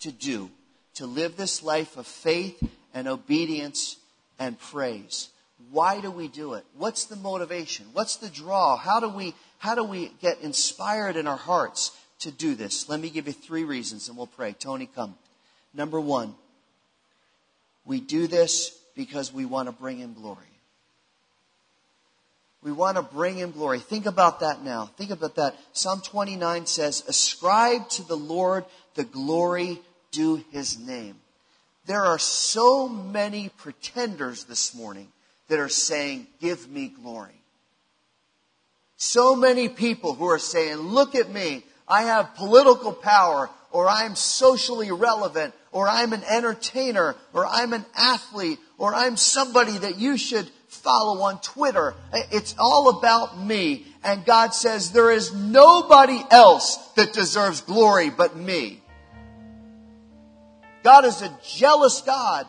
to 0.00 0.10
do, 0.10 0.50
to 0.94 1.06
live 1.06 1.36
this 1.36 1.62
life 1.62 1.96
of 1.96 2.06
faith 2.06 2.62
and 2.92 3.06
obedience 3.08 3.96
and 4.38 4.58
praise. 4.58 5.28
Why 5.70 6.00
do 6.00 6.10
we 6.10 6.28
do 6.28 6.54
it? 6.54 6.64
What's 6.76 7.04
the 7.04 7.16
motivation? 7.16 7.86
What's 7.92 8.16
the 8.16 8.28
draw? 8.28 8.76
How 8.76 9.00
do 9.00 9.08
we, 9.08 9.34
how 9.58 9.74
do 9.74 9.84
we 9.84 10.12
get 10.20 10.40
inspired 10.40 11.16
in 11.16 11.26
our 11.26 11.36
hearts 11.36 11.96
to 12.20 12.30
do 12.30 12.54
this? 12.54 12.88
Let 12.88 13.00
me 13.00 13.10
give 13.10 13.26
you 13.26 13.32
three 13.32 13.64
reasons 13.64 14.08
and 14.08 14.16
we'll 14.16 14.26
pray. 14.26 14.52
Tony, 14.52 14.88
come. 14.94 15.16
Number 15.72 16.00
one, 16.00 16.34
we 17.84 18.00
do 18.00 18.26
this 18.26 18.78
because 18.94 19.32
we 19.32 19.44
want 19.44 19.68
to 19.68 19.72
bring 19.72 19.98
him 19.98 20.14
glory. 20.14 20.38
We 22.62 22.72
want 22.72 22.96
to 22.96 23.02
bring 23.02 23.36
him 23.36 23.52
glory. 23.52 23.78
Think 23.78 24.06
about 24.06 24.40
that 24.40 24.62
now. 24.62 24.86
Think 24.96 25.10
about 25.10 25.36
that. 25.36 25.54
Psalm 25.72 26.00
29 26.00 26.66
says, 26.66 27.04
Ascribe 27.06 27.88
to 27.90 28.02
the 28.02 28.16
Lord 28.16 28.64
the 28.94 29.04
glory 29.04 29.78
due 30.10 30.42
his 30.50 30.78
name. 30.78 31.16
There 31.86 32.04
are 32.04 32.18
so 32.18 32.88
many 32.88 33.50
pretenders 33.50 34.44
this 34.44 34.74
morning 34.74 35.08
that 35.48 35.58
are 35.58 35.68
saying, 35.68 36.26
Give 36.40 36.68
me 36.68 36.88
glory. 36.88 37.40
So 38.96 39.36
many 39.36 39.68
people 39.68 40.14
who 40.14 40.26
are 40.28 40.38
saying, 40.38 40.78
Look 40.78 41.14
at 41.14 41.30
me. 41.30 41.64
I 41.88 42.02
have 42.02 42.34
political 42.34 42.92
power, 42.92 43.48
or 43.70 43.88
I'm 43.88 44.16
socially 44.16 44.90
relevant, 44.90 45.54
or 45.70 45.88
I'm 45.88 46.12
an 46.12 46.24
entertainer, 46.24 47.14
or 47.32 47.46
I'm 47.46 47.72
an 47.72 47.84
athlete, 47.96 48.58
or 48.78 48.94
I'm 48.94 49.16
somebody 49.16 49.78
that 49.78 49.98
you 49.98 50.16
should 50.16 50.50
follow 50.68 51.22
on 51.22 51.40
Twitter. 51.40 51.94
It's 52.12 52.54
all 52.58 52.98
about 52.98 53.38
me. 53.38 53.86
And 54.02 54.24
God 54.24 54.54
says 54.54 54.92
there 54.92 55.10
is 55.10 55.34
nobody 55.34 56.20
else 56.30 56.76
that 56.94 57.12
deserves 57.12 57.60
glory 57.60 58.10
but 58.10 58.36
me. 58.36 58.82
God 60.82 61.04
is 61.04 61.22
a 61.22 61.38
jealous 61.44 62.00
God. 62.02 62.46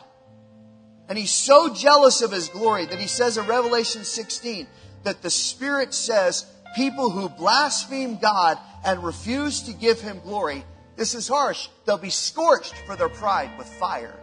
And 1.08 1.16
he's 1.16 1.32
so 1.32 1.72
jealous 1.72 2.20
of 2.20 2.32
his 2.32 2.48
glory 2.48 2.84
that 2.86 2.98
he 2.98 3.06
says 3.06 3.38
in 3.38 3.46
Revelation 3.46 4.04
16 4.04 4.66
that 5.04 5.22
the 5.22 5.30
Spirit 5.30 5.94
says 5.94 6.44
people 6.76 7.10
who 7.10 7.28
blaspheme 7.28 8.18
God 8.18 8.58
and 8.84 9.02
refuse 9.02 9.62
to 9.62 9.72
give 9.72 10.00
him 10.00 10.20
glory, 10.20 10.64
this 10.96 11.14
is 11.14 11.28
harsh, 11.28 11.68
they'll 11.86 11.96
be 11.96 12.10
scorched 12.10 12.74
for 12.86 12.94
their 12.94 13.08
pride 13.08 13.56
with 13.56 13.66
fire. 13.66 14.18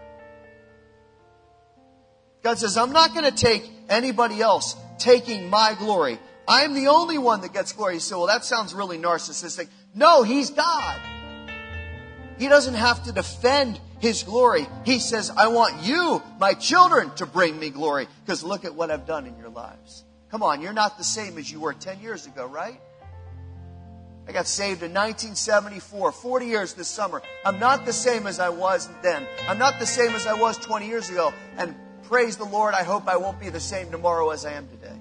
God 2.43 2.59
says, 2.59 2.77
I'm 2.77 2.91
not 2.91 3.13
going 3.13 3.25
to 3.25 3.35
take 3.35 3.67
anybody 3.89 4.39
else 4.39 4.75
taking 4.99 5.49
my 5.49 5.75
glory. 5.79 6.19
I'm 6.47 6.75
the 6.75 6.89
only 6.89 7.17
one 7.17 7.41
that 7.41 7.53
gets 7.53 7.71
glory. 7.71 7.97
Say, 7.97 8.15
well, 8.15 8.27
that 8.27 8.45
sounds 8.45 8.75
really 8.75 8.99
narcissistic. 8.99 9.67
No, 9.95 10.21
He's 10.21 10.51
God. 10.51 11.01
He 12.37 12.47
doesn't 12.47 12.75
have 12.75 13.03
to 13.05 13.11
defend 13.11 13.79
His 14.05 14.21
glory. 14.21 14.67
He 14.83 14.99
says, 14.99 15.31
I 15.35 15.47
want 15.47 15.81
you, 15.81 16.21
my 16.39 16.53
children, 16.53 17.09
to 17.15 17.25
bring 17.25 17.57
me 17.57 17.71
glory 17.71 18.07
because 18.23 18.43
look 18.43 18.63
at 18.63 18.75
what 18.75 18.91
I've 18.91 19.07
done 19.07 19.25
in 19.25 19.35
your 19.35 19.49
lives. 19.49 20.03
Come 20.29 20.43
on, 20.43 20.61
you're 20.61 20.73
not 20.73 20.99
the 20.99 21.03
same 21.03 21.39
as 21.39 21.51
you 21.51 21.59
were 21.59 21.73
10 21.73 22.01
years 22.01 22.27
ago, 22.27 22.45
right? 22.45 22.79
I 24.27 24.31
got 24.31 24.45
saved 24.45 24.83
in 24.83 24.93
1974, 24.93 26.11
40 26.11 26.45
years 26.45 26.75
this 26.75 26.87
summer. 26.87 27.23
I'm 27.43 27.57
not 27.57 27.87
the 27.87 27.93
same 27.93 28.27
as 28.27 28.39
I 28.39 28.49
was 28.49 28.87
then. 29.01 29.25
I'm 29.49 29.57
not 29.57 29.79
the 29.79 29.87
same 29.87 30.13
as 30.13 30.27
I 30.27 30.35
was 30.35 30.57
20 30.57 30.85
years 30.85 31.09
ago. 31.09 31.33
And 31.57 31.73
praise 32.03 32.37
the 32.37 32.45
Lord, 32.45 32.75
I 32.75 32.83
hope 32.83 33.07
I 33.07 33.17
won't 33.17 33.39
be 33.39 33.49
the 33.49 33.59
same 33.59 33.89
tomorrow 33.89 34.29
as 34.29 34.45
I 34.45 34.51
am 34.51 34.67
today. 34.67 34.99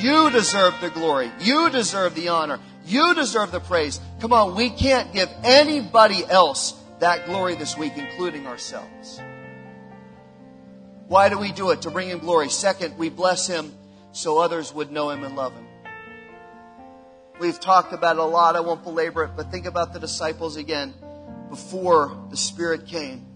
You 0.00 0.28
deserve 0.30 0.74
the 0.80 0.90
glory. 0.90 1.30
You 1.38 1.70
deserve 1.70 2.16
the 2.16 2.30
honor. 2.30 2.58
You 2.84 3.14
deserve 3.14 3.50
the 3.50 3.60
praise. 3.60 4.00
Come 4.20 4.32
on, 4.32 4.54
we 4.54 4.70
can't 4.70 5.12
give 5.12 5.30
anybody 5.42 6.24
else 6.24 6.74
that 7.00 7.26
glory 7.26 7.54
this 7.54 7.76
week, 7.76 7.94
including 7.96 8.46
ourselves. 8.46 9.20
Why 11.08 11.28
do 11.28 11.38
we 11.38 11.52
do 11.52 11.70
it? 11.70 11.82
To 11.82 11.90
bring 11.90 12.08
Him 12.08 12.18
glory. 12.18 12.48
Second, 12.48 12.96
we 12.98 13.08
bless 13.08 13.46
Him 13.46 13.72
so 14.12 14.38
others 14.38 14.72
would 14.72 14.90
know 14.90 15.10
Him 15.10 15.24
and 15.24 15.36
love 15.36 15.54
Him. 15.54 15.66
We've 17.40 17.58
talked 17.58 17.92
about 17.92 18.16
it 18.16 18.20
a 18.20 18.24
lot. 18.24 18.54
I 18.54 18.60
won't 18.60 18.84
belabor 18.84 19.24
it, 19.24 19.32
but 19.36 19.50
think 19.50 19.66
about 19.66 19.92
the 19.92 19.98
disciples 19.98 20.56
again 20.56 20.94
before 21.50 22.16
the 22.30 22.36
Spirit 22.36 22.86
came 22.86 23.26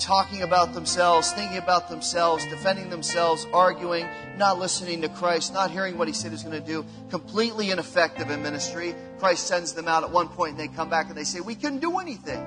talking 0.00 0.42
about 0.42 0.72
themselves, 0.72 1.30
thinking 1.32 1.58
about 1.58 1.88
themselves, 1.88 2.44
defending 2.46 2.90
themselves, 2.90 3.46
arguing, 3.52 4.08
not 4.36 4.58
listening 4.58 5.02
to 5.02 5.08
Christ, 5.08 5.52
not 5.52 5.70
hearing 5.70 5.98
what 5.98 6.08
he 6.08 6.14
said 6.14 6.32
he's 6.32 6.42
going 6.42 6.60
to 6.60 6.66
do, 6.66 6.84
completely 7.10 7.70
ineffective 7.70 8.30
in 8.30 8.42
ministry. 8.42 8.94
Christ 9.18 9.46
sends 9.46 9.74
them 9.74 9.86
out 9.86 10.02
at 10.02 10.10
one 10.10 10.28
point 10.28 10.52
and 10.52 10.60
they 10.60 10.74
come 10.74 10.88
back 10.88 11.08
and 11.08 11.16
they 11.16 11.24
say, 11.24 11.40
We 11.40 11.54
couldn't 11.54 11.80
do 11.80 11.98
anything. 11.98 12.44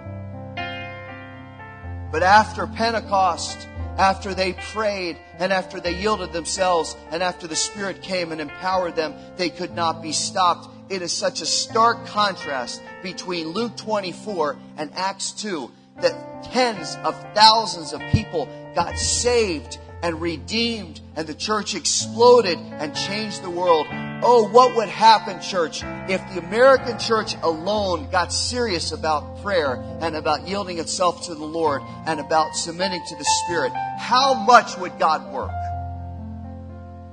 But 2.11 2.23
after 2.23 2.67
Pentecost, 2.67 3.67
after 3.97 4.33
they 4.33 4.53
prayed 4.53 5.17
and 5.39 5.53
after 5.53 5.79
they 5.79 5.95
yielded 5.95 6.33
themselves 6.33 6.95
and 7.11 7.23
after 7.23 7.47
the 7.47 7.55
Spirit 7.55 8.01
came 8.01 8.31
and 8.31 8.41
empowered 8.41 8.95
them, 8.95 9.13
they 9.37 9.49
could 9.49 9.73
not 9.73 10.01
be 10.01 10.11
stopped. 10.11 10.67
It 10.89 11.01
is 11.01 11.11
such 11.11 11.41
a 11.41 11.45
stark 11.45 12.05
contrast 12.07 12.81
between 13.01 13.49
Luke 13.49 13.77
24 13.77 14.57
and 14.77 14.91
Acts 14.93 15.31
2 15.31 15.71
that 16.01 16.43
tens 16.51 16.95
of 17.03 17.15
thousands 17.33 17.93
of 17.93 18.01
people 18.11 18.47
got 18.75 18.97
saved 18.97 19.77
and 20.01 20.19
redeemed 20.21 20.99
and 21.15 21.27
the 21.27 21.33
church 21.33 21.75
exploded 21.75 22.57
and 22.57 22.95
changed 22.95 23.41
the 23.41 23.49
world. 23.49 23.87
Oh, 24.25 24.49
what 24.49 24.75
would 24.75 24.89
happen, 24.89 25.41
church, 25.41 25.83
if 26.09 26.21
the 26.33 26.39
American 26.39 26.99
church 26.99 27.35
alone 27.41 28.09
got 28.09 28.33
serious 28.33 28.91
about 28.91 29.41
prayer 29.43 29.75
and 30.01 30.15
about 30.15 30.47
yielding 30.47 30.79
itself 30.79 31.25
to 31.27 31.35
the 31.35 31.45
Lord 31.45 31.81
and 32.05 32.19
about 32.19 32.55
submitting 32.55 33.01
to 33.07 33.15
the 33.15 33.25
Spirit? 33.43 33.71
How 33.97 34.33
much 34.33 34.77
would 34.77 34.97
God 34.99 35.31
work? 35.31 35.51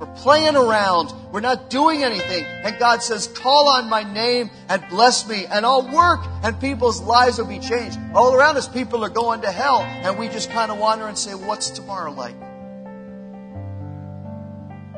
We're 0.01 0.07
playing 0.15 0.57
around. 0.57 1.13
We're 1.31 1.41
not 1.41 1.69
doing 1.69 2.03
anything. 2.03 2.47
And 2.47 2.79
God 2.79 3.03
says, 3.03 3.29
call 3.29 3.69
on 3.69 3.91
my 3.91 4.03
name 4.03 4.51
and 4.71 4.83
bless 4.89 5.29
me 5.29 5.45
and 5.45 5.67
I'll 5.67 5.93
work 5.93 6.21
and 6.43 6.59
people's 6.59 7.03
lives 7.03 7.37
will 7.37 7.45
be 7.45 7.59
changed. 7.59 7.99
All 8.15 8.35
around 8.35 8.57
us, 8.57 8.67
people 8.67 9.05
are 9.05 9.11
going 9.11 9.43
to 9.43 9.53
hell 9.53 9.83
and 9.83 10.19
we 10.19 10.29
just 10.29 10.51
kind 10.51 10.73
of 10.73 10.79
wander 10.79 11.07
and 11.07 11.19
say, 11.19 11.35
what's 11.35 11.69
tomorrow 11.69 12.13
like? 12.13 12.35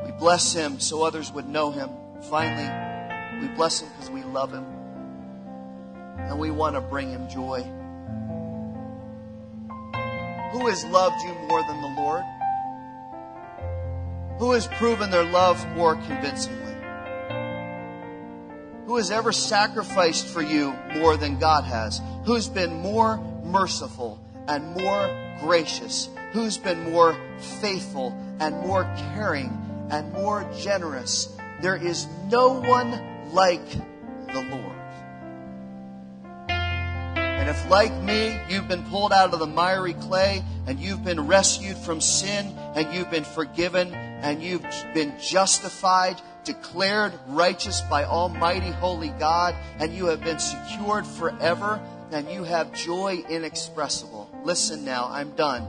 We 0.05 0.11
bless 0.17 0.53
him 0.53 0.79
so 0.79 1.03
others 1.03 1.33
would 1.33 1.49
know 1.49 1.69
him. 1.69 1.89
Finally, 2.29 3.41
we 3.41 3.53
bless 3.55 3.81
him 3.81 3.89
because 3.89 4.09
we 4.09 4.23
love 4.23 4.53
him 4.53 4.65
and 6.17 6.39
we 6.39 6.49
want 6.49 6.75
to 6.75 6.81
bring 6.81 7.09
him 7.09 7.27
joy. 7.29 7.61
Who 10.53 10.67
has 10.67 10.85
loved 10.85 11.21
you 11.23 11.33
more 11.49 11.61
than 11.67 11.81
the 11.81 11.93
Lord? 11.97 12.23
Who 14.43 14.51
has 14.51 14.67
proven 14.67 15.09
their 15.09 15.23
love 15.23 15.65
more 15.69 15.95
convincingly? 15.95 16.75
Who 18.87 18.97
has 18.97 19.09
ever 19.09 19.31
sacrificed 19.31 20.27
for 20.27 20.41
you 20.41 20.77
more 20.95 21.15
than 21.15 21.39
God 21.39 21.63
has? 21.63 22.01
Who's 22.25 22.49
been 22.49 22.81
more 22.81 23.19
merciful 23.45 24.19
and 24.49 24.75
more 24.75 25.37
gracious? 25.39 26.09
Who's 26.33 26.57
been 26.57 26.91
more 26.91 27.17
faithful 27.61 28.13
and 28.41 28.59
more 28.59 28.83
caring 29.13 29.47
and 29.89 30.11
more 30.11 30.45
generous? 30.59 31.33
There 31.61 31.77
is 31.77 32.05
no 32.29 32.59
one 32.59 33.01
like 33.31 33.65
the 33.69 34.45
Lord. 34.51 34.75
And 36.49 37.49
if, 37.49 37.69
like 37.69 37.93
me, 38.01 38.37
you've 38.49 38.67
been 38.67 38.83
pulled 38.83 39.13
out 39.13 39.33
of 39.33 39.39
the 39.39 39.47
miry 39.47 39.93
clay 39.93 40.43
and 40.67 40.81
you've 40.81 41.05
been 41.05 41.27
rescued 41.27 41.77
from 41.77 42.01
sin 42.01 42.53
and 42.75 42.93
you've 42.93 43.09
been 43.09 43.23
forgiven 43.23 43.93
and 44.23 44.41
you've 44.41 44.65
been 44.93 45.13
justified, 45.19 46.19
declared 46.45 47.13
righteous 47.27 47.81
by 47.81 48.05
Almighty 48.05 48.71
Holy 48.71 49.09
God, 49.19 49.53
and 49.79 49.93
you 49.93 50.05
have 50.05 50.23
been 50.23 50.39
secured 50.39 51.05
forever, 51.05 51.79
and 52.11 52.29
you 52.31 52.45
have 52.45 52.73
joy 52.73 53.21
inexpressible. 53.29 54.33
Listen 54.43 54.85
now, 54.85 55.09
I'm 55.11 55.31
done. 55.35 55.67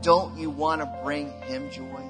Don't 0.00 0.38
you 0.38 0.48
want 0.48 0.80
to 0.80 1.00
bring 1.02 1.32
Him 1.42 1.70
joy? 1.72 2.02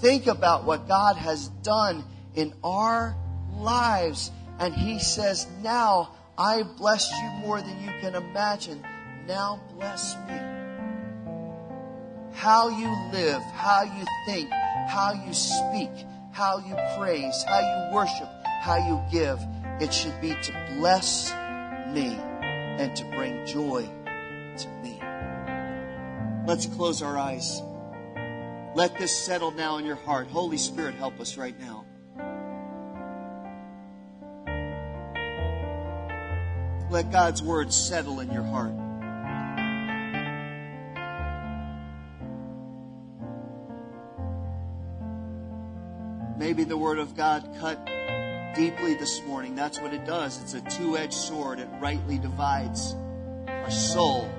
Think 0.00 0.26
about 0.26 0.64
what 0.64 0.88
God 0.88 1.16
has 1.16 1.46
done 1.62 2.04
in 2.34 2.52
our 2.64 3.16
lives. 3.54 4.32
And 4.58 4.74
He 4.74 4.98
says, 4.98 5.46
Now 5.62 6.16
I 6.36 6.64
bless 6.64 7.10
you 7.12 7.28
more 7.46 7.60
than 7.60 7.80
you 7.80 7.92
can 8.00 8.16
imagine. 8.16 8.84
Now 9.28 9.60
bless 9.76 10.16
me 10.28 10.55
how 12.36 12.68
you 12.68 12.94
live, 13.12 13.42
how 13.54 13.82
you 13.82 14.04
think, 14.26 14.50
how 14.88 15.14
you 15.26 15.32
speak, 15.32 15.90
how 16.32 16.58
you 16.58 16.76
praise, 16.98 17.42
how 17.48 17.60
you 17.60 17.94
worship, 17.94 18.28
how 18.60 18.76
you 18.76 19.02
give. 19.10 19.40
It 19.80 19.92
should 19.92 20.20
be 20.20 20.34
to 20.42 20.74
bless 20.76 21.32
me 21.88 22.14
and 22.78 22.94
to 22.94 23.04
bring 23.16 23.46
joy 23.46 23.88
to 24.58 24.68
me. 24.82 25.00
Let's 26.46 26.66
close 26.66 27.00
our 27.02 27.16
eyes. 27.16 27.62
Let 28.74 28.98
this 28.98 29.16
settle 29.16 29.50
now 29.50 29.78
in 29.78 29.86
your 29.86 29.96
heart. 29.96 30.28
Holy 30.28 30.58
Spirit, 30.58 30.94
help 30.94 31.18
us 31.18 31.38
right 31.38 31.58
now. 31.58 31.86
Let 36.90 37.10
God's 37.10 37.42
word 37.42 37.72
settle 37.72 38.20
in 38.20 38.30
your 38.30 38.44
heart. 38.44 38.85
Maybe 46.56 46.70
the 46.70 46.78
Word 46.78 46.98
of 46.98 47.14
God 47.14 47.46
cut 47.60 47.84
deeply 48.54 48.94
this 48.94 49.22
morning. 49.24 49.54
That's 49.54 49.78
what 49.78 49.92
it 49.92 50.06
does. 50.06 50.40
It's 50.40 50.54
a 50.54 50.62
two 50.62 50.96
edged 50.96 51.12
sword, 51.12 51.58
it 51.58 51.68
rightly 51.78 52.16
divides 52.16 52.96
our 53.46 53.70
soul. 53.70 54.30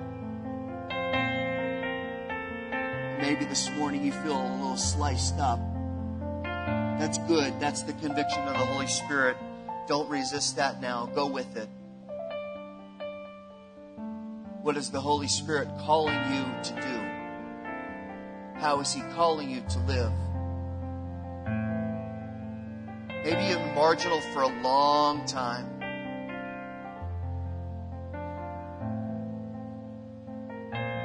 maybe 3.21 3.45
this 3.45 3.69
morning 3.71 4.03
you 4.03 4.11
feel 4.11 4.35
a 4.35 4.49
little 4.55 4.77
sliced 4.77 5.37
up. 5.37 5.59
That's 6.97 7.19
good. 7.19 7.59
That's 7.59 7.83
the 7.83 7.93
conviction 7.93 8.41
of 8.47 8.57
the 8.57 8.65
Holy 8.65 8.87
Spirit. 8.87 9.37
Don't 9.87 10.09
resist 10.09 10.55
that 10.55 10.81
now. 10.81 11.11
Go 11.13 11.27
with 11.27 11.55
it. 11.55 11.69
What 14.63 14.75
is 14.75 14.89
the 14.89 15.01
Holy 15.01 15.27
Spirit 15.27 15.67
calling 15.81 16.15
you 16.33 16.45
to 16.63 16.73
do? 16.81 18.59
How 18.59 18.79
is 18.79 18.91
He 18.91 19.01
calling 19.13 19.51
you 19.51 19.61
to 19.69 19.79
live? 19.81 20.11
Maybe 23.27 23.43
you've 23.43 23.59
been 23.59 23.75
marginal 23.75 24.21
for 24.21 24.43
a 24.43 24.61
long 24.61 25.25
time. 25.25 25.65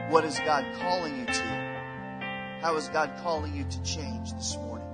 What 0.09 0.25
is 0.25 0.39
God 0.39 0.65
calling 0.79 1.19
you 1.19 1.27
to? 1.27 2.61
How 2.61 2.77
is 2.77 2.87
God 2.91 3.11
calling 3.25 3.57
you 3.57 3.65
to 3.65 3.83
change 3.83 4.35
this 4.35 4.57
morning? 4.59 4.87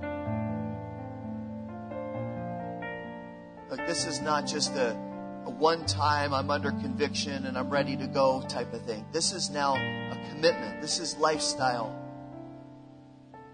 Look, 3.69 3.85
this 3.85 4.07
is 4.07 4.21
not 4.21 4.47
just 4.47 4.73
a, 4.73 4.93
a 5.45 5.51
one 5.51 5.85
time 5.85 6.33
I'm 6.33 6.49
under 6.49 6.71
conviction 6.71 7.45
and 7.45 7.59
I'm 7.59 7.69
ready 7.69 7.95
to 7.97 8.07
go 8.07 8.41
type 8.49 8.73
of 8.73 8.81
thing. 8.81 9.05
This 9.11 9.33
is 9.33 9.51
now 9.51 9.75
a 9.75 10.17
commitment. 10.31 10.81
This 10.81 10.99
is 10.99 11.15
lifestyle. 11.17 11.95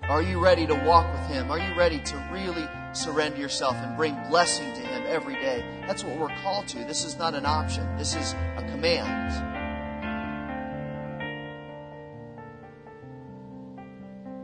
Are 0.03 0.21
you 0.21 0.39
ready 0.39 0.65
to 0.65 0.75
walk 0.75 1.11
with 1.11 1.27
Him? 1.27 1.51
Are 1.51 1.59
you 1.59 1.75
ready 1.75 1.99
to 1.99 2.29
really 2.31 2.65
surrender 2.95 3.37
yourself 3.37 3.75
and 3.75 3.95
bring 3.97 4.15
blessing 4.29 4.73
to 4.73 4.79
Him 4.81 5.03
every 5.07 5.35
day? 5.35 5.83
That's 5.87 6.03
what 6.03 6.17
we're 6.17 6.35
called 6.41 6.67
to. 6.69 6.79
This 6.79 7.05
is 7.05 7.17
not 7.17 7.33
an 7.33 7.45
option. 7.45 7.95
This 7.97 8.15
is 8.15 8.33
a 8.57 8.65
command. 8.71 9.55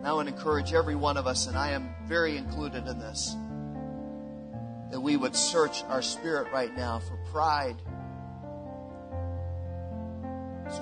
I 0.03 0.13
want 0.13 0.27
to 0.27 0.33
encourage 0.33 0.73
every 0.73 0.95
one 0.95 1.15
of 1.15 1.27
us, 1.27 1.47
and 1.47 1.55
I 1.55 1.71
am 1.71 1.93
very 2.05 2.35
included 2.35 2.87
in 2.87 2.99
this, 2.99 3.35
that 4.91 4.99
we 4.99 5.15
would 5.15 5.35
search 5.35 5.83
our 5.83 6.01
spirit 6.01 6.51
right 6.51 6.75
now 6.75 6.99
for 6.99 7.17
pride, 7.31 7.77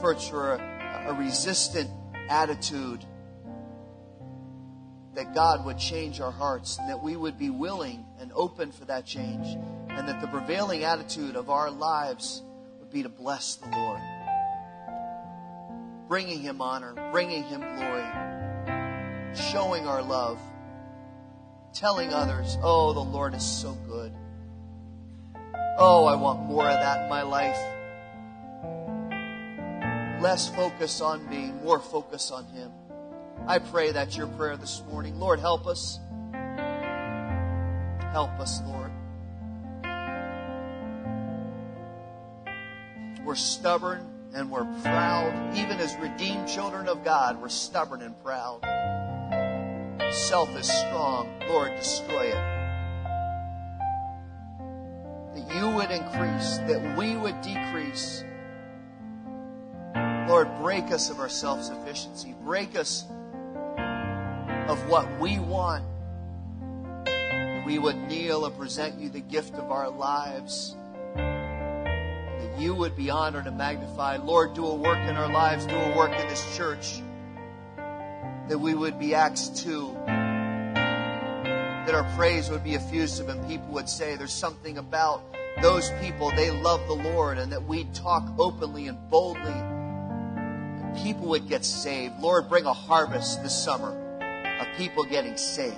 search 0.02 0.30
for 0.30 0.56
a, 0.56 1.06
a 1.10 1.14
resistant 1.14 1.90
attitude, 2.30 3.04
that 5.20 5.36
God 5.36 5.66
would 5.66 5.78
change 5.78 6.22
our 6.22 6.32
hearts, 6.32 6.78
and 6.80 6.90
that 6.90 7.04
we 7.04 7.18
would 7.18 7.38
be 7.38 7.50
willing 7.50 8.06
and 8.22 8.32
open 8.34 8.72
for 8.72 8.86
that 8.86 9.06
change, 9.06 9.58
and 9.90 10.08
that 10.08 10.22
the 10.22 10.28
prevailing 10.28 10.86
attitude 10.86 11.36
of 11.36 11.50
our 11.50 11.70
lives 11.70 12.42
would 12.80 12.90
be 12.90 13.04
to 13.04 13.10
bless 13.10 13.56
the 13.56 13.68
Lord, 13.68 14.00
bringing 16.08 16.40
Him 16.40 16.62
honor, 16.62 16.94
bringing 17.12 17.44
Him 17.44 17.60
glory 17.60 18.30
showing 19.36 19.88
our 19.88 20.02
love, 20.02 20.40
telling 21.74 22.14
others, 22.14 22.58
oh, 22.64 22.94
the 22.94 23.00
Lord 23.00 23.34
is 23.34 23.46
so 23.46 23.74
good. 23.88 24.14
Oh, 25.78 26.06
I 26.06 26.16
want 26.16 26.42
more 26.44 26.68
of 26.68 26.80
that 26.80 27.04
in 27.04 27.10
my 27.10 27.24
life. 27.24 27.60
Less 30.22 30.50
focus 30.56 31.02
on 31.02 31.28
me, 31.30 31.52
more 31.64 31.80
focus 31.80 32.32
on 32.32 32.46
Him. 32.46 32.72
I 33.48 33.60
pray 33.60 33.92
that's 33.92 34.16
your 34.16 34.28
prayer 34.28 34.58
this 34.58 34.84
morning. 34.90 35.20
Lord, 35.20 35.40
help 35.40 35.66
us. 35.68 36.00
Help 38.12 38.32
us, 38.40 38.62
Lord. 38.66 38.92
We're 43.24 43.36
stubborn 43.36 44.06
and 44.34 44.50
we're 44.50 44.66
proud. 44.82 45.56
Even 45.56 45.80
as 45.80 45.96
redeemed 45.98 46.48
children 46.48 46.88
of 46.88 47.04
God, 47.04 47.42
we're 47.42 47.50
stubborn 47.50 48.02
and 48.02 48.18
proud. 48.24 48.62
Self 50.12 50.50
is 50.58 50.68
strong. 50.68 51.30
Lord, 51.48 51.76
destroy 51.76 52.28
it. 52.28 52.60
That 55.36 55.56
you 55.56 55.70
would 55.70 55.92
increase, 55.92 56.58
that 56.68 56.98
we 56.98 57.16
would 57.16 57.40
decrease. 57.42 58.24
Lord, 60.28 60.48
break 60.60 60.92
us 60.92 61.10
of 61.10 61.20
our 61.20 61.30
self 61.30 61.64
sufficiency. 61.64 62.36
Break 62.44 62.76
us 62.76 63.06
of 64.70 64.88
what 64.88 65.20
we 65.20 65.40
want. 65.40 65.84
We 67.66 67.80
would 67.80 67.98
kneel 68.08 68.46
and 68.46 68.56
present 68.56 69.00
you 69.00 69.10
the 69.10 69.20
gift 69.20 69.56
of 69.56 69.72
our 69.72 69.90
lives. 69.90 70.76
That 71.16 72.56
you 72.60 72.76
would 72.76 72.96
be 72.96 73.10
honored 73.10 73.48
and 73.48 73.58
magnified. 73.58 74.22
Lord, 74.22 74.54
do 74.54 74.64
a 74.68 74.76
work 74.76 75.00
in 75.00 75.16
our 75.16 75.32
lives, 75.32 75.66
do 75.66 75.76
a 75.76 75.98
work 75.98 76.12
in 76.12 76.28
this 76.28 76.56
church 76.56 77.02
that 78.48 78.60
we 78.60 78.76
would 78.76 79.00
be 79.00 79.16
Acts 79.16 79.50
2. 79.64 79.92
That 80.06 81.96
our 81.96 82.04
praise 82.16 82.52
would 82.52 82.64
be 82.64 82.76
effusive 82.76 83.28
and 83.28 83.48
people 83.48 83.70
would 83.70 83.90
say 83.90 84.18
there's 84.18 84.32
something 84.32 84.78
about 84.78 85.24
those 85.64 85.90
people, 86.00 86.32
they 86.36 86.52
love 86.52 86.86
the 86.88 86.94
Lord, 86.94 87.40
and 87.40 87.52
that 87.52 87.64
we 87.64 87.86
talk 87.86 88.24
openly 88.38 88.88
and 88.88 89.00
boldly. 89.10 89.52
And 89.52 90.96
people 90.98 91.28
would 91.30 91.50
get 91.50 91.66
saved. 91.66 92.20
Lord, 92.20 92.48
bring 92.48 92.66
a 92.66 92.74
harvest 92.74 93.42
this 93.42 93.58
summer 93.58 93.99
of 94.60 94.68
people 94.78 95.04
getting 95.04 95.38
saved. 95.38 95.76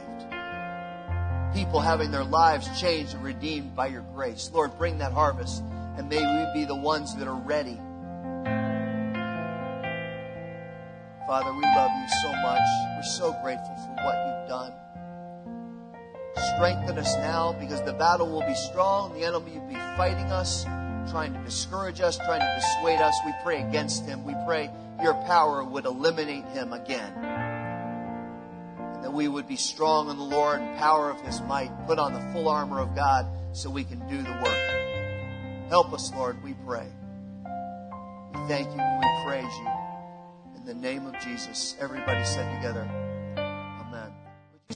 People 1.54 1.82
having 1.82 2.12
their 2.12 2.24
lives 2.24 2.68
changed 2.80 3.14
and 3.14 3.24
redeemed 3.24 3.76
by 3.76 3.88
your 3.88 4.04
grace. 4.14 4.50
Lord, 4.54 4.78
bring 4.78 4.98
that 5.00 5.12
harvest, 5.12 5.64
and 5.98 6.08
may 6.10 6.22
we 6.22 6.62
be 6.62 6.66
the 6.66 6.76
ones 6.76 7.16
that 7.18 7.28
are 7.28 7.36
ready 7.36 7.80
Father, 11.32 11.54
we 11.54 11.64
love 11.64 11.92
you 11.96 12.08
so 12.24 12.32
much. 12.42 12.60
We're 12.98 13.04
so 13.04 13.34
grateful 13.42 13.74
for 13.74 14.04
what 14.04 14.16
you've 14.28 14.50
done. 14.50 14.74
Strengthen 16.56 16.98
us 16.98 17.16
now 17.20 17.56
because 17.58 17.82
the 17.84 17.94
battle 17.94 18.30
will 18.30 18.46
be 18.46 18.54
strong. 18.54 19.14
The 19.14 19.24
enemy 19.24 19.58
will 19.58 19.70
be 19.70 19.76
fighting 19.96 20.26
us, 20.26 20.66
trying 21.10 21.34
to 21.34 21.40
discourage 21.46 22.02
us, 22.02 22.18
trying 22.18 22.42
to 22.42 22.60
dissuade 22.60 23.00
us. 23.00 23.18
We 23.26 23.32
pray 23.46 23.62
against 23.62 24.06
him. 24.06 24.26
We 24.26 24.36
pray 24.46 24.72
your 25.02 25.14
power 25.26 25.64
would 25.64 25.86
eliminate 25.86 26.44
him 26.48 26.74
again. 26.74 27.51
That 29.02 29.14
we 29.14 29.28
would 29.28 29.47
be 29.47 29.56
strong 29.56 30.10
in 30.10 30.18
the 30.18 30.24
Lord 30.24 30.62
and 30.62 30.78
power 30.78 31.10
of 31.10 31.20
his 31.22 31.41
might, 31.41 31.72
put 31.88 31.99
on 31.99 32.14
the 32.14 32.20
full 32.32 32.47
armor 32.47 32.80
of 32.80 32.95
God 32.95 33.26
so 33.52 33.70
we 33.70 33.84
can 33.84 33.99
do 34.08 34.18
the 34.22 34.32
work. 34.43 35.70
Help 35.70 35.93
us, 35.93 36.12
Lord, 36.14 36.43
we 36.43 36.54
pray. 36.66 36.88
We 38.34 38.47
thank 38.47 38.68
you 38.68 38.80
and 38.80 38.99
we 38.99 39.26
praise 39.26 39.54
you. 39.58 39.68
In 40.56 40.66
the 40.66 40.74
name 40.74 41.08
of 41.08 41.20
Jesus, 41.20 41.76
everybody 41.80 42.24
said 42.26 42.56
together, 42.56 42.88